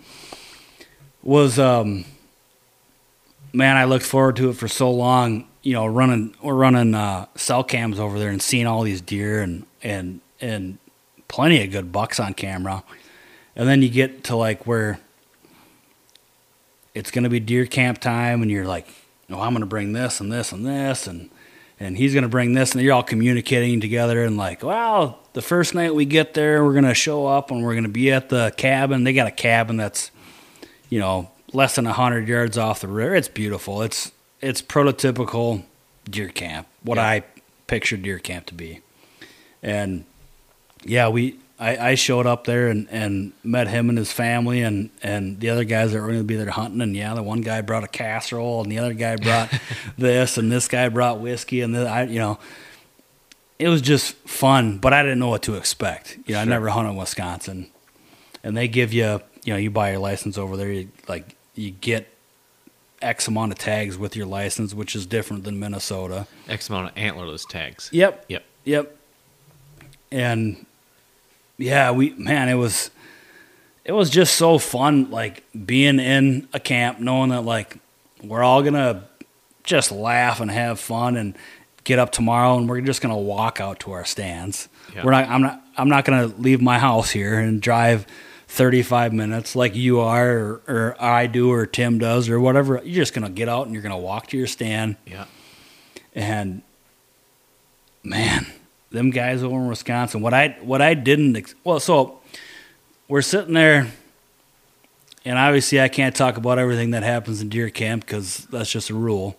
was 1.23 1.59
um, 1.59 2.05
man, 3.53 3.77
I 3.77 3.85
looked 3.85 4.05
forward 4.05 4.35
to 4.37 4.49
it 4.49 4.53
for 4.53 4.67
so 4.67 4.91
long. 4.91 5.47
You 5.61 5.73
know, 5.73 5.85
running 5.85 6.35
we're 6.41 6.53
running 6.53 6.95
uh, 6.95 7.27
cell 7.35 7.63
cams 7.63 7.99
over 7.99 8.17
there 8.17 8.29
and 8.29 8.41
seeing 8.41 8.65
all 8.65 8.83
these 8.83 9.01
deer 9.01 9.41
and 9.41 9.65
and 9.83 10.21
and 10.39 10.77
plenty 11.27 11.63
of 11.63 11.71
good 11.71 11.91
bucks 11.91 12.19
on 12.19 12.33
camera. 12.33 12.83
And 13.55 13.67
then 13.67 13.81
you 13.81 13.89
get 13.89 14.23
to 14.25 14.35
like 14.35 14.65
where 14.65 14.99
it's 16.93 17.11
going 17.11 17.23
to 17.23 17.29
be 17.29 17.39
deer 17.39 17.65
camp 17.65 17.99
time, 17.99 18.41
and 18.41 18.49
you're 18.51 18.65
like, 18.65 18.87
"Oh, 19.29 19.41
I'm 19.41 19.51
going 19.53 19.61
to 19.61 19.65
bring 19.67 19.93
this 19.93 20.19
and 20.19 20.31
this 20.31 20.51
and 20.51 20.65
this," 20.65 21.07
and 21.07 21.29
and 21.79 21.97
he's 21.97 22.13
going 22.13 22.23
to 22.23 22.29
bring 22.29 22.53
this, 22.53 22.73
and 22.73 22.81
you're 22.81 22.93
all 22.93 23.03
communicating 23.03 23.79
together, 23.79 24.23
and 24.23 24.35
like, 24.37 24.63
well, 24.63 25.19
the 25.33 25.41
first 25.41 25.73
night 25.73 25.95
we 25.95 26.03
get 26.05 26.33
there, 26.33 26.63
we're 26.65 26.73
going 26.73 26.83
to 26.83 26.93
show 26.93 27.25
up, 27.25 27.51
and 27.51 27.63
we're 27.63 27.73
going 27.73 27.83
to 27.83 27.89
be 27.89 28.11
at 28.11 28.27
the 28.29 28.53
cabin. 28.57 29.05
They 29.05 29.13
got 29.13 29.27
a 29.27 29.31
cabin 29.31 29.77
that's, 29.77 30.11
you 30.89 30.99
know, 30.99 31.31
less 31.53 31.75
than 31.75 31.85
hundred 31.85 32.27
yards 32.27 32.57
off 32.57 32.81
the 32.81 32.87
river. 32.87 33.15
It's 33.15 33.29
beautiful. 33.29 33.81
It's 33.81 34.11
it's 34.41 34.61
prototypical 34.61 35.63
deer 36.09 36.29
camp, 36.29 36.67
what 36.83 36.97
Yeah. 36.97 37.07
I 37.07 37.23
pictured 37.67 38.01
deer 38.03 38.19
camp 38.19 38.47
to 38.47 38.53
be, 38.53 38.81
and 39.63 40.03
yeah, 40.83 41.07
we 41.07 41.37
I, 41.59 41.89
I 41.89 41.95
showed 41.95 42.25
up 42.25 42.45
there 42.45 42.69
and, 42.69 42.87
and 42.89 43.33
met 43.43 43.67
him 43.67 43.89
and 43.89 43.97
his 43.97 44.11
family 44.11 44.61
and, 44.61 44.89
and 45.03 45.39
the 45.39 45.49
other 45.49 45.65
guys 45.65 45.91
that 45.91 45.99
were 45.99 46.07
going 46.07 46.19
to 46.19 46.23
be 46.23 46.37
there 46.37 46.49
hunting. 46.49 46.81
And 46.81 46.95
yeah, 46.95 47.13
the 47.13 47.23
one 47.23 47.41
guy 47.41 47.61
brought 47.61 47.83
a 47.83 47.87
casserole 47.87 48.61
and 48.63 48.71
the 48.71 48.79
other 48.79 48.93
guy 48.93 49.17
brought 49.17 49.53
this 49.97 50.37
and 50.37 50.51
this 50.51 50.67
guy 50.69 50.87
brought 50.87 51.19
whiskey 51.19 51.61
and 51.61 51.75
the, 51.75 51.85
I 51.87 52.03
you 52.03 52.19
know 52.19 52.39
it 53.59 53.67
was 53.67 53.81
just 53.81 54.15
fun, 54.27 54.77
but 54.77 54.93
I 54.93 55.03
didn't 55.03 55.19
know 55.19 55.27
what 55.27 55.43
to 55.43 55.55
expect. 55.55 56.17
You 56.25 56.35
know, 56.35 56.41
I 56.41 56.45
never 56.45 56.69
hunted 56.69 56.91
in 56.91 56.95
Wisconsin, 56.95 57.69
and 58.41 58.55
they 58.55 58.69
give 58.69 58.93
you 58.93 59.21
you 59.43 59.53
know 59.53 59.57
you 59.57 59.69
buy 59.69 59.91
your 59.91 59.99
license 59.99 60.37
over 60.37 60.55
there. 60.55 60.71
You, 60.71 60.89
like 61.09 61.35
you 61.55 61.71
get 61.71 62.07
X 63.01 63.27
amount 63.27 63.51
of 63.51 63.57
tags 63.57 63.97
with 63.97 64.15
your 64.15 64.25
license, 64.25 64.73
which 64.73 64.95
is 64.95 65.05
different 65.05 65.43
than 65.43 65.59
Minnesota. 65.59 66.25
X 66.47 66.69
amount 66.69 66.89
of 66.89 66.95
antlerless 66.95 67.45
tags. 67.47 67.89
Yep. 67.91 68.25
Yep. 68.29 68.45
Yep. 68.63 68.97
And 70.11 70.65
yeah, 71.59 71.91
we 71.91 72.11
man, 72.15 72.49
it 72.49 72.55
was 72.55 72.89
it 73.85 73.91
was 73.91 74.09
just 74.09 74.33
so 74.35 74.57
fun 74.57 75.11
like 75.11 75.43
being 75.65 75.99
in 75.99 76.47
a 76.53 76.59
camp 76.59 76.99
knowing 76.99 77.29
that 77.29 77.41
like 77.41 77.77
we're 78.23 78.43
all 78.43 78.61
going 78.61 78.73
to 78.73 79.03
just 79.63 79.91
laugh 79.91 80.39
and 80.41 80.49
have 80.51 80.79
fun 80.79 81.15
and 81.15 81.35
get 81.83 81.97
up 81.99 82.11
tomorrow 82.11 82.57
and 82.57 82.67
we're 82.67 82.81
just 82.81 83.01
going 83.01 83.13
to 83.13 83.19
walk 83.21 83.59
out 83.61 83.79
to 83.81 83.91
our 83.91 84.03
stands. 84.05 84.67
Yeah. 84.95 85.03
We're 85.05 85.11
not 85.11 85.29
I'm 85.29 85.41
not 85.41 85.63
I'm 85.77 85.89
not 85.89 86.05
going 86.05 86.29
to 86.31 86.35
leave 86.41 86.61
my 86.61 86.79
house 86.79 87.09
here 87.11 87.39
and 87.39 87.61
drive 87.61 88.05
35 88.47 89.13
minutes 89.13 89.55
like 89.55 89.75
you 89.75 89.99
are 89.99 90.29
or, 90.37 90.61
or 90.67 90.95
I 90.99 91.27
do 91.27 91.51
or 91.51 91.65
Tim 91.67 91.99
does 91.99 92.29
or 92.29 92.39
whatever. 92.39 92.81
You're 92.83 93.03
just 93.03 93.13
going 93.13 93.25
to 93.27 93.31
get 93.31 93.47
out 93.47 93.65
and 93.65 93.73
you're 93.73 93.83
going 93.83 93.91
to 93.95 93.97
walk 93.97 94.27
to 94.27 94.37
your 94.37 94.47
stand 94.47 94.95
Yeah. 95.05 95.25
and 96.15 96.61
man, 98.03 98.45
them 98.91 99.09
guys 99.11 99.43
over 99.43 99.55
in 99.55 99.67
Wisconsin. 99.67 100.21
What 100.21 100.33
I 100.33 100.57
what 100.61 100.81
I 100.81 100.93
didn't 100.93 101.35
ex- 101.35 101.55
well, 101.63 101.79
so 101.79 102.19
we're 103.07 103.21
sitting 103.21 103.53
there, 103.53 103.87
and 105.25 105.37
obviously 105.37 105.81
I 105.81 105.87
can't 105.87 106.15
talk 106.15 106.37
about 106.37 106.59
everything 106.59 106.91
that 106.91 107.03
happens 107.03 107.41
in 107.41 107.49
deer 107.49 107.69
camp 107.69 108.05
because 108.05 108.47
that's 108.51 108.71
just 108.71 108.89
a 108.89 108.95
rule. 108.95 109.37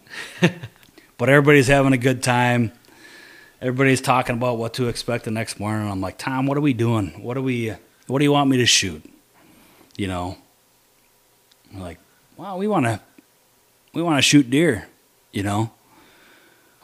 but 1.19 1.29
everybody's 1.29 1.69
having 1.69 1.93
a 1.93 1.99
good 1.99 2.23
time. 2.23 2.73
Everybody's 3.61 4.01
talking 4.01 4.37
about 4.37 4.57
what 4.57 4.75
to 4.75 4.89
expect 4.89 5.25
the 5.25 5.31
next 5.31 5.61
morning. 5.61 5.91
I'm 5.91 6.01
like, 6.01 6.17
Tom, 6.17 6.47
what 6.47 6.57
are 6.57 6.63
we 6.63 6.73
doing? 6.73 7.23
What 7.23 7.35
do 7.35 7.43
we? 7.43 7.75
What 8.07 8.19
do 8.19 8.25
you 8.25 8.33
want 8.33 8.51
me 8.51 8.57
to 8.59 8.67
shoot? 8.67 9.05
You 9.97 10.09
know. 10.09 10.39
I'm 11.73 11.81
like, 11.81 11.99
well, 12.37 12.59
we 12.59 12.67
want 12.67 12.87
to, 12.87 13.01
we 13.93 14.03
want 14.03 14.19
to 14.19 14.23
shoot 14.23 14.49
deer. 14.49 14.89
You 15.33 15.43
know. 15.43 15.71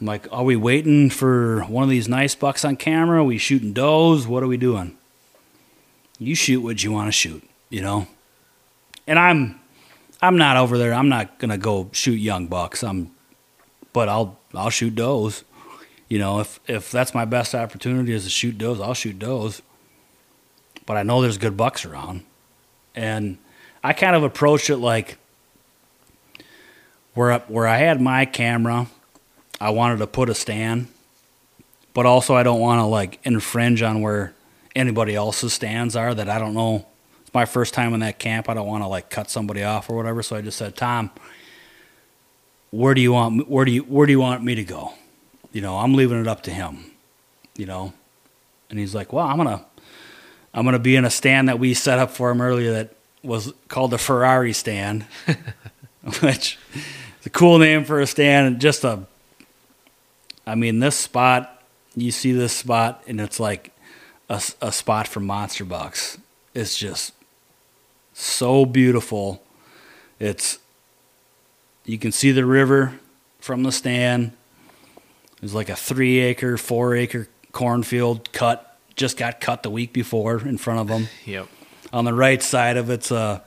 I'm 0.01 0.07
like, 0.07 0.31
are 0.31 0.45
we 0.45 0.57
waiting 0.57 1.09
for 1.09 1.63
one 1.63 1.83
of 1.85 1.89
these 1.89 2.09
nice 2.09 2.35
bucks 2.35 2.65
on 2.65 2.77
camera? 2.77 3.21
Are 3.21 3.25
we 3.25 3.39
shooting 3.39 3.73
does? 3.73 4.27
What 4.27 4.43
are 4.43 4.47
we 4.47 4.59
doing? 4.59 4.97
You 6.19 6.35
shoot 6.35 6.61
what 6.61 6.85
you 6.85 6.93
want 6.93 7.09
to 7.09 7.13
shoot, 7.13 7.43
you 7.71 7.81
know. 7.81 8.07
And 9.07 9.19
I'm, 9.19 9.59
I'm 10.21 10.37
not 10.37 10.59
over 10.59 10.77
there. 10.77 10.93
I'm 10.93 11.09
not 11.09 11.39
gonna 11.39 11.59
go 11.59 11.89
shoot 11.93 12.17
young 12.17 12.47
bucks. 12.47 12.83
I'm, 12.83 13.13
but 13.93 14.09
I'll 14.09 14.39
I'll 14.55 14.71
shoot 14.71 14.95
does. 14.95 15.45
You 16.09 16.19
know, 16.19 16.41
if 16.41 16.61
if 16.67 16.91
that's 16.91 17.15
my 17.15 17.25
best 17.25 17.55
opportunity 17.55 18.13
is 18.13 18.25
to 18.25 18.31
shoot 18.31 18.59
does, 18.59 18.81
I'll 18.81 18.95
shoot 18.95 19.19
does. 19.19 19.63
But 20.85 20.97
I 20.97 21.03
know 21.03 21.21
there's 21.21 21.39
good 21.39 21.57
bucks 21.57 21.85
around, 21.85 22.25
and 22.95 23.39
I 23.83 23.93
kind 23.93 24.17
of 24.17 24.23
approached 24.23 24.71
it 24.71 24.77
like 24.77 25.19
where 27.15 27.39
where 27.41 27.67
I 27.67 27.79
had 27.79 28.01
my 28.01 28.25
camera 28.25 28.89
I 29.61 29.71
wanted 29.71 29.99
to 29.99 30.07
put 30.07 30.29
a 30.29 30.35
stand, 30.35 30.89
but 31.95 32.07
also 32.07 32.35
I 32.35 32.43
don't 32.43 32.61
want 32.61 32.81
to 32.81 32.85
like 32.85 33.21
infringe 33.25 33.83
on 33.83 34.03
where 34.03 34.35
anybody 34.75 35.15
else's 35.15 35.53
stands 35.53 35.97
are 35.97 36.15
that 36.15 36.29
I 36.29 36.39
don't 36.39 36.55
know. 36.55 36.87
It's 37.23 37.33
my 37.33 37.47
first 37.47 37.75
time 37.75 37.95
in 37.95 38.01
that 38.01 38.19
camp. 38.19 38.49
I 38.49 38.55
don't 38.55 38.67
want 38.67 38.85
to 38.85 38.89
like 38.89 39.09
cut 39.09 39.31
somebody 39.31 39.63
off 39.63 39.89
or 39.89 39.97
whatever. 39.97 40.23
So 40.23 40.37
I 40.37 40.43
just 40.43 40.59
said, 40.59 40.77
Tom, 40.77 41.11
where 42.71 42.95
do 42.95 43.01
you 43.01 43.13
want 43.13 43.49
where 43.49 43.65
do 43.65 43.73
you 43.73 43.83
where 43.83 44.07
do 44.07 44.13
you 44.13 44.21
want 44.21 44.45
me 44.45 44.55
to 44.55 44.65
go? 44.65 44.93
You 45.53 45.63
know, 45.63 45.79
I'm 45.79 45.95
leaving 45.95 46.21
it 46.21 46.29
up 46.29 46.43
to 46.43 46.51
him. 46.51 46.91
You 47.57 47.65
know, 47.65 47.95
and 48.69 48.79
he's 48.79 48.95
like, 48.95 49.13
well, 49.13 49.27
I'm 49.27 49.39
gonna 49.39 49.65
I'm 50.53 50.65
gonna 50.65 50.79
be 50.79 50.97
in 50.97 51.07
a 51.07 51.11
stand 51.11 51.49
that 51.49 51.59
we 51.59 51.73
set 51.73 51.99
up 51.99 52.11
for 52.11 52.31
him 52.31 52.43
earlier 52.43 52.73
that 52.73 52.95
was 53.23 53.53
called 53.69 53.91
the 53.91 53.99
Ferrari 53.99 54.53
stand, 54.53 55.05
which 56.21 56.59
is 56.75 57.27
a 57.27 57.31
cool 57.31 57.59
name 57.59 57.85
for 57.85 58.01
a 58.01 58.07
stand 58.07 58.47
and 58.47 58.61
just 58.61 58.85
a 58.85 59.07
I 60.47 60.55
mean, 60.55 60.79
this 60.79 60.97
spot, 60.97 61.63
you 61.97 62.11
see 62.11 62.33
this 62.33 62.53
spot, 62.53 63.03
and 63.07 63.21
it's 63.21 63.41
like 63.41 63.73
a, 64.29 64.43
a 64.63 64.73
spot 64.73 65.09
for 65.09 65.21
monster 65.21 65.65
bucks. 65.65 66.19
It's 66.55 66.79
just 66.79 67.13
so 68.13 68.65
beautiful. 68.65 69.43
It's 70.19 70.59
you 71.85 71.99
can 71.99 72.13
see 72.13 72.33
the 72.33 72.45
river 72.45 72.99
from 73.41 73.63
the 73.63 73.73
stand. 73.73 74.33
There's 75.41 75.55
like 75.55 75.69
a 75.69 75.77
three 75.77 76.19
acre, 76.21 76.57
four 76.57 76.95
acre 76.95 77.29
cornfield 77.53 78.33
cut, 78.33 78.79
just 78.97 79.17
got 79.17 79.41
cut 79.41 79.63
the 79.63 79.71
week 79.71 79.93
before 79.93 80.39
in 80.47 80.59
front 80.59 80.81
of 80.81 80.89
them. 80.89 81.09
Yep. 81.25 81.49
On 81.93 82.05
the 82.05 82.15
right 82.15 82.43
side 82.43 82.77
of 82.77 82.91
it's 82.91 83.11
a 83.11 83.43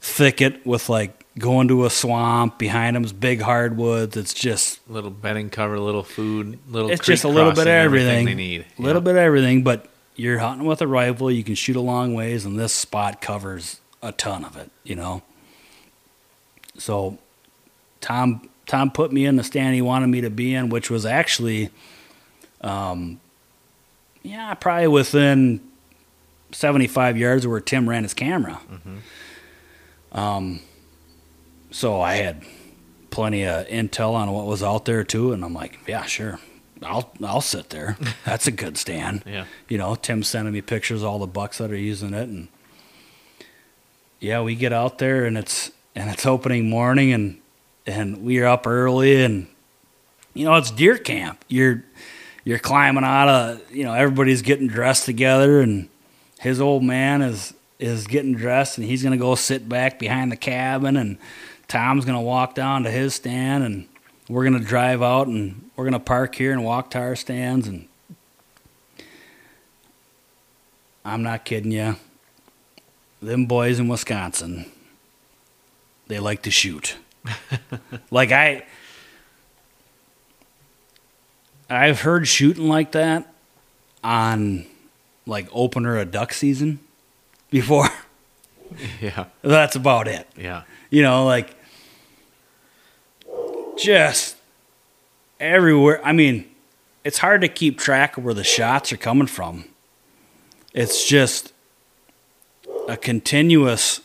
thicket 0.00 0.64
with 0.66 0.88
like 0.88 1.21
going 1.38 1.68
to 1.68 1.84
a 1.84 1.90
swamp. 1.90 2.58
Behind 2.58 2.94
them's 2.96 3.12
big 3.12 3.40
hardwoods. 3.40 4.16
It's 4.16 4.34
just 4.34 4.80
Little 4.88 5.10
bedding 5.10 5.50
cover, 5.50 5.78
little 5.78 6.02
food, 6.02 6.58
little. 6.68 6.90
it's 6.90 7.04
just 7.06 7.24
a 7.24 7.28
little 7.28 7.50
bit 7.52 7.60
of 7.60 7.64
crossing, 7.64 7.72
everything. 7.72 8.26
they 8.26 8.34
need. 8.34 8.66
A 8.78 8.82
little 8.82 9.00
bit 9.02 9.12
of 9.12 9.16
everything, 9.18 9.62
but 9.62 9.88
you're 10.16 10.38
hunting 10.38 10.66
with 10.66 10.82
a 10.82 10.86
rifle. 10.86 11.30
You 11.30 11.42
can 11.44 11.54
shoot 11.54 11.76
a 11.76 11.80
long 11.80 12.14
ways, 12.14 12.44
and 12.44 12.58
this 12.58 12.72
spot 12.72 13.20
covers 13.20 13.80
a 14.02 14.12
ton 14.12 14.44
of 14.44 14.56
it. 14.56 14.70
You 14.84 14.96
know. 14.96 15.22
So, 16.78 17.18
Tom 18.00 18.48
Tom 18.66 18.90
put 18.90 19.12
me 19.12 19.24
in 19.26 19.36
the 19.36 19.44
stand 19.44 19.74
he 19.74 19.82
wanted 19.82 20.08
me 20.08 20.20
to 20.22 20.30
be 20.30 20.54
in, 20.54 20.68
which 20.68 20.90
was 20.90 21.04
actually, 21.06 21.70
um, 22.62 23.20
yeah, 24.22 24.54
probably 24.54 24.88
within 24.88 25.60
seventy 26.52 26.86
five 26.86 27.16
yards 27.16 27.44
of 27.44 27.50
where 27.50 27.60
Tim 27.60 27.88
ran 27.88 28.02
his 28.02 28.14
camera. 28.14 28.60
Um, 30.12 30.60
so 31.72 32.00
I 32.00 32.14
had 32.14 32.44
plenty 33.10 33.44
of 33.44 33.66
intel 33.66 34.14
on 34.14 34.30
what 34.30 34.46
was 34.46 34.62
out 34.62 34.84
there 34.84 35.02
too, 35.04 35.32
and 35.32 35.44
I'm 35.44 35.54
like, 35.54 35.78
yeah, 35.86 36.04
sure, 36.04 36.38
I'll 36.82 37.12
I'll 37.22 37.40
sit 37.40 37.70
there. 37.70 37.96
That's 38.24 38.46
a 38.46 38.52
good 38.52 38.76
stand. 38.76 39.24
Yeah. 39.26 39.46
You 39.68 39.78
know, 39.78 39.94
Tim's 39.94 40.28
sending 40.28 40.52
me 40.52 40.60
pictures 40.60 41.02
of 41.02 41.08
all 41.08 41.18
the 41.18 41.26
bucks 41.26 41.58
that 41.58 41.70
are 41.70 41.76
using 41.76 42.14
it, 42.14 42.28
and 42.28 42.48
yeah, 44.20 44.42
we 44.42 44.54
get 44.54 44.72
out 44.72 44.98
there 44.98 45.24
and 45.24 45.36
it's 45.36 45.72
and 45.94 46.10
it's 46.10 46.26
opening 46.26 46.68
morning, 46.68 47.12
and 47.12 47.40
and 47.86 48.22
we're 48.22 48.46
up 48.46 48.66
early, 48.66 49.22
and 49.22 49.46
you 50.34 50.44
know 50.44 50.54
it's 50.56 50.70
deer 50.70 50.98
camp. 50.98 51.44
You're 51.48 51.84
you're 52.44 52.58
climbing 52.58 53.04
out 53.04 53.28
of 53.28 53.72
you 53.72 53.84
know 53.84 53.94
everybody's 53.94 54.42
getting 54.42 54.68
dressed 54.68 55.04
together, 55.04 55.60
and 55.60 55.88
his 56.38 56.60
old 56.60 56.82
man 56.82 57.22
is 57.22 57.54
is 57.78 58.06
getting 58.06 58.34
dressed, 58.34 58.78
and 58.78 58.86
he's 58.86 59.02
gonna 59.02 59.16
go 59.16 59.34
sit 59.34 59.68
back 59.68 59.98
behind 59.98 60.30
the 60.30 60.36
cabin, 60.36 60.96
and 60.96 61.18
Tom's 61.72 62.04
gonna 62.04 62.20
walk 62.20 62.54
down 62.54 62.82
to 62.82 62.90
his 62.90 63.14
stand, 63.14 63.64
and 63.64 63.88
we're 64.28 64.44
gonna 64.44 64.60
drive 64.60 65.02
out, 65.02 65.26
and 65.26 65.70
we're 65.74 65.84
gonna 65.84 65.98
park 65.98 66.34
here 66.34 66.52
and 66.52 66.62
walk 66.62 66.90
to 66.90 66.98
our 66.98 67.16
stands, 67.16 67.66
and 67.66 67.88
I'm 71.02 71.22
not 71.22 71.46
kidding 71.46 71.72
you. 71.72 71.96
Them 73.22 73.46
boys 73.46 73.78
in 73.78 73.88
Wisconsin, 73.88 74.70
they 76.08 76.18
like 76.18 76.42
to 76.42 76.50
shoot. 76.50 76.96
like 78.10 78.32
I, 78.32 78.66
I've 81.70 82.02
heard 82.02 82.28
shooting 82.28 82.68
like 82.68 82.92
that 82.92 83.32
on 84.04 84.66
like 85.24 85.48
opener 85.52 85.96
of 85.96 86.10
duck 86.10 86.34
season 86.34 86.80
before. 87.48 87.88
Yeah. 89.02 89.26
That's 89.42 89.76
about 89.76 90.08
it. 90.08 90.26
Yeah. 90.34 90.62
You 90.88 91.02
know, 91.02 91.26
like 91.26 91.54
just 93.82 94.36
everywhere. 95.40 96.00
I 96.04 96.12
mean, 96.12 96.48
it's 97.04 97.18
hard 97.18 97.40
to 97.40 97.48
keep 97.48 97.78
track 97.78 98.16
of 98.16 98.24
where 98.24 98.34
the 98.34 98.44
shots 98.44 98.92
are 98.92 98.96
coming 98.96 99.26
from. 99.26 99.64
It's 100.72 101.06
just 101.06 101.52
a 102.88 102.96
continuous, 102.96 104.00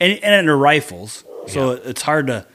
and 0.00 0.18
and 0.22 0.48
they're 0.48 0.56
rifles, 0.56 1.24
so 1.46 1.72
Yeah. 1.72 1.80
it's 1.84 2.02
hard 2.02 2.28
to, 2.28 2.46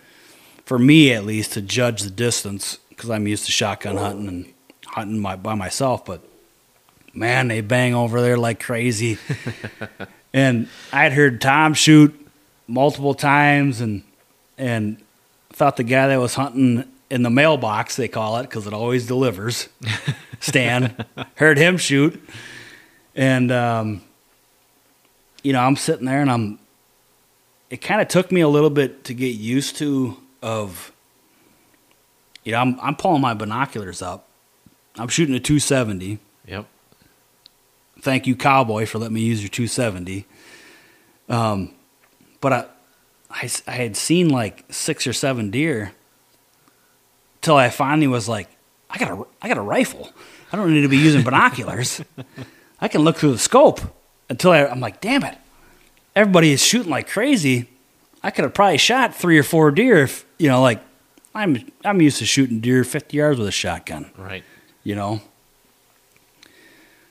for 0.66 0.80
me 0.80 1.14
at 1.14 1.26
least, 1.26 1.54
to 1.54 1.62
judge 1.62 2.02
the 2.04 2.10
distance 2.10 2.78
because 2.90 3.10
I'm 3.10 3.28
used 3.28 3.46
to 3.46 3.52
shotgun 3.52 3.98
hunting 3.98 4.28
and 4.28 4.54
hunting 4.88 5.20
my, 5.20 5.36
by 5.36 5.54
myself. 5.54 6.04
But 6.06 6.22
man, 7.14 7.48
they 7.50 7.62
bang 7.62 7.94
over 7.94 8.22
there 8.22 8.38
like 8.38 8.60
crazy. 8.62 9.18
and 10.34 10.68
I'd 10.92 11.14
heard 11.14 11.42
Tom 11.42 11.74
shoot 11.74 12.16
multiple 12.68 13.14
times, 13.14 13.82
and 13.82 14.04
and 14.58 14.98
thought 15.54 15.78
the 15.78 15.84
guy 15.84 16.08
that 16.08 16.20
was 16.20 16.36
hunting 16.36 16.86
in 17.10 17.24
the 17.24 17.30
mailbox 17.30 17.96
they 17.96 18.08
call 18.08 18.38
it 18.38 18.44
because 18.44 18.68
it 18.68 18.74
always 18.74 19.06
delivers. 19.08 19.68
Stan 20.40 21.06
heard 21.36 21.58
him 21.58 21.78
shoot, 21.78 22.22
and 23.16 23.52
um, 23.52 24.02
you 25.44 25.54
know 25.54 25.60
I'm 25.62 25.76
sitting 25.76 26.06
there 26.06 26.22
and 26.22 26.32
I'm. 26.32 26.60
It 27.70 27.78
kind 27.82 28.02
of 28.02 28.08
took 28.10 28.32
me 28.32 28.42
a 28.42 28.50
little 28.50 28.70
bit 28.70 29.06
to 29.06 29.14
get 29.14 29.36
used 29.36 29.78
to 29.78 30.18
of. 30.42 30.92
You 32.44 32.54
know, 32.54 32.60
I'm 32.60 32.80
I'm 32.82 32.96
pulling 32.96 33.22
my 33.22 33.34
binoculars 33.34 34.02
up. 34.02 34.28
I'm 34.98 35.08
shooting 35.08 35.36
a 35.36 35.40
270 35.40 36.20
Yep. 36.48 36.66
thank 38.02 38.28
you, 38.28 38.36
Cowboy, 38.36 38.86
for 38.86 38.98
letting 38.98 39.14
me 39.14 39.22
use 39.22 39.42
your 39.42 39.50
270. 39.50 40.26
Um, 41.30 41.74
but 42.42 42.52
I, 42.52 42.66
I, 43.34 43.50
I 43.68 43.72
had 43.72 43.96
seen 43.96 44.30
like 44.30 44.66
six 44.70 45.06
or 45.08 45.14
seven 45.14 45.52
deer 45.52 45.94
till 47.42 47.56
I 47.56 47.70
finally 47.70 48.08
was 48.08 48.28
like, 48.30 48.48
I 48.90 48.98
got 48.98 49.12
a, 49.12 49.24
I 49.42 49.48
got 49.48 49.58
a 49.58 49.62
rifle. 49.62 50.10
I 50.52 50.58
don't 50.58 50.74
need 50.74 50.82
to 50.82 50.90
be 50.90 50.98
using 50.98 51.24
binoculars. 51.24 52.02
I 52.80 52.88
can 52.88 53.02
look 53.02 53.18
through 53.18 53.32
the 53.34 53.40
scope. 53.40 53.80
Until 54.30 54.52
I, 54.52 54.66
I'm 54.66 54.80
like, 54.80 55.02
damn 55.02 55.24
it, 55.24 55.38
everybody 56.16 56.52
is 56.54 56.64
shooting 56.64 56.90
like 56.92 57.10
crazy. 57.10 57.68
I 58.24 58.32
could 58.32 58.44
have 58.44 58.54
probably 58.54 58.78
shot 58.78 59.14
three 59.16 59.38
or 59.38 59.44
four 59.44 59.72
deer 59.72 60.04
if 60.04 60.26
you 60.38 60.48
know, 60.48 60.62
like 60.62 60.82
I'm, 61.36 61.70
I'm 61.84 62.02
used 62.02 62.20
to 62.20 62.26
shooting 62.26 62.60
deer 62.60 62.84
50 62.84 63.18
yards 63.18 63.40
with 63.40 63.48
a 63.48 63.52
shotgun 63.52 64.12
Right. 64.18 64.44
you 64.84 64.96
know. 64.96 65.22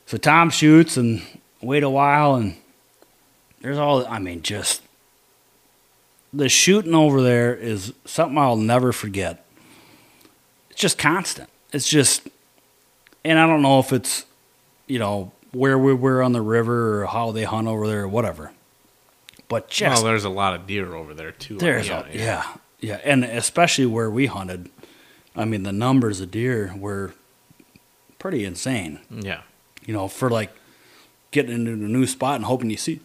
So 0.06 0.16
Tom 0.16 0.50
shoots 0.50 0.96
and 0.96 1.22
wait 1.62 1.82
a 1.82 1.90
while, 1.90 2.34
and 2.36 2.56
there's 3.60 3.78
all. 3.78 4.06
I 4.06 4.18
mean, 4.18 4.42
just 4.42 4.82
the 6.32 6.48
shooting 6.48 6.94
over 6.94 7.22
there 7.22 7.54
is 7.54 7.92
something 8.04 8.38
I'll 8.38 8.56
never 8.56 8.92
forget. 8.92 9.44
It's 10.70 10.80
just 10.80 10.98
constant. 10.98 11.48
It's 11.72 11.88
just, 11.88 12.28
and 13.24 13.38
I 13.38 13.46
don't 13.46 13.62
know 13.62 13.78
if 13.78 13.92
it's, 13.92 14.24
you 14.86 14.98
know, 14.98 15.32
where 15.52 15.78
we 15.78 15.92
were 15.94 16.22
on 16.22 16.32
the 16.32 16.42
river 16.42 17.02
or 17.02 17.06
how 17.06 17.32
they 17.32 17.44
hunt 17.44 17.66
over 17.66 17.86
there 17.86 18.02
or 18.02 18.08
whatever. 18.08 18.52
But 19.48 19.68
just 19.68 20.02
well, 20.02 20.04
there's 20.04 20.24
a 20.24 20.30
lot 20.30 20.54
of 20.54 20.66
deer 20.66 20.94
over 20.94 21.12
there 21.12 21.32
too. 21.32 21.58
there's 21.58 21.88
yeah, 21.88 22.06
a, 22.06 22.16
yeah, 22.16 22.56
yeah, 22.80 23.00
and 23.02 23.24
especially 23.24 23.86
where 23.86 24.08
we 24.08 24.26
hunted. 24.26 24.70
I 25.34 25.44
mean, 25.44 25.64
the 25.64 25.72
numbers 25.72 26.20
of 26.20 26.30
deer 26.30 26.72
were 26.76 27.14
pretty 28.20 28.44
insane. 28.44 29.00
Yeah. 29.10 29.42
You 29.84 29.92
know, 29.92 30.06
for 30.06 30.30
like 30.30 30.52
getting 31.32 31.52
into 31.52 31.72
a 31.72 31.88
new 31.88 32.06
spot 32.06 32.36
and 32.36 32.44
hoping 32.44 32.70
you 32.70 32.76
see, 32.76 33.00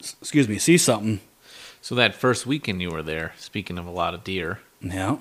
excuse 0.00 0.48
me, 0.48 0.58
see 0.58 0.78
something. 0.78 1.20
So 1.84 1.94
that 1.96 2.14
first 2.14 2.46
weekend 2.46 2.80
you 2.80 2.88
were 2.88 3.02
there, 3.02 3.34
speaking 3.36 3.76
of 3.76 3.86
a 3.86 3.90
lot 3.90 4.14
of 4.14 4.24
deer, 4.24 4.58
Yeah. 4.80 5.18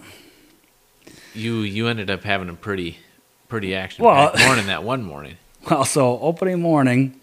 you 1.34 1.56
you 1.56 1.90
ended 1.90 2.10
up 2.10 2.24
having 2.24 2.48
a 2.48 2.54
pretty 2.54 3.00
pretty 3.50 3.76
action 3.76 4.06
Well- 4.06 4.32
morning 4.38 4.68
that 4.68 4.82
one 4.82 5.04
morning. 5.04 5.36
Well, 5.70 5.84
so 5.84 6.18
opening 6.22 6.62
morning, 6.62 7.20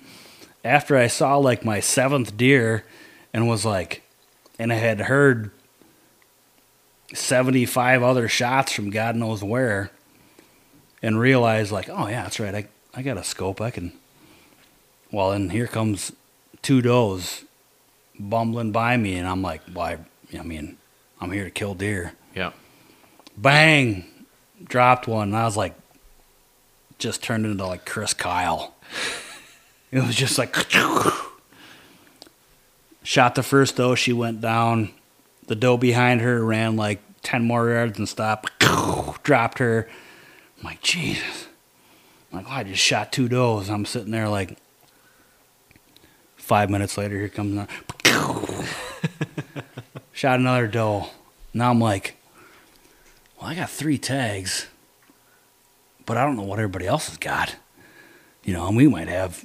after 0.63 0.95
I 0.99 1.07
saw 1.07 1.39
like 1.39 1.65
my 1.65 1.81
seventh 1.81 2.37
deer, 2.37 2.85
and 3.33 3.49
was 3.49 3.65
like, 3.65 4.03
and 4.59 4.71
I 4.71 4.77
had 4.77 5.01
heard 5.01 5.51
seventy-five 7.15 8.03
other 8.03 8.29
shots 8.29 8.73
from 8.73 8.91
God 8.91 9.17
knows 9.17 9.43
where, 9.43 9.91
and 11.03 11.19
realized 11.19 11.73
like, 11.73 11.89
oh 11.89 12.09
yeah, 12.09 12.25
that's 12.25 12.39
right. 12.39 12.55
I 12.55 12.67
I 12.93 13.01
got 13.01 13.17
a 13.17 13.25
scope. 13.25 13.59
I 13.63 13.71
can. 13.71 13.93
Well, 15.11 15.33
and 15.33 15.51
here 15.51 15.67
comes 15.67 16.13
two 16.61 16.83
does 16.83 17.45
bumbling 18.29 18.73
by 18.73 18.97
me, 18.97 19.17
and 19.17 19.27
I'm 19.27 19.43
like, 19.43 19.63
why? 19.73 19.99
I 20.39 20.43
mean, 20.43 20.77
I'm 21.21 21.31
here 21.33 21.45
to 21.45 21.51
kill 21.51 21.75
deer. 21.75 22.13
Yeah. 22.35 22.53
Bang, 23.37 24.05
dropped 24.65 25.09
one, 25.09 25.29
and 25.29 25.37
I 25.37 25.45
was 25.45 25.57
like, 25.57 25.75
just 26.99 27.23
turned 27.23 27.47
into 27.47 27.67
like 27.67 27.87
Chris 27.87 28.15
Kyle. 28.15 28.75
It 29.93 30.05
was 30.05 30.15
just 30.15 30.39
like, 30.39 30.55
shot 33.03 33.35
the 33.35 33.43
first 33.43 33.75
doe, 33.75 33.97
she 33.97 34.13
went 34.13 34.41
down. 34.41 34.91
The 35.49 35.57
doe 35.57 35.77
behind 35.77 36.21
her 36.21 36.45
ran 36.45 36.77
like 36.77 37.01
10 37.23 37.45
more 37.45 37.69
yards 37.71 37.99
and 37.99 38.09
stopped, 38.09 38.53
dropped 39.25 39.59
her. 39.59 39.89
I'm 40.59 40.65
like, 40.65 40.81
Jesus. 40.81 41.49
I'm 42.31 42.39
like, 42.39 42.47
oh, 42.49 42.53
I 42.53 42.63
just 42.63 42.81
shot 42.81 43.11
two 43.11 43.29
does. 43.29 43.69
I'm 43.69 43.85
sitting 43.85 44.13
there 44.13 44.29
like, 44.29 44.57
five 46.51 46.69
minutes 46.69 46.99
later, 46.99 47.17
here 47.17 47.29
comes 47.29 47.53
another. 47.53 48.65
shot 50.13 50.41
another 50.41 50.67
doe. 50.67 51.07
Now 51.55 51.71
I'm 51.71 51.79
like, 51.79 52.17
well, 53.41 53.51
I 53.51 53.55
got 53.55 53.71
three 53.71 53.99
tags, 53.99 54.67
but 56.07 56.17
I 56.17 56.25
don't 56.25 56.35
know 56.37 56.43
what 56.43 56.59
everybody 56.59 56.89
else 56.89 57.07
has 57.07 57.19
got. 57.19 57.55
You 58.43 58.53
know, 58.53 58.67
and 58.67 58.77
we 58.77 58.89
might 58.89 59.07
have 59.07 59.45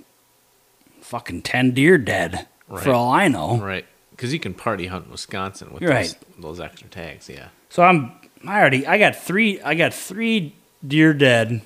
fucking 1.01 1.43
10 1.43 1.71
deer 1.75 1.99
dead 1.99 2.47
Right. 2.67 2.83
for 2.83 2.89
all 2.93 3.11
I 3.13 3.27
know. 3.27 3.59
Right. 3.59 3.85
Because 4.09 4.33
you 4.33 4.39
can 4.39 4.55
party 4.55 4.87
hunt 4.87 5.05
in 5.05 5.11
Wisconsin 5.11 5.71
with 5.71 5.81
those, 5.81 5.89
right. 5.91 6.15
those 6.39 6.59
extra 6.59 6.89
tags. 6.89 7.29
Yeah. 7.29 7.49
So 7.69 7.83
I'm 7.83 8.13
I 8.47 8.59
already 8.59 8.87
I 8.87 8.97
got 8.97 9.15
three 9.15 9.61
I 9.61 9.75
got 9.75 9.93
three 9.93 10.55
deer 10.87 11.13
dead, 11.13 11.61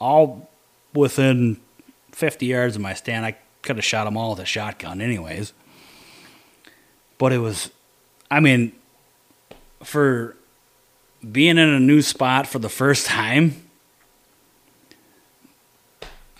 all 0.00 0.48
within 0.94 1.60
fifty 2.12 2.46
yards 2.46 2.76
of 2.76 2.80
my 2.80 2.94
stand. 2.94 3.26
I 3.26 3.36
could 3.62 3.76
have 3.76 3.84
shot 3.84 4.04
them 4.04 4.16
all 4.16 4.30
with 4.30 4.40
a 4.40 4.44
shotgun, 4.44 5.00
anyways. 5.00 5.52
But 7.18 7.32
it 7.32 7.38
was, 7.38 7.70
I 8.30 8.40
mean, 8.40 8.72
for 9.82 10.36
being 11.30 11.58
in 11.58 11.68
a 11.68 11.80
new 11.80 12.02
spot 12.02 12.46
for 12.46 12.58
the 12.58 12.68
first 12.68 13.06
time, 13.06 13.68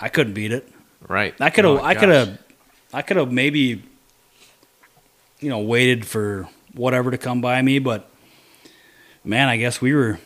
I 0.01 0.09
couldn't 0.09 0.35
beat 0.35 0.53
it. 0.53 0.69
Right. 1.07 1.35
I 1.41 1.51
could 1.51 1.64
have. 1.64 1.79
Oh, 1.79 1.83
I 1.83 1.95
could 1.95 2.09
have. 2.09 2.39
I 2.93 3.03
could 3.03 3.16
have 3.16 3.33
maybe, 3.33 3.83
you 5.41 5.49
know, 5.49 5.59
waited 5.59 6.07
for 6.07 6.49
whatever 6.75 7.11
to 7.11 7.19
come 7.19 7.41
by 7.41 7.61
me. 7.61 7.79
But 7.79 8.09
man, 9.25 9.49
I 9.49 9.57
guess 9.57 9.81
we 9.81 9.95
were 9.95 10.19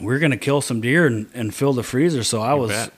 we 0.00 0.06
were 0.06 0.18
gonna 0.18 0.36
kill 0.36 0.60
some 0.60 0.80
deer 0.80 1.06
and, 1.06 1.28
and 1.34 1.54
fill 1.54 1.72
the 1.72 1.82
freezer. 1.82 2.22
So 2.22 2.40
I 2.40 2.54
You 2.54 2.60
was 2.60 2.70
bet. 2.70 2.92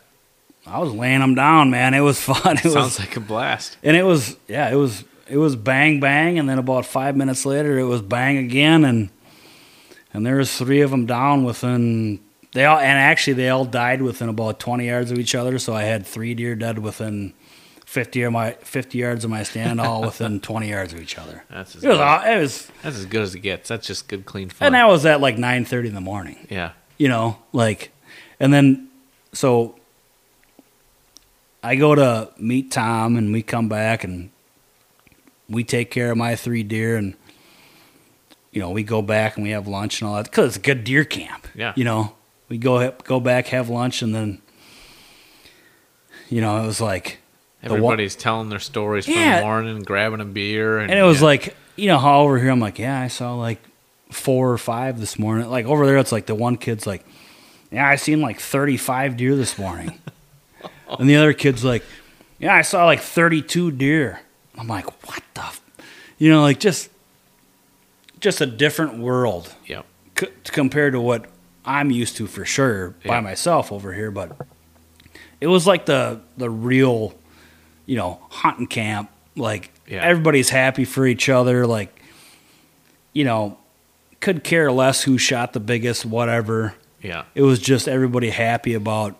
I 0.66 0.78
was 0.78 0.92
laying 0.92 1.20
them 1.20 1.34
down, 1.34 1.70
man. 1.70 1.94
It 1.94 2.00
was 2.00 2.20
fun. 2.22 2.56
It 2.58 2.62
Sounds 2.62 2.74
was, 2.74 2.98
like 3.00 3.16
a 3.16 3.20
blast. 3.20 3.76
and 3.82 3.96
it 3.96 4.04
was 4.04 4.36
yeah, 4.48 4.70
it 4.70 4.76
was 4.76 5.04
it 5.28 5.36
was 5.38 5.56
bang 5.56 6.00
bang, 6.00 6.38
and 6.38 6.48
then 6.48 6.58
about 6.58 6.86
five 6.86 7.16
minutes 7.16 7.44
later, 7.46 7.78
it 7.78 7.84
was 7.84 8.02
bang 8.02 8.36
again, 8.36 8.84
and 8.84 9.10
and 10.12 10.26
there 10.26 10.36
was 10.36 10.56
three 10.56 10.80
of 10.80 10.90
them 10.90 11.06
down 11.06 11.44
within. 11.44 12.20
They 12.52 12.64
all 12.64 12.78
and 12.78 12.98
actually 12.98 13.34
they 13.34 13.48
all 13.48 13.64
died 13.64 14.02
within 14.02 14.28
about 14.28 14.58
twenty 14.58 14.86
yards 14.86 15.10
of 15.12 15.18
each 15.18 15.34
other. 15.36 15.58
So 15.58 15.72
I 15.74 15.82
had 15.84 16.04
three 16.04 16.34
deer 16.34 16.56
dead 16.56 16.80
within 16.80 17.32
fifty 17.86 18.22
of 18.22 18.32
my 18.32 18.52
fifty 18.60 18.98
yards 18.98 19.24
of 19.24 19.30
my 19.30 19.44
stand, 19.44 19.80
all 19.80 20.02
within 20.10 20.40
twenty 20.40 20.68
yards 20.70 20.92
of 20.92 21.00
each 21.00 21.16
other. 21.16 21.44
That's 21.48 21.76
as 21.76 21.84
It 21.84 21.88
was 21.88 21.98
it 22.26 22.40
was, 22.40 22.70
That's 22.82 22.96
as 22.96 23.06
good 23.06 23.22
as 23.22 23.34
it 23.36 23.40
gets. 23.40 23.68
That's 23.68 23.86
just 23.86 24.08
good, 24.08 24.26
clean 24.26 24.48
fun. 24.50 24.66
and 24.66 24.74
that 24.74 24.88
was 24.88 25.06
at 25.06 25.20
like 25.20 25.38
nine 25.38 25.64
thirty 25.64 25.88
in 25.88 25.94
the 25.94 26.00
morning. 26.00 26.44
yeah. 26.50 26.72
you 26.98 27.06
know, 27.06 27.38
like, 27.52 27.92
and 28.40 28.52
then 28.52 28.88
so 29.32 29.76
I 31.62 31.76
go 31.76 31.94
to 31.94 32.30
meet 32.38 32.70
Tom, 32.70 33.16
and 33.16 33.32
we 33.32 33.42
come 33.42 33.68
back, 33.68 34.04
and 34.04 34.30
we 35.48 35.64
take 35.64 35.90
care 35.90 36.10
of 36.10 36.16
my 36.16 36.36
three 36.36 36.62
deer, 36.62 36.96
and 36.96 37.14
you 38.52 38.60
know, 38.60 38.70
we 38.70 38.82
go 38.82 39.02
back 39.02 39.36
and 39.36 39.44
we 39.44 39.50
have 39.50 39.68
lunch 39.68 40.00
and 40.00 40.08
all 40.08 40.16
that 40.16 40.24
because 40.24 40.48
it's 40.48 40.56
a 40.56 40.60
good 40.60 40.84
deer 40.84 41.04
camp. 41.04 41.46
Yeah. 41.54 41.72
you 41.76 41.84
know, 41.84 42.14
we 42.48 42.58
go 42.58 42.90
go 43.04 43.20
back, 43.20 43.48
have 43.48 43.68
lunch, 43.68 44.02
and 44.02 44.14
then 44.14 44.40
you 46.28 46.40
know, 46.40 46.62
it 46.62 46.66
was 46.66 46.80
like 46.80 47.18
wa- 47.62 47.74
Everybody's 47.74 48.16
telling 48.16 48.48
their 48.48 48.58
stories 48.58 49.04
from 49.04 49.14
the 49.14 49.40
morning, 49.42 49.82
grabbing 49.82 50.20
a 50.20 50.24
beer, 50.24 50.78
and, 50.78 50.90
and 50.90 50.98
it 50.98 51.02
was 51.02 51.20
yeah. 51.20 51.26
like 51.26 51.56
you 51.76 51.88
know 51.88 51.98
how 51.98 52.20
over 52.20 52.38
here 52.38 52.50
I'm 52.50 52.60
like, 52.60 52.78
yeah, 52.78 53.00
I 53.00 53.08
saw 53.08 53.34
like 53.34 53.60
four 54.10 54.50
or 54.50 54.58
five 54.58 54.98
this 55.00 55.18
morning. 55.18 55.48
Like 55.48 55.66
over 55.66 55.86
there, 55.86 55.98
it's 55.98 56.12
like 56.12 56.26
the 56.26 56.34
one 56.34 56.56
kid's 56.56 56.86
like, 56.86 57.04
yeah, 57.70 57.88
I 57.88 57.96
seen 57.96 58.20
like 58.20 58.40
35 58.40 59.16
deer 59.16 59.36
this 59.36 59.58
morning, 59.58 59.98
and 60.98 61.08
the 61.08 61.16
other 61.16 61.32
kid's 61.32 61.64
like, 61.64 61.82
yeah, 62.38 62.54
I 62.54 62.62
saw 62.62 62.84
like 62.86 63.00
32 63.00 63.70
deer. 63.72 64.20
I'm 64.56 64.66
like, 64.68 64.86
what 65.06 65.22
the, 65.34 65.40
f-? 65.42 65.60
you 66.18 66.30
know, 66.30 66.42
like 66.42 66.58
just, 66.60 66.90
just 68.18 68.40
a 68.40 68.46
different 68.46 68.98
world 68.98 69.54
Yep. 69.66 69.86
c- 70.18 70.28
compared 70.44 70.92
to 70.94 71.00
what 71.00 71.26
I'm 71.64 71.90
used 71.90 72.16
to 72.16 72.26
for 72.26 72.44
sure 72.44 72.94
by 73.04 73.20
myself 73.20 73.72
over 73.72 73.92
here. 73.92 74.10
But 74.10 74.36
it 75.40 75.46
was 75.46 75.66
like 75.66 75.86
the 75.86 76.20
the 76.36 76.50
real, 76.50 77.14
you 77.86 77.96
know, 77.96 78.20
hunting 78.30 78.66
camp. 78.66 79.10
Like 79.36 79.70
Yeah. 79.86 80.02
everybody's 80.02 80.50
happy 80.50 80.84
for 80.84 81.06
each 81.06 81.28
other. 81.28 81.66
Like, 81.66 82.02
you 83.14 83.24
know, 83.24 83.56
could 84.20 84.44
care 84.44 84.70
less 84.70 85.02
who 85.04 85.16
shot 85.16 85.52
the 85.54 85.60
biggest, 85.60 86.04
whatever. 86.04 86.74
Yeah. 87.02 87.24
It 87.34 87.42
was 87.42 87.58
just 87.58 87.88
everybody 87.88 88.28
happy 88.30 88.74
about 88.74 89.16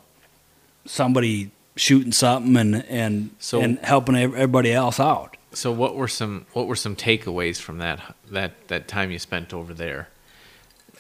somebody 0.85 1.51
shooting 1.77 2.13
something 2.13 2.57
and 2.57 2.85
and 2.87 3.31
So- 3.39 3.61
and 3.61 3.79
helping 3.81 4.17
everybody 4.17 4.73
else 4.73 4.99
out. 5.01 5.37
So 5.53 5.73
what 5.73 5.97
were 5.97 6.09
some 6.09 6.47
what 6.53 6.67
were 6.67 6.77
some 6.77 6.95
takeaways 6.95 7.59
from 7.61 7.79
that 7.79 8.15
that 8.31 8.69
that 8.69 8.87
time 8.89 9.11
you 9.11 9.19
spent 9.19 9.53
over 9.53 9.75
there? 9.75 10.09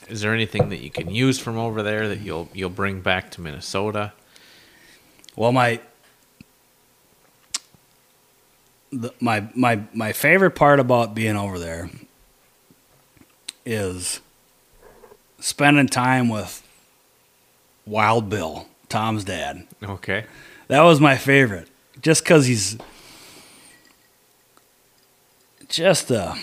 Is 0.08 0.22
there 0.22 0.34
anything 0.34 0.70
that 0.70 0.78
you 0.78 0.90
can 0.90 1.10
use 1.10 1.38
from 1.38 1.56
over 1.56 1.82
there 1.82 2.08
that 2.08 2.20
you'll 2.20 2.48
you'll 2.52 2.70
bring 2.70 3.00
back 3.00 3.30
to 3.32 3.40
Minnesota? 3.40 4.12
Well, 5.36 5.52
my 5.52 5.80
the, 8.92 9.12
my 9.20 9.48
my 9.54 9.82
my 9.94 10.12
favorite 10.12 10.52
part 10.52 10.80
about 10.80 11.14
being 11.14 11.36
over 11.36 11.58
there 11.58 11.90
is 13.64 14.20
spending 15.38 15.86
time 15.86 16.28
with 16.28 16.66
Wild 17.86 18.28
Bill, 18.28 18.66
Tom's 18.88 19.24
dad. 19.24 19.66
Okay. 19.82 20.24
That 20.70 20.82
was 20.82 21.00
my 21.00 21.16
favorite, 21.16 21.66
just 22.00 22.22
because 22.22 22.46
he's 22.46 22.78
just 25.68 26.12
a 26.12 26.36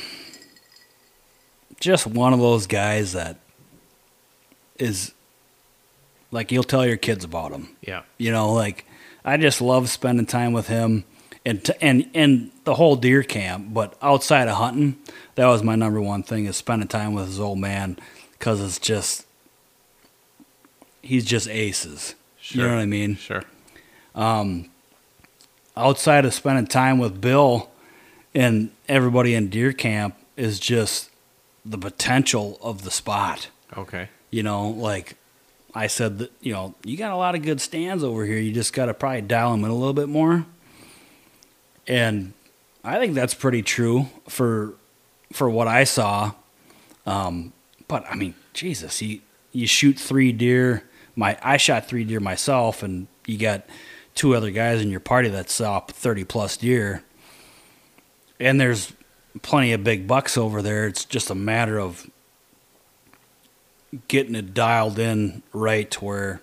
just 1.80 2.06
one 2.06 2.34
of 2.34 2.40
those 2.40 2.68
guys 2.68 3.14
that 3.14 3.38
is 4.78 5.14
like 6.32 6.52
you'll 6.52 6.64
tell 6.64 6.86
your 6.86 6.98
kids 6.98 7.24
about 7.24 7.54
him. 7.54 7.70
Yeah. 7.80 8.02
You 8.18 8.34
know, 8.34 8.52
like 8.52 8.86
I 9.24 9.38
just 9.38 9.62
love 9.62 9.90
spending 9.90 10.26
time 10.26 10.52
with 10.52 10.68
him 10.68 11.06
and 11.46 11.64
t- 11.64 11.72
and 11.80 12.10
and 12.14 12.52
the 12.66 12.76
whole 12.76 12.98
deer 12.98 13.24
camp. 13.24 13.74
But 13.74 13.96
outside 14.02 14.50
of 14.50 14.58
hunting, 14.58 14.98
that 15.36 15.48
was 15.48 15.64
my 15.64 15.78
number 15.78 16.02
one 16.02 16.22
thing 16.22 16.48
is 16.48 16.58
spending 16.58 16.90
time 16.90 17.14
with 17.14 17.28
his 17.28 17.40
old 17.40 17.60
man 17.60 17.98
because 18.34 18.60
it's 18.60 18.78
just 18.78 19.26
he's 21.02 21.24
just 21.24 21.48
aces. 21.48 22.16
You 22.50 22.64
know 22.64 22.76
what 22.76 22.80
I 22.80 22.86
mean? 22.86 23.16
Sure. 23.16 23.44
Outside 25.78 26.26
of 26.26 26.34
spending 26.34 26.66
time 26.66 26.98
with 26.98 27.22
Bill 27.22 27.70
and 28.34 28.72
everybody 28.90 29.36
in 29.36 29.50
deer 29.50 29.74
camp 29.74 30.16
is 30.36 30.60
just 30.60 31.12
the 31.64 31.78
potential 31.78 32.58
of 32.62 32.84
the 32.84 32.92
spot. 32.92 33.50
Okay. 33.76 34.10
You 34.32 34.44
know, 34.44 34.70
like 34.70 35.18
I 35.76 35.88
said, 35.88 36.18
that 36.18 36.32
you 36.42 36.54
know, 36.54 36.74
you 36.84 36.98
got 36.98 37.12
a 37.12 37.16
lot 37.16 37.36
of 37.36 37.44
good 37.44 37.62
stands 37.62 38.04
over 38.04 38.26
here. 38.26 38.40
You 38.40 38.52
just 38.52 38.74
got 38.74 38.86
to 38.88 38.94
probably 38.94 39.22
dial 39.22 39.52
them 39.52 39.64
in 39.64 39.70
a 39.70 39.76
little 39.76 39.94
bit 39.94 40.10
more. 40.10 40.46
And 41.88 42.34
I 42.84 42.98
think 42.98 43.14
that's 43.14 43.34
pretty 43.36 43.62
true 43.62 44.08
for 44.28 44.74
for 45.32 45.50
what 45.50 45.68
I 45.68 45.84
saw. 45.84 46.32
Um, 47.06 47.54
but 47.88 48.06
I 48.10 48.16
mean, 48.16 48.34
Jesus, 48.54 49.02
you 49.02 49.22
you 49.52 49.68
shoot 49.68 50.00
three 50.00 50.32
deer. 50.32 50.84
My 51.16 51.38
I 51.44 51.58
shot 51.58 51.88
three 51.88 52.04
deer 52.04 52.20
myself, 52.20 52.82
and 52.82 53.08
you 53.28 53.38
got 53.38 53.64
two 54.18 54.36
other 54.36 54.52
guys 54.52 54.82
in 54.82 54.92
your 54.92 55.00
party 55.00 55.30
that 55.30 55.50
saw 55.50 55.80
thirty 55.80 56.26
plus 56.26 56.58
deer. 56.58 57.04
And 58.40 58.60
there's 58.60 58.94
plenty 59.42 59.72
of 59.74 59.84
big 59.84 60.08
bucks 60.08 60.38
over 60.38 60.62
there. 60.62 60.88
It's 60.88 61.06
just 61.06 61.30
a 61.30 61.36
matter 61.36 61.80
of 61.80 62.10
getting 64.08 64.36
it 64.36 64.54
dialed 64.54 65.00
in 65.00 65.42
right 65.54 65.90
to 65.92 66.04
where 66.04 66.42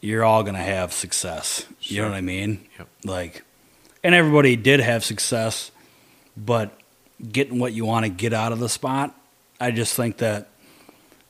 you're 0.00 0.24
all 0.24 0.42
going 0.42 0.54
to 0.54 0.60
have 0.60 0.92
success. 0.92 1.66
You 1.80 2.02
know 2.02 2.08
what 2.08 2.16
I 2.16 2.20
mean? 2.20 2.66
Yep. 2.78 2.88
Like, 3.04 3.44
and 4.04 4.14
everybody 4.14 4.56
did 4.56 4.80
have 4.80 5.04
success, 5.04 5.70
but 6.36 6.78
getting 7.30 7.58
what 7.58 7.72
you 7.72 7.84
want 7.84 8.04
to 8.04 8.10
get 8.10 8.32
out 8.32 8.52
of 8.52 8.58
the 8.58 8.68
spot, 8.68 9.14
I 9.60 9.70
just 9.70 9.94
think 9.94 10.18
that 10.18 10.48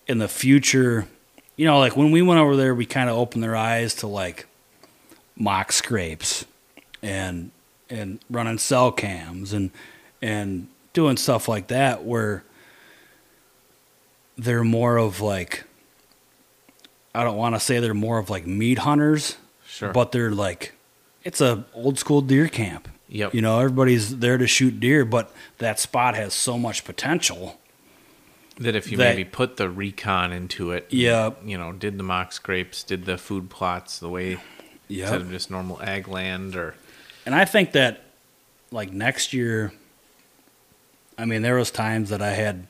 in 0.07 0.19
the 0.19 0.29
future, 0.29 1.07
you 1.57 1.67
know, 1.67 1.79
like 1.79 1.97
when 1.97 2.11
we 2.11 2.23
went 2.23 2.41
over 2.41 2.57
there, 2.57 2.75
we 2.75 2.87
kind 2.87 3.11
of 3.11 3.17
opened 3.17 3.43
their 3.43 3.57
eyes 3.57 3.95
to 3.97 4.07
like 4.07 4.47
mock 5.37 5.73
scrapes 5.73 6.45
and 7.03 7.51
and 7.91 8.19
running 8.31 8.59
cell 8.59 8.93
cams 8.93 9.53
and 9.53 9.71
and 10.21 10.69
doing 10.93 11.17
stuff 11.17 11.49
like 11.49 11.67
that 11.69 12.05
where 12.05 12.45
they're 14.39 14.65
more 14.65 14.97
of 14.97 15.21
like 15.21 15.65
I 17.15 17.25
don't 17.25 17.37
want 17.37 17.55
to 17.55 17.61
say 17.61 17.79
they're 17.81 17.93
more 17.93 18.19
of 18.19 18.31
like 18.31 18.47
meat 18.47 18.79
hunters, 18.79 19.37
Sure. 19.67 19.93
but 19.93 20.13
they're 20.13 20.31
like 20.31 20.73
it's 21.25 21.41
a 21.41 21.65
old 21.75 21.99
school 21.99 22.21
deer 22.23 22.49
camp. 22.49 22.89
Yep. 23.09 23.35
You 23.35 23.43
know, 23.43 23.59
everybody's 23.61 24.19
there 24.19 24.39
to 24.39 24.47
shoot 24.47 24.81
deer, 24.81 25.05
but 25.05 25.31
that 25.59 25.79
spot 25.79 26.15
has 26.15 26.33
so 26.35 26.57
much 26.59 26.85
potential. 26.85 27.59
that 28.59 28.77
if 28.77 28.91
you 28.91 28.99
that- 28.99 29.17
maybe 29.17 29.25
put 29.25 29.57
the 29.57 29.69
recon 29.69 30.31
into 30.31 30.73
it, 30.73 30.87
Yeah. 30.91 31.31
you 31.45 31.57
know, 31.57 31.73
did 31.73 31.97
the 31.99 32.03
mock 32.03 32.33
scrapes, 32.33 32.83
did 32.83 33.07
the 33.07 33.17
food 33.19 33.49
plots 33.51 33.99
the 33.99 34.11
way 34.11 34.39
instead 35.01 35.21
of 35.21 35.31
just 35.31 35.51
normal 35.51 35.81
ag 35.83 36.09
land 36.09 36.57
or 36.57 36.75
And 37.25 37.35
I 37.35 37.45
think 37.45 37.73
that 37.73 38.05
like 38.71 38.93
next 38.93 39.33
year 39.33 39.73
I 41.19 41.25
mean 41.25 41.43
there 41.43 41.57
was 41.57 41.71
times 41.71 42.11
that 42.11 42.23
I 42.23 42.31
had 42.31 42.67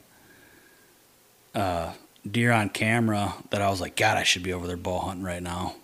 uh 1.54 1.92
deer 2.30 2.52
on 2.52 2.68
camera 2.68 3.34
that 3.50 3.60
I 3.60 3.68
was 3.68 3.80
like 3.80 3.96
god 3.96 4.16
I 4.16 4.22
should 4.22 4.42
be 4.42 4.52
over 4.52 4.66
there 4.66 4.76
bow 4.76 4.98
hunting 5.00 5.24
right 5.24 5.42
now. 5.42 5.76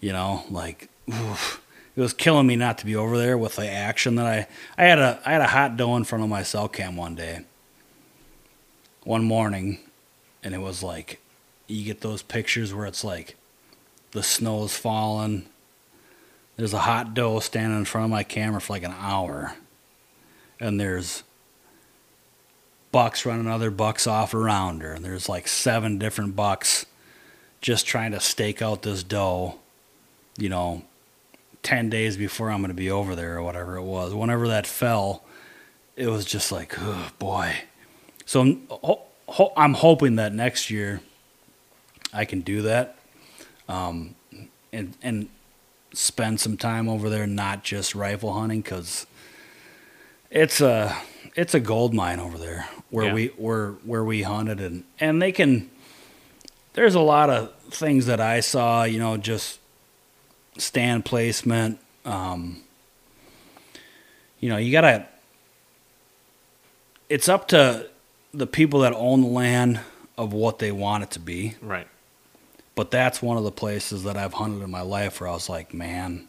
You 0.00 0.12
know, 0.12 0.44
like 0.50 0.88
oof. 1.08 1.62
it 1.94 2.00
was 2.00 2.12
killing 2.12 2.46
me 2.46 2.56
not 2.56 2.78
to 2.78 2.86
be 2.86 2.96
over 2.96 3.16
there 3.16 3.38
with 3.38 3.56
the 3.56 3.68
action 3.68 4.16
that 4.16 4.26
I 4.26 4.46
I 4.76 4.86
had 4.86 4.98
a 4.98 5.20
I 5.24 5.32
had 5.32 5.40
a 5.40 5.46
hot 5.46 5.76
doe 5.76 5.96
in 5.96 6.04
front 6.04 6.24
of 6.24 6.30
my 6.30 6.42
cell 6.42 6.68
cam 6.68 6.96
one 6.96 7.14
day. 7.14 7.44
One 9.04 9.24
morning 9.24 9.78
and 10.42 10.54
it 10.54 10.60
was 10.60 10.82
like 10.82 11.20
you 11.66 11.84
get 11.84 12.00
those 12.00 12.22
pictures 12.22 12.74
where 12.74 12.86
it's 12.86 13.04
like 13.04 13.36
the 14.12 14.22
snow's 14.22 14.76
falling. 14.76 15.46
There's 16.56 16.74
a 16.74 16.78
hot 16.78 17.14
doe 17.14 17.40
standing 17.40 17.78
in 17.78 17.84
front 17.84 18.04
of 18.06 18.10
my 18.10 18.22
camera 18.22 18.60
for 18.60 18.72
like 18.74 18.84
an 18.84 18.94
hour. 18.98 19.54
And 20.60 20.78
there's 20.78 21.22
bucks 22.92 23.26
running 23.26 23.48
other 23.48 23.70
bucks 23.70 24.06
off 24.06 24.34
around 24.34 24.82
her. 24.82 24.92
And 24.92 25.04
there's 25.04 25.28
like 25.28 25.48
seven 25.48 25.98
different 25.98 26.36
bucks 26.36 26.86
just 27.60 27.86
trying 27.86 28.12
to 28.12 28.20
stake 28.20 28.60
out 28.60 28.82
this 28.82 29.02
doe 29.02 29.54
you 30.38 30.48
know 30.48 30.82
10 31.62 31.90
days 31.90 32.16
before 32.16 32.50
i'm 32.50 32.60
going 32.60 32.68
to 32.68 32.74
be 32.74 32.90
over 32.90 33.14
there 33.14 33.36
or 33.36 33.42
whatever 33.42 33.76
it 33.76 33.82
was. 33.82 34.14
Whenever 34.14 34.48
that 34.48 34.66
fell 34.66 35.22
it 35.96 36.08
was 36.08 36.24
just 36.24 36.50
like 36.50 36.74
oh 36.78 37.08
boy. 37.18 37.54
So 38.24 38.40
i'm, 38.40 38.66
ho- 38.68 39.02
ho- 39.28 39.52
I'm 39.56 39.74
hoping 39.74 40.16
that 40.16 40.32
next 40.32 40.70
year 40.70 41.00
i 42.12 42.24
can 42.24 42.40
do 42.40 42.62
that 42.62 42.96
um, 43.72 44.14
and 44.72 44.94
and 45.02 45.28
spend 45.94 46.40
some 46.40 46.56
time 46.56 46.88
over 46.88 47.08
there, 47.10 47.26
not 47.26 47.64
just 47.64 47.94
rifle 47.94 48.32
hunting, 48.32 48.60
because 48.60 49.06
it's 50.30 50.60
a 50.60 50.96
it's 51.34 51.54
a 51.54 51.60
gold 51.60 51.94
mine 51.94 52.20
over 52.20 52.38
there 52.38 52.68
where 52.90 53.06
Yeah. 53.06 53.14
we 53.14 53.26
where 53.36 53.70
where 53.84 54.04
we 54.04 54.22
hunted 54.22 54.60
and 54.60 54.84
and 55.00 55.20
they 55.22 55.32
can. 55.32 55.70
There's 56.74 56.94
a 56.94 57.00
lot 57.00 57.28
of 57.28 57.52
things 57.70 58.06
that 58.06 58.18
I 58.20 58.40
saw, 58.40 58.84
you 58.84 58.98
know, 58.98 59.18
just 59.18 59.58
stand 60.56 61.04
placement. 61.04 61.78
Um, 62.06 62.62
you 64.40 64.48
know, 64.48 64.56
you 64.56 64.72
gotta. 64.72 65.06
It's 67.10 67.28
up 67.28 67.48
to 67.48 67.88
the 68.32 68.46
people 68.46 68.80
that 68.80 68.94
own 68.94 69.20
the 69.20 69.26
land 69.28 69.80
of 70.16 70.32
what 70.32 70.58
they 70.58 70.72
want 70.72 71.02
it 71.04 71.10
to 71.12 71.20
be. 71.20 71.56
right. 71.60 71.86
But 72.74 72.90
that's 72.90 73.20
one 73.20 73.36
of 73.36 73.44
the 73.44 73.52
places 73.52 74.04
that 74.04 74.16
I've 74.16 74.32
hunted 74.34 74.62
in 74.64 74.70
my 74.70 74.80
life 74.80 75.20
where 75.20 75.28
I 75.28 75.32
was 75.32 75.48
like, 75.48 75.74
man, 75.74 76.26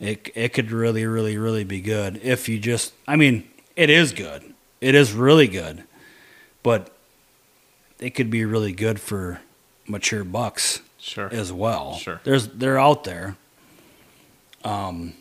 it 0.00 0.30
it 0.34 0.52
could 0.52 0.70
really, 0.70 1.06
really, 1.06 1.38
really 1.38 1.64
be 1.64 1.80
good 1.80 2.20
if 2.22 2.48
you 2.48 2.58
just. 2.58 2.92
I 3.08 3.16
mean, 3.16 3.48
it 3.74 3.88
is 3.88 4.12
good. 4.12 4.52
It 4.80 4.94
is 4.94 5.12
really 5.14 5.48
good, 5.48 5.84
but 6.62 6.92
it 7.98 8.10
could 8.10 8.30
be 8.30 8.44
really 8.44 8.72
good 8.72 9.00
for 9.00 9.40
mature 9.86 10.24
bucks 10.24 10.80
Sure. 10.98 11.28
as 11.32 11.52
well. 11.52 11.94
Sure. 11.94 12.20
There's 12.24 12.48
they're 12.48 12.78
out 12.78 13.04
there. 13.04 13.36
Um. 14.64 15.14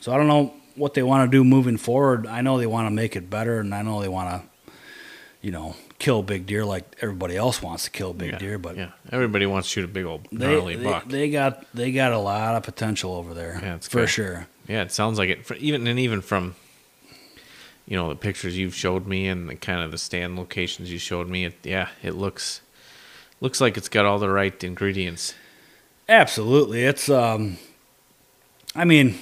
So 0.00 0.12
I 0.12 0.16
don't 0.16 0.28
know 0.28 0.54
what 0.76 0.94
they 0.94 1.02
want 1.02 1.30
to 1.30 1.36
do 1.36 1.42
moving 1.44 1.76
forward. 1.76 2.26
I 2.26 2.40
know 2.40 2.56
they 2.56 2.66
want 2.66 2.86
to 2.86 2.90
make 2.90 3.16
it 3.16 3.28
better, 3.28 3.58
and 3.58 3.74
I 3.74 3.82
know 3.82 4.00
they 4.00 4.08
want 4.08 4.30
to, 4.42 4.48
you 5.40 5.52
know, 5.52 5.76
kill 5.98 6.22
big 6.22 6.46
deer 6.46 6.64
like 6.64 6.96
everybody 7.00 7.36
else 7.36 7.62
wants 7.62 7.84
to 7.84 7.90
kill 7.90 8.12
big 8.12 8.32
yeah, 8.32 8.38
deer. 8.38 8.58
But 8.58 8.76
yeah, 8.76 8.90
everybody 9.12 9.46
wants 9.46 9.68
to 9.68 9.72
shoot 9.72 9.84
a 9.84 9.88
big 9.88 10.04
old 10.04 10.30
gnarly 10.32 10.76
they, 10.76 10.84
buck. 10.84 11.08
they 11.08 11.30
got 11.30 11.64
they 11.74 11.92
got 11.92 12.12
a 12.12 12.18
lot 12.18 12.54
of 12.54 12.62
potential 12.62 13.14
over 13.14 13.34
there. 13.34 13.58
Yeah, 13.62 13.74
it's 13.76 13.88
for 13.88 14.00
good. 14.00 14.08
sure. 14.08 14.46
yeah, 14.66 14.82
it 14.82 14.92
sounds 14.92 15.18
like 15.18 15.30
it. 15.30 15.46
For, 15.46 15.54
even 15.54 15.86
and 15.86 15.98
even 15.98 16.20
from 16.20 16.56
you 17.86 17.96
know 17.96 18.08
the 18.08 18.16
pictures 18.16 18.58
you've 18.58 18.74
showed 18.74 19.06
me 19.06 19.28
and 19.28 19.48
the 19.48 19.54
kind 19.54 19.80
of 19.80 19.90
the 19.90 19.98
stand 19.98 20.36
locations 20.36 20.90
you 20.90 20.98
showed 20.98 21.28
me, 21.28 21.44
it, 21.46 21.54
yeah, 21.62 21.88
it 22.02 22.14
looks 22.14 22.60
looks 23.40 23.60
like 23.60 23.76
it's 23.76 23.88
got 23.88 24.04
all 24.04 24.18
the 24.18 24.30
right 24.30 24.62
ingredients. 24.64 25.34
Absolutely, 26.08 26.84
it's 26.84 27.08
um, 27.08 27.58
I 28.74 28.84
mean, 28.84 29.18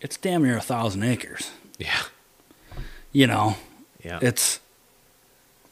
it's 0.00 0.16
damn 0.16 0.42
near 0.44 0.56
a 0.56 0.62
thousand 0.62 1.02
acres. 1.02 1.50
Yeah, 1.78 2.02
You 3.12 3.26
know, 3.26 3.56
yeah, 4.04 4.18
it's 4.22 4.60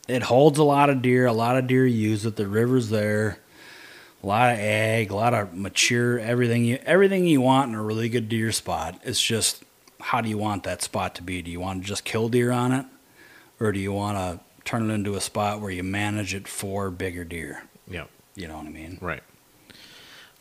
it 0.08 0.22
holds 0.22 0.58
a 0.58 0.64
lot 0.64 0.90
of 0.90 1.02
deer. 1.02 1.26
A 1.26 1.32
lot 1.32 1.56
of 1.56 1.66
deer 1.66 1.86
use 1.86 2.24
it. 2.26 2.36
The 2.36 2.48
river's 2.48 2.88
there. 2.90 3.38
A 4.22 4.26
lot 4.26 4.52
of 4.52 4.58
ag, 4.58 5.10
a 5.12 5.14
lot 5.14 5.32
of 5.32 5.54
mature 5.54 6.18
everything 6.18 6.64
you 6.64 6.78
everything 6.84 7.24
you 7.26 7.40
want 7.40 7.68
in 7.70 7.76
a 7.76 7.82
really 7.82 8.08
good 8.08 8.28
deer 8.28 8.50
spot. 8.50 9.00
It's 9.04 9.20
just 9.22 9.62
how 10.00 10.20
do 10.20 10.28
you 10.28 10.36
want 10.38 10.64
that 10.64 10.82
spot 10.82 11.14
to 11.16 11.22
be? 11.22 11.40
Do 11.42 11.50
you 11.52 11.60
want 11.60 11.82
to 11.82 11.88
just 11.88 12.04
kill 12.04 12.28
deer 12.28 12.50
on 12.50 12.72
it, 12.72 12.84
or 13.60 13.70
do 13.70 13.78
you 13.78 13.92
want 13.92 14.16
to 14.18 14.40
turn 14.64 14.90
it 14.90 14.94
into 14.94 15.14
a 15.14 15.20
spot 15.20 15.60
where 15.60 15.70
you 15.70 15.84
manage 15.84 16.34
it 16.34 16.48
for 16.48 16.90
bigger 16.90 17.24
deer? 17.24 17.62
yeah, 17.88 18.04
You 18.34 18.48
know 18.48 18.56
what 18.58 18.66
I 18.66 18.70
mean? 18.70 18.98
right. 19.00 19.22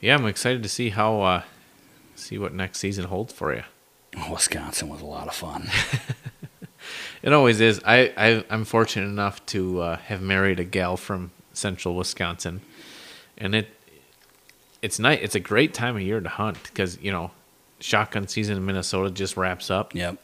Yeah, 0.01 0.15
I'm 0.15 0.25
excited 0.25 0.63
to 0.63 0.69
see 0.69 0.89
how 0.89 1.21
uh 1.21 1.41
see 2.15 2.39
what 2.39 2.53
next 2.55 2.79
season 2.79 3.05
holds 3.05 3.31
for 3.31 3.53
you. 3.53 3.63
Wisconsin 4.31 4.89
was 4.89 5.01
a 5.01 5.05
lot 5.05 5.27
of 5.27 5.35
fun. 5.35 5.69
It 7.21 7.33
always 7.33 7.59
is. 7.59 7.81
I, 7.85 8.13
I 8.17 8.43
I'm 8.49 8.65
fortunate 8.65 9.07
enough 9.07 9.45
to 9.47 9.81
uh, 9.81 9.97
have 9.97 10.21
married 10.21 10.59
a 10.59 10.63
gal 10.63 10.97
from 10.97 11.31
central 11.53 11.95
Wisconsin, 11.95 12.61
and 13.37 13.55
it 13.55 13.69
it's 14.81 14.99
nice. 14.99 15.19
It's 15.21 15.35
a 15.35 15.39
great 15.39 15.73
time 15.73 15.95
of 15.95 16.01
year 16.01 16.19
to 16.19 16.29
hunt 16.29 16.61
because 16.63 16.99
you 17.01 17.11
know 17.11 17.31
shotgun 17.79 18.27
season 18.27 18.57
in 18.57 18.65
Minnesota 18.65 19.09
just 19.09 19.37
wraps 19.37 19.71
up, 19.71 19.95
yep. 19.95 20.17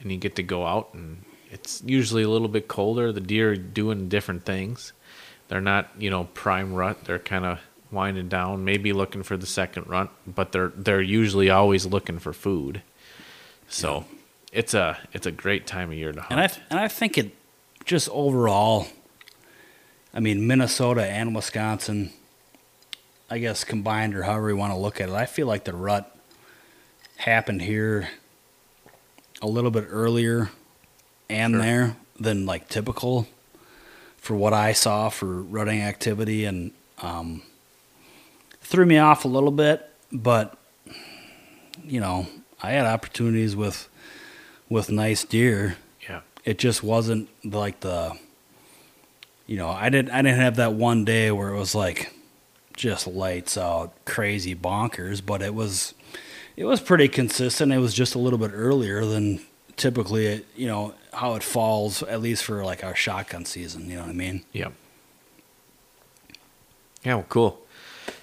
and 0.00 0.12
you 0.12 0.18
get 0.18 0.36
to 0.36 0.42
go 0.42 0.66
out 0.66 0.90
and 0.94 1.24
it's 1.50 1.82
usually 1.84 2.22
a 2.22 2.28
little 2.28 2.48
bit 2.48 2.68
colder. 2.68 3.12
The 3.12 3.20
deer 3.20 3.52
are 3.52 3.56
doing 3.56 4.08
different 4.08 4.44
things. 4.44 4.92
They're 5.48 5.60
not 5.60 5.90
you 5.98 6.10
know 6.10 6.24
prime 6.34 6.74
rut. 6.74 7.04
They're 7.04 7.18
kind 7.18 7.44
of 7.44 7.60
winding 7.90 8.28
down, 8.28 8.64
maybe 8.64 8.92
looking 8.92 9.22
for 9.22 9.36
the 9.36 9.46
second 9.46 9.86
rut, 9.88 10.10
but 10.26 10.52
they're 10.52 10.72
they're 10.76 11.02
usually 11.02 11.48
always 11.50 11.86
looking 11.86 12.18
for 12.18 12.32
food. 12.32 12.82
So. 13.68 14.04
It's 14.52 14.74
a 14.74 14.98
it's 15.12 15.26
a 15.26 15.32
great 15.32 15.66
time 15.66 15.90
of 15.90 15.96
year 15.96 16.12
to 16.12 16.20
hunt. 16.20 16.32
And 16.32 16.40
I 16.40 16.50
and 16.70 16.78
I 16.78 16.88
think 16.88 17.16
it 17.18 17.34
just 17.84 18.08
overall. 18.10 18.86
I 20.14 20.20
mean, 20.20 20.46
Minnesota 20.46 21.06
and 21.06 21.34
Wisconsin, 21.34 22.12
I 23.30 23.38
guess 23.38 23.64
combined 23.64 24.14
or 24.14 24.24
however 24.24 24.50
you 24.50 24.56
want 24.56 24.74
to 24.74 24.78
look 24.78 25.00
at 25.00 25.08
it, 25.08 25.14
I 25.14 25.24
feel 25.24 25.46
like 25.46 25.64
the 25.64 25.72
rut 25.72 26.14
happened 27.16 27.62
here 27.62 28.10
a 29.40 29.46
little 29.46 29.70
bit 29.70 29.86
earlier 29.88 30.50
and 31.30 31.54
Sure. 31.54 31.62
there 31.62 31.96
than 32.20 32.44
like 32.44 32.68
typical 32.68 33.26
for 34.18 34.36
what 34.36 34.52
I 34.52 34.72
saw 34.74 35.08
for 35.08 35.26
rutting 35.42 35.80
activity 35.80 36.44
and 36.44 36.72
um, 36.98 37.42
threw 38.60 38.84
me 38.84 38.98
off 38.98 39.24
a 39.24 39.28
little 39.28 39.50
bit, 39.50 39.88
but 40.12 40.56
you 41.82 42.00
know, 42.00 42.26
I 42.62 42.72
had 42.72 42.86
opportunities 42.86 43.56
with 43.56 43.88
with 44.72 44.90
nice 44.90 45.24
deer 45.24 45.76
yeah. 46.08 46.20
it 46.44 46.58
just 46.58 46.82
wasn't 46.82 47.28
like 47.44 47.80
the 47.80 48.16
you 49.46 49.56
know 49.56 49.68
i 49.68 49.88
didn't 49.88 50.10
i 50.10 50.22
didn't 50.22 50.40
have 50.40 50.56
that 50.56 50.72
one 50.72 51.04
day 51.04 51.30
where 51.30 51.50
it 51.50 51.58
was 51.58 51.74
like 51.74 52.14
just 52.74 53.06
lights 53.06 53.58
out 53.58 53.92
crazy 54.04 54.54
bonkers 54.54 55.24
but 55.24 55.42
it 55.42 55.54
was 55.54 55.94
it 56.56 56.64
was 56.64 56.80
pretty 56.80 57.08
consistent 57.08 57.72
it 57.72 57.78
was 57.78 57.94
just 57.94 58.14
a 58.14 58.18
little 58.18 58.38
bit 58.38 58.50
earlier 58.54 59.04
than 59.04 59.40
typically 59.76 60.26
it, 60.26 60.46
you 60.56 60.66
know 60.66 60.94
how 61.12 61.34
it 61.34 61.42
falls 61.42 62.02
at 62.04 62.20
least 62.20 62.42
for 62.44 62.64
like 62.64 62.82
our 62.82 62.94
shotgun 62.94 63.44
season 63.44 63.88
you 63.88 63.96
know 63.96 64.02
what 64.02 64.10
i 64.10 64.14
mean 64.14 64.42
Yeah. 64.52 64.68
Yeah, 67.04 67.16
well, 67.16 67.26
cool. 67.28 67.60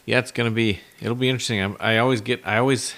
Yeah, 0.06 0.20
it's 0.20 0.32
gonna 0.32 0.52
be. 0.52 0.80
It'll 1.02 1.16
be 1.16 1.30
interesting. 1.30 1.62
I'm, 1.62 1.78
I 1.80 1.98
always 1.98 2.22
get. 2.22 2.46
I 2.48 2.58
always. 2.58 2.94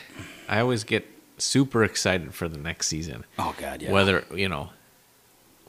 I 0.48 0.60
always 0.60 0.84
get 0.84 1.08
super 1.44 1.84
excited 1.84 2.34
for 2.34 2.48
the 2.48 2.58
next 2.58 2.88
season. 2.88 3.26
oh 3.40 3.56
god 3.60 3.82
yeah 3.82 3.92
Whether 3.92 4.24
you 4.34 4.48
know, 4.50 4.70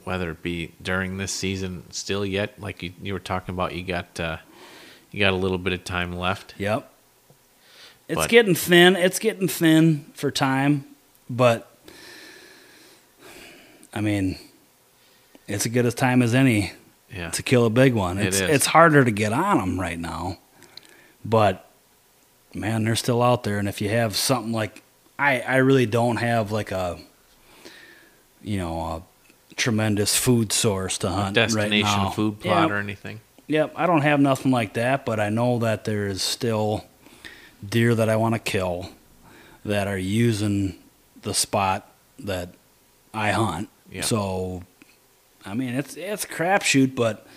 whether 0.03 0.31
it 0.31 0.41
be 0.43 0.73
during 0.81 1.17
this 1.17 1.31
season 1.31 1.83
still 1.91 2.25
yet, 2.25 2.59
like 2.59 2.83
you, 2.83 2.93
you 3.01 3.13
were 3.13 3.19
talking 3.19 3.53
about, 3.53 3.73
you 3.73 3.83
got. 3.83 4.19
Uh, 4.19 4.37
you 5.11 5.19
got 5.19 5.31
a 5.31 5.35
little 5.35 5.59
bit 5.59 5.73
of 5.73 5.83
time 5.83 6.11
left. 6.17 6.55
Yep. 6.57 6.91
It's 8.07 8.15
But- 8.21 8.29
getting 8.31 8.55
thin. 8.55 8.95
It's 8.95 9.19
getting 9.19 9.47
thin 9.47 10.05
for 10.15 10.31
time, 10.31 10.85
but 11.29 11.69
I 13.93 14.01
mean, 14.01 14.37
it's 15.47 15.65
as 15.65 15.71
good 15.71 15.85
a 15.85 15.91
time 15.91 16.21
as 16.21 16.33
any 16.33 16.73
Yeah. 17.15 17.29
to 17.29 17.43
kill 17.43 17.65
a 17.65 17.69
big 17.69 17.93
one. 17.93 18.17
It 18.17 18.27
It's 18.27 18.39
it's 18.39 18.65
harder 18.67 19.03
to 19.05 19.11
get 19.11 19.33
on 19.33 19.59
them 19.59 19.79
right 19.79 19.99
now, 19.99 20.39
but 21.23 21.69
man, 22.55 22.83
they're 22.85 22.95
still 22.95 23.21
out 23.21 23.43
there. 23.43 23.59
And 23.59 23.67
if 23.67 23.81
you 23.81 23.89
have 23.89 24.15
something 24.15 24.51
like 24.51 24.81
I, 25.17 25.39
I 25.41 25.55
really 25.57 25.85
don't 25.85 26.17
have 26.17 26.51
like 26.51 26.71
a 26.71 26.99
you 28.41 28.57
know 28.57 28.79
a 28.79 29.03
tremendous 29.55 30.15
food 30.17 30.51
source 30.51 30.97
to 30.99 31.09
hunt 31.09 31.37
right 31.37 31.47
Destination 31.47 31.83
now. 32.03 32.09
food 32.09 32.37
Yeah, 32.41 32.51
plot 32.53 32.71
or 32.71 32.77
anything. 32.77 33.21
Yep, 33.47 33.73
I 33.75 33.85
don't 33.85 34.01
have 34.01 34.19
nothing 34.19 34.51
like 34.51 34.73
that, 34.73 35.05
but 35.05 35.19
I 35.19 35.29
know 35.29 35.59
that 35.59 35.83
there 35.85 36.07
is 36.07 36.21
still 36.21 36.85
deer 37.67 37.93
that 37.95 38.09
I 38.09 38.15
want 38.15 38.35
to 38.35 38.39
kill 38.39 38.89
that 39.65 39.87
are 39.87 39.97
using 39.97 40.75
the 41.21 41.33
spot 41.33 41.89
that 42.19 42.49
I 43.13 43.31
hunt. 43.31 43.69
Yeah. 43.91 44.01
So, 44.01 44.63
I 45.45 45.53
mean, 45.53 45.75
it's 45.75 45.95
it's 45.95 46.23
a 46.23 46.27
crapshoot, 46.27 46.95
but 46.95 47.27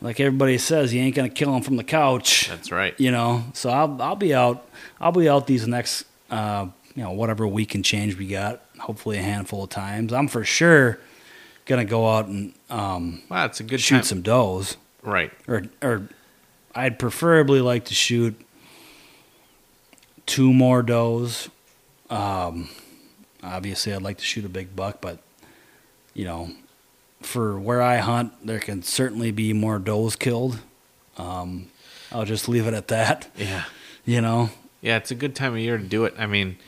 like 0.00 0.20
everybody 0.20 0.58
says, 0.58 0.92
you 0.94 1.00
ain't 1.00 1.16
gonna 1.16 1.28
kill 1.30 1.52
them 1.52 1.62
from 1.62 1.76
the 1.76 1.84
couch, 1.84 2.48
That's 2.48 2.70
right. 2.70 2.94
you 3.00 3.10
know. 3.10 3.44
So 3.54 3.70
I'll 3.70 4.00
I'll 4.00 4.16
be 4.16 4.34
out. 4.34 4.66
I'll 5.00 5.12
be 5.12 5.28
out 5.28 5.46
these 5.46 5.66
next, 5.66 6.04
uh, 6.30 6.66
you 6.94 7.02
know, 7.02 7.10
whatever 7.12 7.46
we 7.46 7.64
can 7.66 7.82
change 7.82 8.16
we 8.16 8.26
got. 8.28 8.62
Hopefully, 8.78 9.18
a 9.18 9.22
handful 9.22 9.64
of 9.64 9.70
times. 9.70 10.12
I'm 10.12 10.28
for 10.28 10.44
sure 10.44 10.98
gonna 11.66 11.84
go 11.84 12.08
out 12.08 12.26
and 12.26 12.52
um, 12.70 13.22
Wow, 13.30 13.46
it's 13.46 13.60
a 13.60 13.64
good 13.64 13.80
shoot 13.80 13.96
time. 13.96 14.04
some 14.04 14.22
does 14.22 14.76
Right. 15.02 15.32
or 15.48 15.64
or 15.82 16.08
I'd 16.74 16.98
preferably 16.98 17.60
like 17.60 17.84
to 17.86 17.94
shoot 17.94 18.38
two 20.26 20.52
more 20.52 20.82
does. 20.82 21.48
Um, 22.10 22.68
obviously, 23.42 23.92
I'd 23.92 24.02
like 24.02 24.18
to 24.18 24.24
shoot 24.24 24.44
a 24.44 24.48
big 24.48 24.74
buck, 24.76 25.00
but 25.00 25.18
you 26.14 26.24
know, 26.24 26.50
for 27.20 27.58
where 27.58 27.82
I 27.82 27.96
hunt, 27.98 28.32
there 28.46 28.58
can 28.60 28.82
certainly 28.82 29.30
be 29.30 29.52
more 29.52 29.78
does 29.78 30.16
killed. 30.16 30.60
Um, 31.16 31.68
I'll 32.12 32.24
just 32.24 32.48
leave 32.48 32.66
it 32.66 32.74
at 32.74 32.88
that. 32.88 33.28
Yeah. 33.36 33.64
You 34.04 34.20
know, 34.20 34.50
Yeah, 34.82 34.96
it's 34.98 35.10
a 35.10 35.14
good 35.14 35.34
time 35.34 35.54
of 35.54 35.58
year 35.60 35.78
to 35.78 35.82
do 35.82 36.04
it. 36.04 36.14
I 36.18 36.26
mean, 36.26 36.58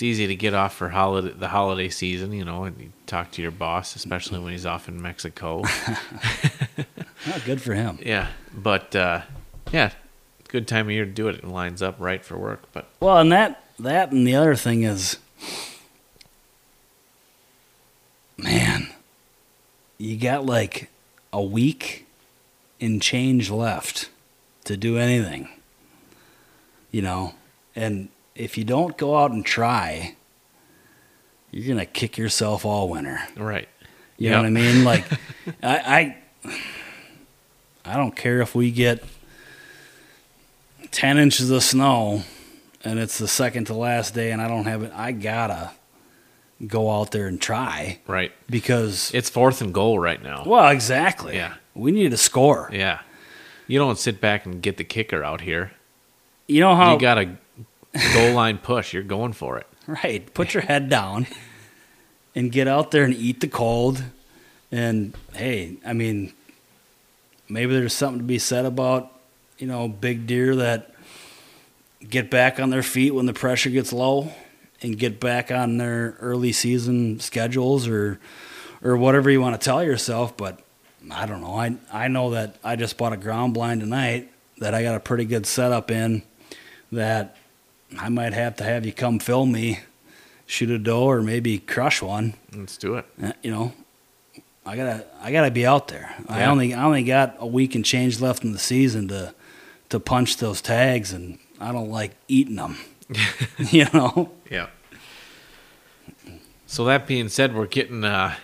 it's 0.00 0.04
easy 0.04 0.26
to 0.28 0.34
get 0.34 0.54
off 0.54 0.74
for 0.74 0.88
holiday 0.88 1.30
the 1.30 1.48
holiday 1.48 1.90
season, 1.90 2.32
you 2.32 2.42
know, 2.42 2.64
and 2.64 2.80
you 2.80 2.90
talk 3.06 3.30
to 3.32 3.42
your 3.42 3.50
boss, 3.50 3.94
especially 3.96 4.38
when 4.38 4.50
he's 4.50 4.64
off 4.64 4.88
in 4.88 5.02
Mexico. 5.02 5.62
oh, 5.66 7.42
good 7.44 7.60
for 7.60 7.74
him. 7.74 7.98
yeah, 8.00 8.28
but 8.54 8.96
uh, 8.96 9.20
yeah, 9.70 9.90
good 10.48 10.66
time 10.66 10.86
of 10.86 10.92
year 10.92 11.04
to 11.04 11.10
do 11.10 11.28
it. 11.28 11.34
It 11.34 11.44
lines 11.44 11.82
up 11.82 11.96
right 11.98 12.24
for 12.24 12.38
work. 12.38 12.62
But 12.72 12.88
Well, 13.00 13.18
and 13.18 13.30
that 13.30 13.62
that 13.78 14.10
and 14.10 14.26
the 14.26 14.34
other 14.36 14.56
thing 14.56 14.84
is, 14.84 15.18
man, 18.38 18.88
you 19.98 20.16
got 20.16 20.46
like 20.46 20.88
a 21.30 21.42
week 21.42 22.06
in 22.78 23.00
change 23.00 23.50
left 23.50 24.08
to 24.64 24.78
do 24.78 24.96
anything. 24.96 25.50
You 26.90 27.02
know, 27.02 27.34
and 27.76 28.08
if 28.40 28.56
you 28.56 28.64
don't 28.64 28.96
go 28.96 29.16
out 29.16 29.30
and 29.30 29.44
try, 29.44 30.16
you're 31.50 31.68
gonna 31.68 31.86
kick 31.86 32.16
yourself 32.16 32.64
all 32.64 32.88
winter. 32.88 33.20
right, 33.36 33.68
You 34.16 34.30
know 34.30 34.38
what 34.38 34.46
I 34.46 34.50
mean? 34.50 34.84
Like, 34.84 35.04
I, 35.62 36.16
I, 36.44 36.52
I 37.84 37.96
don't 37.96 38.16
care 38.16 38.40
if 38.40 38.54
we 38.54 38.70
get 38.70 39.02
ten 40.90 41.18
inches 41.18 41.50
of 41.50 41.62
snow, 41.62 42.22
and 42.82 42.98
it's 42.98 43.18
the 43.18 43.28
second 43.28 43.66
to 43.66 43.74
last 43.74 44.14
day, 44.14 44.30
and 44.32 44.40
I 44.40 44.48
don't 44.48 44.64
have 44.64 44.82
it. 44.82 44.92
I 44.94 45.12
gotta 45.12 45.72
go 46.66 46.90
out 46.90 47.10
there 47.10 47.26
and 47.26 47.40
try 47.40 47.98
right. 48.06 48.32
because, 48.48 49.10
It's 49.14 49.30
fourth 49.30 49.60
and 49.62 49.72
goal 49.72 49.98
right 49.98 50.22
now. 50.22 50.44
well, 50.46 50.68
exactly. 50.70 51.34
Yeah. 51.34 51.54
we 51.74 51.90
need 51.90 52.10
to 52.10 52.16
score. 52.16 52.70
Yeah, 52.72 53.00
you 53.66 53.78
don't 53.78 53.98
sit 53.98 54.20
back 54.20 54.46
and 54.46 54.62
get 54.62 54.76
the 54.76 54.84
kicker 54.84 55.22
out 55.24 55.42
here. 55.42 55.72
You 56.46 56.60
know 56.60 56.74
how 56.74 56.94
You 56.94 57.00
got 57.00 57.18
a 57.18 57.36
goal 58.14 58.32
line 58.32 58.58
push. 58.58 58.92
You're 58.92 59.02
going 59.02 59.32
for 59.32 59.58
it. 59.58 59.66
Right. 59.86 60.32
Put 60.34 60.54
your 60.54 60.62
head 60.62 60.88
down 60.88 61.26
and 62.36 62.52
get 62.52 62.68
out 62.68 62.92
there 62.92 63.02
and 63.02 63.12
eat 63.12 63.40
the 63.40 63.48
cold. 63.48 64.04
And 64.70 65.16
hey, 65.32 65.78
I 65.84 65.94
mean, 65.94 66.32
maybe 67.48 67.74
there's 67.74 67.94
something 67.94 68.20
to 68.20 68.24
be 68.24 68.38
said 68.38 68.66
about, 68.66 69.10
you 69.58 69.66
know, 69.66 69.88
big 69.88 70.28
deer 70.28 70.54
that 70.56 70.94
get 72.08 72.30
back 72.30 72.60
on 72.60 72.70
their 72.70 72.84
feet 72.84 73.10
when 73.12 73.26
the 73.26 73.32
pressure 73.32 73.70
gets 73.70 73.92
low 73.92 74.32
and 74.80 74.98
get 74.98 75.18
back 75.18 75.50
on 75.50 75.76
their 75.78 76.16
early 76.20 76.52
season 76.52 77.20
schedules 77.20 77.88
or 77.88 78.20
or 78.82 78.96
whatever 78.96 79.30
you 79.30 79.40
want 79.40 79.60
to 79.60 79.64
tell 79.64 79.82
yourself, 79.82 80.36
but 80.36 80.60
I 81.10 81.26
don't 81.26 81.40
know. 81.40 81.54
I 81.54 81.76
I 81.92 82.08
know 82.08 82.30
that 82.30 82.56
I 82.64 82.76
just 82.76 82.96
bought 82.96 83.12
a 83.12 83.16
ground 83.16 83.54
blind 83.54 83.80
tonight 83.80 84.30
that 84.58 84.74
I 84.74 84.82
got 84.82 84.94
a 84.94 85.00
pretty 85.00 85.24
good 85.24 85.46
setup 85.46 85.90
in 85.90 86.22
that 86.92 87.36
I 87.98 88.08
might 88.08 88.32
have 88.32 88.56
to 88.56 88.64
have 88.64 88.86
you 88.86 88.92
come 88.92 89.18
film 89.18 89.52
me, 89.52 89.80
shoot 90.46 90.70
a 90.70 90.78
doe 90.78 91.04
or 91.04 91.22
maybe 91.22 91.58
crush 91.58 92.00
one. 92.02 92.34
Let's 92.54 92.76
do 92.76 92.96
it. 92.96 93.06
Uh, 93.22 93.32
You 93.42 93.50
know, 93.50 93.72
I 94.64 94.76
gotta 94.76 95.04
I 95.20 95.32
gotta 95.32 95.50
be 95.50 95.66
out 95.66 95.88
there. 95.88 96.14
I 96.28 96.44
only 96.44 96.74
I 96.74 96.84
only 96.84 97.02
got 97.02 97.36
a 97.38 97.46
week 97.46 97.74
and 97.74 97.84
change 97.84 98.20
left 98.20 98.44
in 98.44 98.52
the 98.52 98.58
season 98.58 99.08
to 99.08 99.34
to 99.88 99.98
punch 99.98 100.36
those 100.36 100.60
tags, 100.62 101.12
and 101.12 101.38
I 101.60 101.72
don't 101.72 101.90
like 101.90 102.12
eating 102.28 102.56
them. 102.56 102.76
you 103.58 103.86
know. 103.92 104.30
Yeah. 104.50 104.68
So 106.66 106.84
that 106.84 107.06
being 107.08 107.28
said, 107.28 107.54
we're 107.54 107.66
getting 107.66 108.04
uh, 108.04 108.36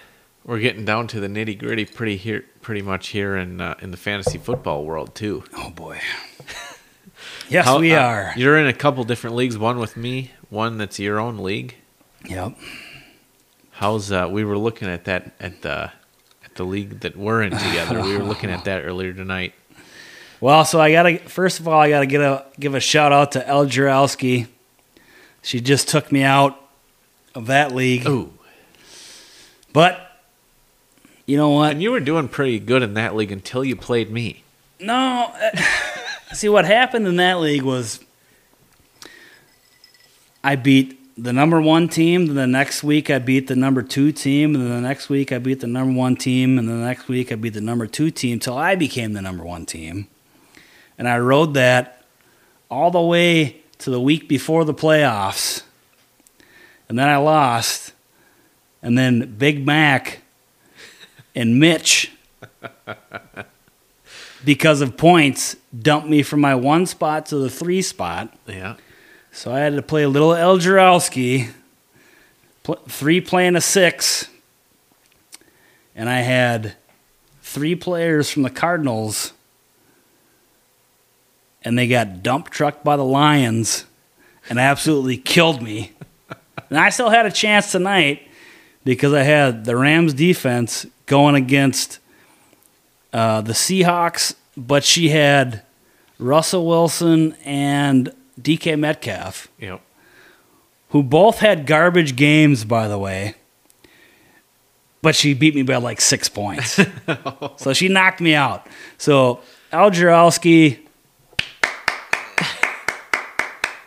we're 0.44 0.58
getting 0.58 0.84
down 0.84 1.06
to 1.08 1.20
the 1.20 1.28
nitty 1.28 1.56
gritty 1.58 1.84
pretty 1.84 2.16
here, 2.16 2.44
pretty 2.62 2.82
much 2.82 3.08
here 3.08 3.36
in 3.36 3.60
uh, 3.60 3.76
in 3.80 3.92
the 3.92 3.96
fantasy 3.96 4.38
football 4.38 4.84
world 4.84 5.14
too. 5.14 5.44
Oh 5.56 5.70
boy. 5.70 6.00
yes, 7.48 7.64
How- 7.64 7.78
we 7.78 7.94
uh, 7.94 8.00
are. 8.02 8.32
You're 8.36 8.58
in 8.58 8.66
a 8.66 8.72
couple 8.72 9.02
different 9.04 9.36
leagues. 9.36 9.56
One 9.58 9.78
with 9.78 9.96
me, 9.96 10.32
one 10.50 10.78
that's 10.78 10.98
your 10.98 11.18
own 11.20 11.38
league. 11.38 11.76
Yep. 12.28 12.56
How's 13.72 14.10
uh? 14.10 14.28
We 14.30 14.44
were 14.44 14.58
looking 14.58 14.88
at 14.88 15.04
that 15.04 15.32
at 15.40 15.62
the 15.62 15.92
at 16.44 16.54
the 16.54 16.64
league 16.64 17.00
that 17.00 17.16
we're 17.16 17.42
in 17.42 17.50
together. 17.52 18.02
we 18.02 18.16
were 18.16 18.24
looking 18.32 18.50
at 18.50 18.64
that 18.64 18.84
earlier 18.84 19.12
tonight. 19.12 19.54
Well, 20.40 20.64
so 20.64 20.80
I 20.80 20.92
gotta 20.92 21.18
first 21.18 21.60
of 21.60 21.68
all 21.68 21.80
I 21.80 21.88
gotta 21.88 22.06
get 22.06 22.20
a 22.20 22.44
give 22.58 22.74
a 22.74 22.80
shout 22.80 23.12
out 23.12 23.32
to 23.32 23.46
El 23.46 23.66
Jurowski. 23.66 24.48
She 25.42 25.60
just 25.60 25.88
took 25.88 26.10
me 26.10 26.22
out 26.22 26.60
of 27.34 27.46
that 27.46 27.72
league. 27.74 28.06
Ooh, 28.08 28.32
But 29.72 30.00
you 31.26 31.36
know 31.36 31.50
what? 31.50 31.72
and 31.72 31.82
you 31.82 31.90
were 31.90 32.00
doing 32.00 32.28
pretty 32.28 32.58
good 32.58 32.82
in 32.82 32.94
that 32.94 33.14
league 33.14 33.30
until 33.30 33.64
you 33.64 33.76
played 33.76 34.10
me. 34.10 34.42
No. 34.80 35.32
See 36.32 36.48
what 36.48 36.64
happened 36.64 37.06
in 37.06 37.16
that 37.16 37.38
league 37.38 37.62
was 37.62 38.00
I 40.42 40.56
beat 40.56 40.98
the 41.16 41.32
number 41.32 41.60
one 41.60 41.88
team. 41.88 42.26
Then 42.26 42.34
the 42.34 42.46
next 42.46 42.82
week 42.82 43.10
I 43.10 43.18
beat 43.18 43.46
the 43.46 43.56
number 43.56 43.82
two 43.82 44.12
team, 44.12 44.54
and 44.54 44.64
then 44.64 44.70
the 44.70 44.88
next 44.88 45.08
week 45.08 45.32
I 45.32 45.38
beat 45.38 45.60
the 45.60 45.66
number 45.66 45.96
one 45.96 46.16
team, 46.16 46.58
and 46.58 46.68
then 46.68 46.80
the 46.80 46.86
next 46.86 47.08
week 47.08 47.32
I 47.32 47.36
beat 47.36 47.54
the 47.54 47.60
number 47.60 47.86
two 47.86 48.10
team 48.10 48.38
till 48.38 48.56
I 48.56 48.74
became 48.74 49.12
the 49.12 49.22
number 49.22 49.44
one 49.44 49.66
team. 49.66 50.08
And 50.98 51.08
I 51.08 51.18
rode 51.18 51.54
that 51.54 52.04
all 52.70 52.90
the 52.90 53.00
way 53.00 53.62
to 53.78 53.90
the 53.90 54.00
week 54.00 54.28
before 54.28 54.64
the 54.64 54.74
playoffs, 54.74 55.62
and 56.88 56.98
then 56.98 57.08
I 57.08 57.16
lost. 57.18 57.92
And 58.82 58.96
then 58.96 59.36
Big 59.36 59.66
Mac 59.66 60.20
and 61.34 61.58
Mitch 61.58 62.12
because 64.46 64.80
of 64.80 64.96
points, 64.96 65.56
dumped 65.76 66.08
me 66.08 66.22
from 66.22 66.40
my 66.40 66.54
one 66.54 66.86
spot 66.86 67.26
to 67.26 67.36
the 67.36 67.50
three 67.50 67.82
spot. 67.82 68.32
Yeah. 68.46 68.76
So 69.32 69.52
I 69.52 69.58
had 69.58 69.74
to 69.74 69.82
play 69.82 70.04
a 70.04 70.08
little 70.08 70.34
El 70.34 70.60
pl- 72.62 72.76
three 72.88 73.20
playing 73.20 73.56
a 73.56 73.60
six, 73.60 74.28
and 75.96 76.08
I 76.08 76.20
had 76.20 76.76
three 77.42 77.74
players 77.74 78.30
from 78.30 78.44
the 78.44 78.50
Cardinals, 78.50 79.32
and 81.62 81.76
they 81.76 81.88
got 81.88 82.22
dump 82.22 82.48
trucked 82.48 82.84
by 82.84 82.96
the 82.96 83.04
Lions 83.04 83.84
and 84.48 84.60
absolutely 84.60 85.16
killed 85.34 85.60
me. 85.60 85.90
And 86.70 86.78
I 86.78 86.90
still 86.90 87.10
had 87.10 87.26
a 87.26 87.32
chance 87.32 87.72
tonight 87.72 88.22
because 88.84 89.12
I 89.12 89.24
had 89.24 89.64
the 89.64 89.76
Rams 89.76 90.14
defense 90.14 90.86
going 91.06 91.34
against 91.34 91.98
uh, 93.16 93.40
the 93.40 93.52
Seahawks, 93.54 94.34
but 94.56 94.84
she 94.84 95.08
had 95.08 95.62
Russell 96.18 96.66
Wilson 96.66 97.34
and 97.44 98.12
DK 98.40 98.78
Metcalf, 98.78 99.48
Yep. 99.58 99.80
who 100.90 101.02
both 101.02 101.38
had 101.38 101.66
garbage 101.66 102.14
games, 102.16 102.64
by 102.64 102.88
the 102.88 102.98
way. 102.98 103.34
But 105.02 105.14
she 105.14 105.34
beat 105.34 105.54
me 105.54 105.62
by 105.62 105.76
like 105.76 106.00
six 106.00 106.28
points. 106.28 106.78
so 107.56 107.72
she 107.72 107.88
knocked 107.88 108.20
me 108.20 108.34
out. 108.34 108.66
So 108.98 109.40
Al 109.72 109.90
Jarowski, 109.90 110.78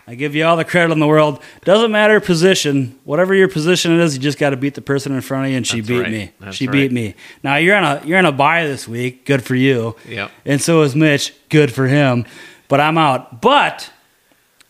I 0.10 0.16
give 0.16 0.34
you 0.34 0.44
all 0.44 0.58
the 0.58 0.66
credit 0.66 0.92
in 0.92 0.98
the 1.00 1.06
world. 1.06 1.40
Doesn't 1.64 1.92
matter 1.92 2.20
position, 2.20 2.98
whatever 3.04 3.36
your 3.36 3.48
position 3.48 4.00
is, 4.00 4.16
you 4.16 4.20
just 4.20 4.40
got 4.40 4.50
to 4.50 4.58
beat 4.58 4.74
the 4.74 4.82
person 4.82 5.14
in 5.14 5.22
front 5.22 5.46
of 5.46 5.52
you, 5.52 5.58
and 5.58 5.68
she 5.68 5.82
That's 5.82 5.88
beat 5.88 6.00
right. 6.02 6.12
me. 6.12 6.32
That's 6.40 6.58
she 6.58 6.66
right. 6.66 6.72
beat 6.74 6.92
me. 6.92 7.14
Now 7.44 7.58
you're 7.58 7.76
on 7.76 7.84
a 7.84 8.02
you're 8.04 8.18
on 8.18 8.26
a 8.26 8.32
bye 8.32 8.66
this 8.66 8.88
week. 8.88 9.24
Good 9.26 9.44
for 9.44 9.54
you. 9.54 9.96
Yep. 10.08 10.32
And 10.46 10.60
so 10.60 10.82
is 10.82 10.96
Mitch. 10.96 11.36
Good 11.50 11.72
for 11.72 11.86
him. 11.88 12.26
But 12.70 12.80
I'm 12.80 12.98
out. 12.98 13.40
But 13.40 13.92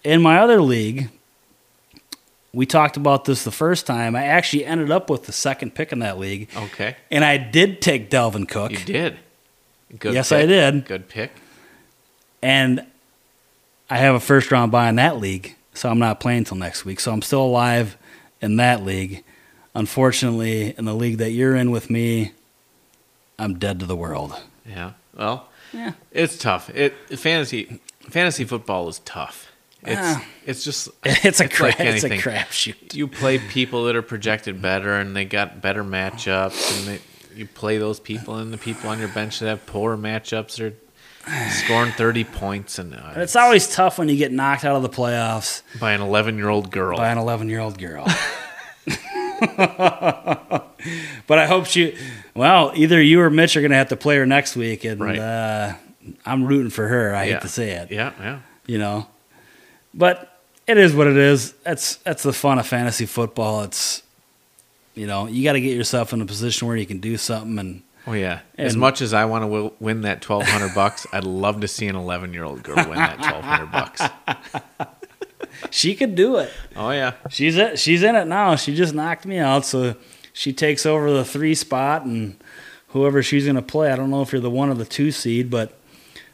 in 0.03 0.21
my 0.21 0.39
other 0.39 0.61
league, 0.61 1.09
we 2.53 2.65
talked 2.65 2.97
about 2.97 3.23
this 3.23 3.43
the 3.45 3.51
first 3.51 3.85
time. 3.87 4.17
I 4.17 4.25
actually 4.25 4.65
ended 4.65 4.91
up 4.91 5.09
with 5.09 5.23
the 5.25 5.31
second 5.31 5.73
pick 5.73 5.93
in 5.93 5.99
that 5.99 6.17
league, 6.19 6.49
Okay. 6.53 6.97
and 7.09 7.23
I 7.23 7.37
did 7.37 7.81
take 7.81 8.09
Dalvin 8.09 8.45
Cook. 8.47 8.71
You 8.71 8.79
did. 8.79 9.17
Good. 9.97 10.13
Yes, 10.15 10.29
pick. 10.29 10.37
I 10.43 10.45
did. 10.47 10.85
Good 10.85 11.07
pick. 11.07 11.31
And 12.41 12.85
I 13.89 13.97
have 13.97 14.15
a 14.15 14.19
first 14.19 14.51
round 14.51 14.71
bye 14.71 14.89
in 14.89 14.95
that 14.95 15.17
league, 15.19 15.55
so 15.73 15.89
I'm 15.89 15.99
not 15.99 16.19
playing 16.19 16.39
until 16.39 16.57
next 16.57 16.85
week. 16.85 16.99
So 16.99 17.11
I'm 17.11 17.21
still 17.21 17.41
alive 17.43 17.97
in 18.41 18.57
that 18.57 18.83
league. 18.83 19.23
Unfortunately, 19.75 20.73
in 20.77 20.85
the 20.85 20.93
league 20.93 21.17
that 21.19 21.31
you're 21.31 21.55
in 21.55 21.71
with 21.71 21.89
me, 21.89 22.31
I'm 23.37 23.57
dead 23.57 23.79
to 23.79 23.85
the 23.85 23.95
world. 23.95 24.35
Yeah. 24.67 24.91
Well, 25.15 25.47
Yeah. 25.73 25.93
it's 26.11 26.37
tough. 26.37 26.69
It 26.71 26.93
fantasy 27.17 27.79
fantasy 28.09 28.43
football 28.43 28.89
is 28.89 28.99
tough. 28.99 29.51
It's 29.83 29.99
Ah. 30.01 30.25
it's 30.45 30.63
just 30.63 30.89
It's 31.05 31.39
a 31.39 31.47
crap. 31.47 31.79
like 31.79 31.87
it's 31.87 32.03
a 32.03 32.09
crapshoot. 32.09 32.93
You 32.93 33.07
play 33.07 33.39
people 33.39 33.85
that 33.85 33.95
are 33.95 34.01
projected 34.01 34.61
better 34.61 34.93
and 34.95 35.15
they 35.15 35.25
got 35.25 35.61
better 35.61 35.83
matchups, 35.83 36.77
and 36.79 36.87
they, 36.87 36.99
you 37.35 37.45
play 37.45 37.77
those 37.77 37.99
people, 37.99 38.35
and 38.37 38.51
the 38.51 38.57
people 38.57 38.89
on 38.89 38.99
your 38.99 39.07
bench 39.07 39.39
that 39.39 39.47
have 39.47 39.65
poor 39.65 39.95
matchups 39.95 40.59
are 40.59 40.73
scoring 41.51 41.91
thirty 41.93 42.23
points, 42.23 42.79
and 42.79 42.93
uh, 42.95 43.13
It's 43.17 43.35
always 43.35 43.67
tough 43.73 43.97
when 43.97 44.09
you 44.09 44.15
get 44.17 44.31
knocked 44.31 44.65
out 44.65 44.75
of 44.75 44.81
the 44.83 44.89
playoffs 44.89 45.61
by 45.79 45.91
an 45.93 46.01
eleven-year-old 46.01 46.71
girl. 46.71 46.97
by 46.97 47.09
an 47.09 47.17
11 47.17 47.49
year 47.49 47.59
old 47.59 47.77
girl. 47.77 48.05
but 49.39 51.37
I 51.39 51.45
hope 51.45 51.65
she. 51.65 51.97
Well, 52.33 52.71
either 52.75 53.01
you 53.01 53.21
or 53.21 53.29
Mitch 53.29 53.55
are 53.57 53.61
going 53.61 53.71
to 53.71 53.77
have 53.77 53.89
to 53.89 53.95
play 53.95 54.17
her 54.17 54.25
next 54.25 54.55
week, 54.55 54.83
and 54.85 54.99
Right. 55.01 55.19
uh, 55.19 55.73
I'm 56.25 56.45
rooting 56.45 56.69
for 56.71 56.87
her. 56.87 57.13
I 57.15 57.25
Yeah. 57.25 57.33
hate 57.33 57.41
to 57.41 57.47
say 57.47 57.71
it, 57.71 57.91
yeah, 57.91 58.11
yeah, 58.19 58.39
you 58.65 58.77
know, 58.77 59.07
but 59.93 60.39
it 60.67 60.77
is 60.77 60.93
what 60.93 61.07
it 61.07 61.17
is. 61.17 61.53
That's 61.63 61.95
that's 61.97 62.23
the 62.23 62.33
fun 62.33 62.59
of 62.59 62.67
fantasy 62.67 63.05
football. 63.05 63.63
It's 63.63 64.03
you 64.95 65.07
know 65.07 65.27
you 65.27 65.43
got 65.43 65.53
to 65.53 65.61
get 65.61 65.75
yourself 65.75 66.13
in 66.13 66.21
a 66.21 66.25
position 66.25 66.67
where 66.67 66.77
you 66.77 66.85
can 66.85 66.99
do 66.99 67.17
something, 67.17 67.59
and 67.59 67.81
oh 68.09 68.13
yeah. 68.13 68.39
as 68.57 68.75
much 68.75 69.01
as 69.01 69.13
I 69.13 69.25
want 69.25 69.43
to 69.43 69.47
w- 69.47 69.71
win 69.79 70.01
that 70.01 70.21
twelve 70.21 70.43
hundred 70.43 70.73
bucks, 70.73 71.05
I'd 71.11 71.23
love 71.23 71.61
to 71.61 71.67
see 71.67 71.87
an 71.87 71.95
eleven-year-old 71.95 72.63
girl 72.63 72.75
win 72.77 72.95
that 72.95 73.17
twelve 73.17 73.43
hundred 73.43 73.71
bucks. 73.71 74.01
she 75.71 75.95
could 75.95 76.15
do 76.15 76.37
it. 76.37 76.51
Oh 76.75 76.91
yeah, 76.91 77.13
She's 77.29 77.55
it. 77.57 77.79
She's 77.79 78.03
in 78.03 78.15
it 78.15 78.25
now. 78.25 78.55
She 78.55 78.75
just 78.75 78.93
knocked 78.93 79.25
me 79.25 79.37
out, 79.37 79.65
so 79.65 79.95
she 80.33 80.53
takes 80.53 80.85
over 80.85 81.11
the 81.11 81.25
three 81.25 81.55
spot, 81.55 82.05
and 82.05 82.41
whoever 82.89 83.21
she's 83.21 83.45
going 83.45 83.55
to 83.55 83.61
play, 83.61 83.91
I 83.91 83.95
don't 83.95 84.09
know 84.09 84.21
if 84.21 84.31
you're 84.31 84.41
the 84.41 84.49
one 84.49 84.69
or 84.69 84.73
the 84.75 84.85
two 84.85 85.11
seed, 85.11 85.49
but 85.49 85.78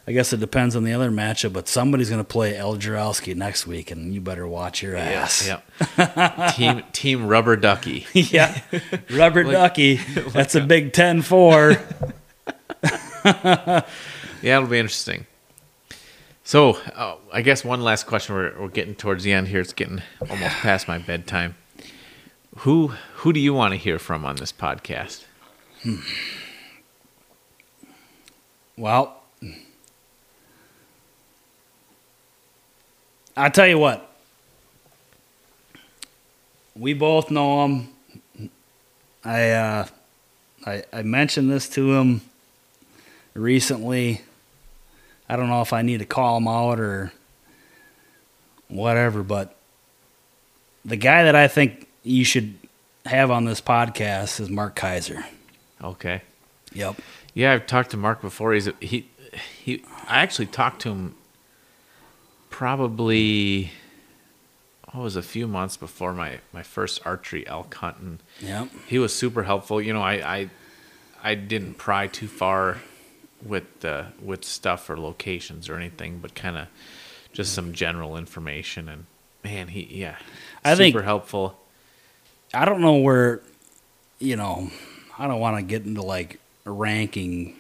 I 0.08 0.12
guess 0.12 0.32
it 0.34 0.40
depends 0.40 0.76
on 0.76 0.84
the 0.84 0.94
other 0.94 1.10
matchup. 1.10 1.54
But 1.54 1.68
somebody's 1.68 2.10
going 2.10 2.22
to 2.22 2.28
play 2.28 2.56
El 2.56 2.78
Jarowski 2.78 3.36
next 3.36 3.66
week, 3.66 3.92
and 3.92 4.14
you 4.14 4.22
better 4.22 4.48
watch 4.48 4.84
your 4.84 4.96
ass. 4.96 5.48
yeah. 5.48 6.52
team 6.56 6.84
Team 6.94 7.28
Rubber 7.28 7.56
Ducky. 7.56 8.06
yeah, 8.14 8.62
rubber 9.10 9.44
ducky. 9.44 9.96
That's 10.30 10.56
a 10.56 10.62
big 10.62 10.94
10-4. 10.94 11.82
Yeah, 14.46 14.58
it'll 14.58 14.70
be 14.70 14.78
interesting. 14.78 15.26
So, 16.44 16.74
uh, 16.96 17.16
I 17.34 17.42
guess 17.42 17.66
one 17.66 17.82
last 17.82 18.06
question. 18.06 18.36
We're, 18.36 18.54
we're 18.60 18.68
getting 18.68 18.94
towards 18.94 19.24
the 19.24 19.34
end 19.34 19.48
here. 19.48 19.60
It's 19.60 19.74
getting 19.74 20.04
almost 20.22 20.56
past 20.58 20.88
my 20.88 21.00
bedtime. 21.00 21.56
Who 22.60 22.90
who 23.16 23.34
do 23.34 23.40
you 23.40 23.56
want 23.56 23.74
to 23.74 23.78
hear 23.78 23.98
from 23.98 24.24
on 24.24 24.36
this 24.36 24.52
podcast? 24.54 25.26
Well, 28.78 29.20
I'll 33.38 33.52
tell 33.52 33.68
you 33.68 33.78
what. 33.78 34.10
we 36.76 36.94
both 36.94 37.32
know 37.32 37.66
him. 37.66 37.90
I 39.24 39.52
uh, 39.52 39.88
I 40.66 40.84
I 40.94 41.02
mentioned 41.04 41.50
this 41.52 41.68
to 41.70 41.94
him 41.94 42.22
recently. 43.34 44.22
I 45.28 45.36
don't 45.36 45.50
know 45.50 45.62
if 45.62 45.74
I 45.74 45.82
need 45.82 46.00
to 46.00 46.06
call 46.06 46.38
him 46.38 46.48
out 46.48 46.80
or 46.80 47.12
whatever, 48.68 49.24
but 49.24 49.56
the 50.84 50.96
guy 50.98 51.24
that 51.24 51.36
I 51.36 51.48
think 51.48 51.88
you 52.04 52.24
should 52.24 52.56
have 53.06 53.32
on 53.32 53.46
this 53.46 53.62
podcast 53.62 54.40
is 54.40 54.50
Mark 54.50 54.76
Kayser. 54.76 55.24
Okay. 55.84 56.22
Yep. 56.74 57.02
Yeah, 57.34 57.54
I've 57.54 57.66
talked 57.66 57.92
to 57.92 57.98
Mark 57.98 58.22
before. 58.22 58.54
He's 58.54 58.68
a, 58.68 58.74
he 58.80 59.08
he. 59.58 59.84
I 60.08 60.22
actually 60.22 60.46
talked 60.48 60.82
to 60.84 60.90
him 60.90 61.16
probably 62.56 63.70
oh, 64.94 65.02
it 65.02 65.04
was 65.04 65.18
a 65.18 65.22
few 65.22 65.46
months 65.46 65.76
before 65.76 66.14
my 66.14 66.40
my 66.54 66.64
first 66.64 67.06
archery 67.06 67.46
elk 67.48 67.74
hunt, 67.76 67.98
and 67.98 68.20
Yep. 68.40 68.70
he 68.88 68.98
was 68.98 69.14
super 69.14 69.44
helpful. 69.44 69.82
You 69.82 69.92
know, 69.92 70.02
I 70.02 70.14
I, 70.38 70.50
I 71.22 71.36
didn't 71.36 71.74
pry 71.74 72.08
too 72.08 72.30
far 72.30 72.78
with 73.46 73.84
uh, 73.84 74.06
with 74.24 74.46
stuff 74.46 74.90
or 74.90 74.98
locations 74.98 75.68
or 75.68 75.76
anything, 75.76 76.20
but 76.20 76.34
kind 76.34 76.58
of 76.58 76.68
just 77.34 77.54
some 77.54 77.74
general 77.74 78.16
information. 78.16 78.88
And 78.88 79.06
man, 79.44 79.68
he 79.68 79.82
yeah, 79.92 80.16
I 80.64 80.76
super 80.76 81.00
think- 81.00 81.04
helpful. 81.06 81.60
I 82.54 82.64
don't 82.64 82.80
know 82.80 82.96
where, 82.96 83.42
you 84.20 84.38
know, 84.38 84.72
I 85.20 85.28
don't 85.28 85.42
want 85.42 85.58
to 85.58 85.62
get 85.62 85.84
into 85.86 86.02
like 86.02 86.40
ranking. 86.64 87.54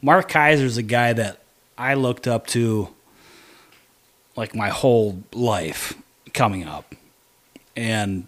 Mark 0.00 0.30
Kayser's 0.30 0.78
a 0.78 0.82
guy 0.82 1.12
that 1.12 1.40
I 1.76 1.92
looked 1.94 2.26
up 2.26 2.46
to 2.48 2.88
like 4.36 4.54
my 4.54 4.68
whole 4.68 5.22
life 5.32 5.94
coming 6.32 6.64
up. 6.64 6.94
And 7.76 8.26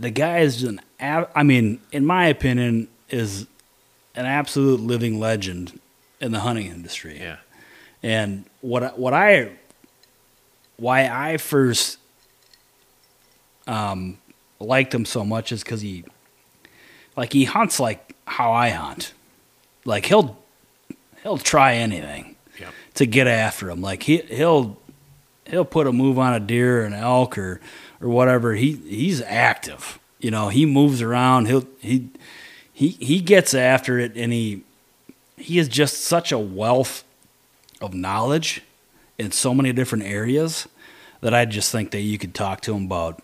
the 0.00 0.10
guy 0.10 0.38
is 0.40 0.62
an, 0.62 0.80
I 1.00 1.42
mean, 1.42 1.80
in 1.92 2.04
my 2.06 2.26
opinion, 2.26 2.88
is 3.08 3.46
an 4.14 4.26
absolute 4.26 4.80
living 4.80 5.18
legend 5.20 5.78
in 6.20 6.32
the 6.32 6.40
hunting 6.40 6.66
industry. 6.66 7.18
Yeah, 7.18 7.36
And 8.02 8.44
what 8.60 8.98
what 8.98 9.12
I 9.14 9.50
why 10.76 11.06
I 11.08 11.36
first 11.36 11.98
um, 13.66 14.18
liked 14.60 14.94
him 14.94 15.04
so 15.04 15.24
much 15.24 15.52
is 15.52 15.62
because 15.62 15.80
he 15.80 16.04
like 17.16 17.32
he 17.32 17.44
hunts 17.44 17.78
like 17.80 18.14
how 18.26 18.52
I 18.52 18.70
hunt. 18.70 19.12
Like 19.84 20.06
he'll 20.06 20.38
he'll 21.22 21.38
try 21.38 21.74
anything 21.74 22.36
Yep. 22.58 22.72
to 22.94 23.06
get 23.06 23.26
after 23.26 23.70
him. 23.70 23.80
Like 23.80 24.02
he 24.04 24.18
he'll 24.18 24.78
he'll 25.46 25.64
put 25.64 25.86
a 25.86 25.92
move 25.92 26.18
on 26.18 26.34
a 26.34 26.40
deer 26.40 26.82
or 26.82 26.84
an 26.84 26.94
elk 26.94 27.36
or 27.38 27.60
or 28.00 28.08
whatever. 28.08 28.54
He 28.54 28.72
he's 28.72 29.22
active. 29.22 29.98
You 30.18 30.30
know, 30.30 30.48
he 30.48 30.66
moves 30.66 31.02
around. 31.02 31.46
He'll 31.46 31.66
he 31.80 32.10
he 32.72 32.88
he 32.88 33.20
gets 33.20 33.54
after 33.54 33.98
it 33.98 34.16
and 34.16 34.32
he 34.32 34.62
he 35.36 35.58
is 35.58 35.68
just 35.68 36.04
such 36.04 36.32
a 36.32 36.38
wealth 36.38 37.04
of 37.80 37.94
knowledge 37.94 38.62
in 39.18 39.32
so 39.32 39.54
many 39.54 39.72
different 39.72 40.04
areas 40.04 40.68
that 41.20 41.34
I 41.34 41.44
just 41.44 41.70
think 41.72 41.90
that 41.92 42.00
you 42.00 42.18
could 42.18 42.34
talk 42.34 42.60
to 42.62 42.74
him 42.74 42.84
about 42.84 43.22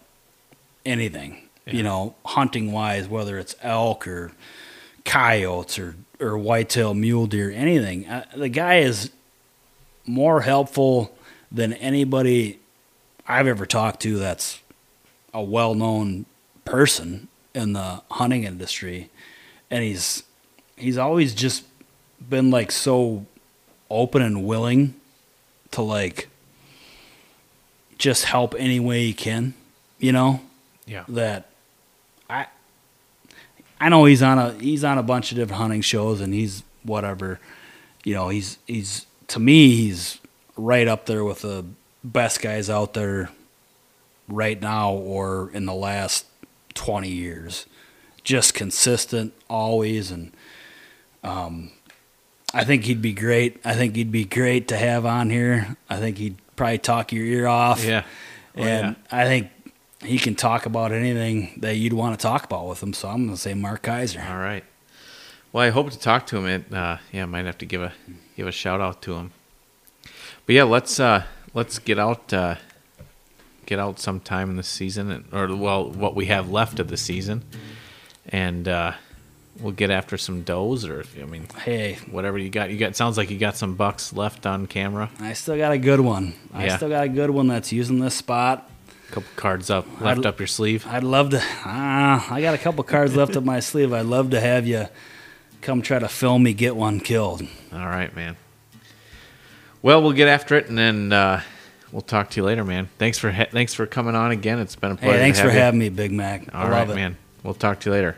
anything, 0.85 1.49
you 1.67 1.83
know, 1.83 2.15
hunting 2.25 2.73
wise, 2.73 3.09
whether 3.09 3.39
it's 3.39 3.55
elk 3.63 4.07
or 4.07 4.33
coyotes 5.05 5.79
or, 5.79 5.97
or 6.21 6.39
whitetail 6.39 6.95
mule 6.95 7.27
deer, 7.27 7.51
anything. 7.51 8.09
Uh, 8.09 8.25
the 8.37 8.49
guy 8.49 8.77
is 8.77 9.11
more 10.07 10.41
helpful 10.43 11.17
than 11.51 11.73
anybody 11.75 12.61
I've 13.27 13.47
ever 13.47 13.67
talked 13.67 14.01
to 14.01 14.19
that's 14.19 14.61
a 15.35 15.43
well 15.43 15.75
known 15.75 16.27
person 16.65 17.29
in 17.55 17.73
the 17.73 18.03
hunting 18.11 18.45
industry. 18.45 19.11
And 19.71 19.85
he's 19.85 20.23
he's 20.77 20.99
always 20.99 21.35
just 21.35 21.65
been 22.29 22.51
like 22.51 22.73
so 22.73 23.27
open 23.91 24.23
and 24.23 24.45
willing 24.45 24.95
to 25.73 25.83
like 25.83 26.29
just 27.99 28.25
help 28.25 28.55
any 28.59 28.81
way 28.81 29.07
he 29.07 29.13
can, 29.13 29.55
you 29.99 30.13
know? 30.13 30.41
yeah, 30.87 31.05
That 31.09 31.51
I 32.31 32.47
I 33.81 33.89
know 33.89 34.05
he's 34.07 34.23
on 34.23 34.39
a 34.39 34.53
he's 34.55 34.85
on 34.85 34.99
a 34.99 35.03
bunch 35.03 35.33
of 35.33 35.37
different 35.37 35.61
hunting 35.61 35.81
shows 35.83 36.21
and 36.21 36.33
he's 36.33 36.63
whatever. 36.83 37.41
You 38.05 38.15
know, 38.15 38.29
he's 38.29 38.59
he's 38.67 39.07
to 39.29 39.41
me 39.41 39.75
he's 39.77 40.19
right 40.59 40.87
up 40.87 41.07
there 41.07 41.25
with 41.25 41.41
the 41.41 41.65
best 42.05 42.43
guys 42.43 42.69
out 42.69 42.93
there 42.93 43.31
right 44.29 44.61
now 44.61 44.93
or 44.93 45.51
in 45.53 45.65
the 45.65 45.73
last 45.75 46.27
20 46.75 47.09
years. 47.09 47.65
Just 48.23 48.53
consistent 48.53 49.33
always 49.49 50.11
and 50.11 50.33
um 51.25 51.71
I 52.55 52.65
think 52.65 52.85
he'd 52.85 53.03
be 53.03 53.13
great. 53.13 53.61
I 53.65 53.75
think 53.75 53.95
he'd 53.95 54.11
be 54.13 54.25
great 54.25 54.69
to 54.69 54.77
have 54.77 55.05
on 55.05 55.29
here. 55.31 55.77
I 55.91 55.99
think 55.99 56.17
he'd 56.19 56.37
probably 56.57 56.79
talk 56.79 57.13
your 57.13 57.25
ear 57.25 57.47
off. 57.47 57.85
yeah. 57.85 58.05
Oh, 58.57 58.63
And 58.63 58.97
I 59.13 59.25
think 59.25 59.51
he 60.03 60.19
can 60.19 60.35
talk 60.35 60.65
about 60.65 60.91
anything 60.93 61.53
that 61.59 61.77
you'd 61.77 61.93
want 61.93 62.19
to 62.19 62.23
talk 62.23 62.45
about 62.45 62.67
with 62.67 62.83
him. 62.83 62.93
So 62.95 63.09
I'm 63.09 63.25
going 63.27 63.37
to 63.37 63.41
say 63.41 63.53
Mark 63.55 63.83
Kayser. 63.83 64.29
All 64.31 64.39
right. 64.39 64.65
Well, 65.53 65.65
I 65.65 65.71
hope 65.71 65.91
to 65.91 65.99
talk 65.99 66.27
to 66.29 66.39
him. 66.39 66.47
It, 66.47 66.73
uh, 66.73 66.99
yeah, 67.13 67.25
I 67.25 67.27
might 67.27 67.45
have 67.45 67.59
to 67.59 67.67
give 67.67 67.83
a 67.83 67.93
give 68.37 68.47
a 68.47 68.53
shout 68.53 68.81
out 68.81 69.03
to 69.03 69.15
him. 69.15 69.33
But 70.49 70.55
yeah, 70.55 70.63
let's 70.65 70.99
uh, 70.99 71.25
let's 71.53 71.79
get 71.79 71.99
out 71.99 72.33
uh, 72.33 72.55
get 73.67 73.79
out 73.79 74.01
sometime 74.01 74.49
in 74.49 74.57
the 74.57 74.63
season, 74.63 75.27
or 75.31 75.55
well, 75.55 75.91
what 75.91 76.15
we 76.15 76.25
have 76.27 76.51
left 76.51 76.81
of 76.81 76.89
the 76.89 76.97
season, 76.97 77.45
and 78.31 78.67
uh, 78.67 78.93
we'll 79.61 79.73
get 79.75 79.91
after 79.91 80.17
some 80.17 80.41
does, 80.45 80.87
or 80.87 81.05
I 81.21 81.27
mean 81.27 81.49
Hey, 81.65 81.99
whatever 82.11 82.39
you 82.39 82.49
got. 82.49 82.71
You 82.71 82.79
got 82.79 82.97
sounds 82.97 83.19
like 83.19 83.29
you 83.29 83.37
got 83.37 83.59
some 83.59 83.75
bucks 83.75 84.15
left 84.15 84.47
on 84.47 84.67
camera. 84.67 85.11
I 85.21 85.35
still 85.35 85.59
got 85.59 85.73
a 85.73 85.79
good 85.79 86.01
one. 86.01 86.33
I 86.55 86.65
Yeah. 86.65 86.77
still 86.79 86.89
got 86.89 87.05
a 87.05 87.09
good 87.11 87.29
one 87.29 87.49
that's 87.49 87.71
using 87.71 87.99
this 87.99 88.15
spot. 88.15 88.71
A 89.11 89.13
couple 89.13 89.29
cards 89.37 89.69
up 89.69 89.87
left 90.01 90.21
I'd- 90.21 90.29
up 90.29 90.41
your 90.41 90.47
sleeve. 90.47 90.87
I'd 90.87 91.05
love 91.05 91.29
to. 91.31 91.43
Ah, 91.67 92.27
I 92.33 92.41
got 92.41 92.55
a 92.55 92.59
couple 92.59 92.83
cards 92.85 93.15
left 93.15 93.37
up 93.37 93.45
my 93.45 93.61
sleeve. 93.71 93.93
I'd 93.93 94.07
love 94.07 94.31
to 94.31 94.41
have 94.41 94.67
you 94.67 94.89
come 95.61 95.83
try 95.83 95.99
to 95.99 96.09
film 96.09 96.43
me 96.43 96.55
get 96.55 96.75
one 96.75 97.01
killed. 97.01 97.43
All 97.71 97.87
right, 97.87 98.17
man. 98.17 98.37
Well, 99.83 100.03
we'll 100.03 100.13
get 100.13 100.29
after 100.29 100.57
it, 100.57 100.69
and 100.69 100.77
then 100.77 101.13
uh, 101.13 101.43
we'll 101.93 102.03
talk 102.03 102.31
to 102.31 102.41
you 102.41 102.45
later, 102.45 102.65
man. 102.65 102.89
Thanks 102.99 103.19
for 103.19 103.31
ha- 103.31 103.47
thanks 103.51 103.75
for 103.75 103.87
coming 103.87 104.15
on 104.15 104.31
again. 104.33 104.59
It's 104.59 104.77
been 104.77 104.93
a 104.93 104.97
pleasure. 104.97 105.13
Hey, 105.13 105.19
thanks 105.19 105.41
for 105.41 105.47
you. 105.47 105.53
having 105.53 105.79
me, 105.79 105.89
Big 105.89 106.13
Mac. 106.13 106.53
I 106.53 106.65
All 106.65 106.71
love 106.71 106.89
right, 106.89 106.91
it. 106.91 106.95
man. 106.95 107.17
We'll 107.43 107.55
talk 107.55 107.81
to 107.81 107.91
you 107.91 107.95
later. 107.95 108.17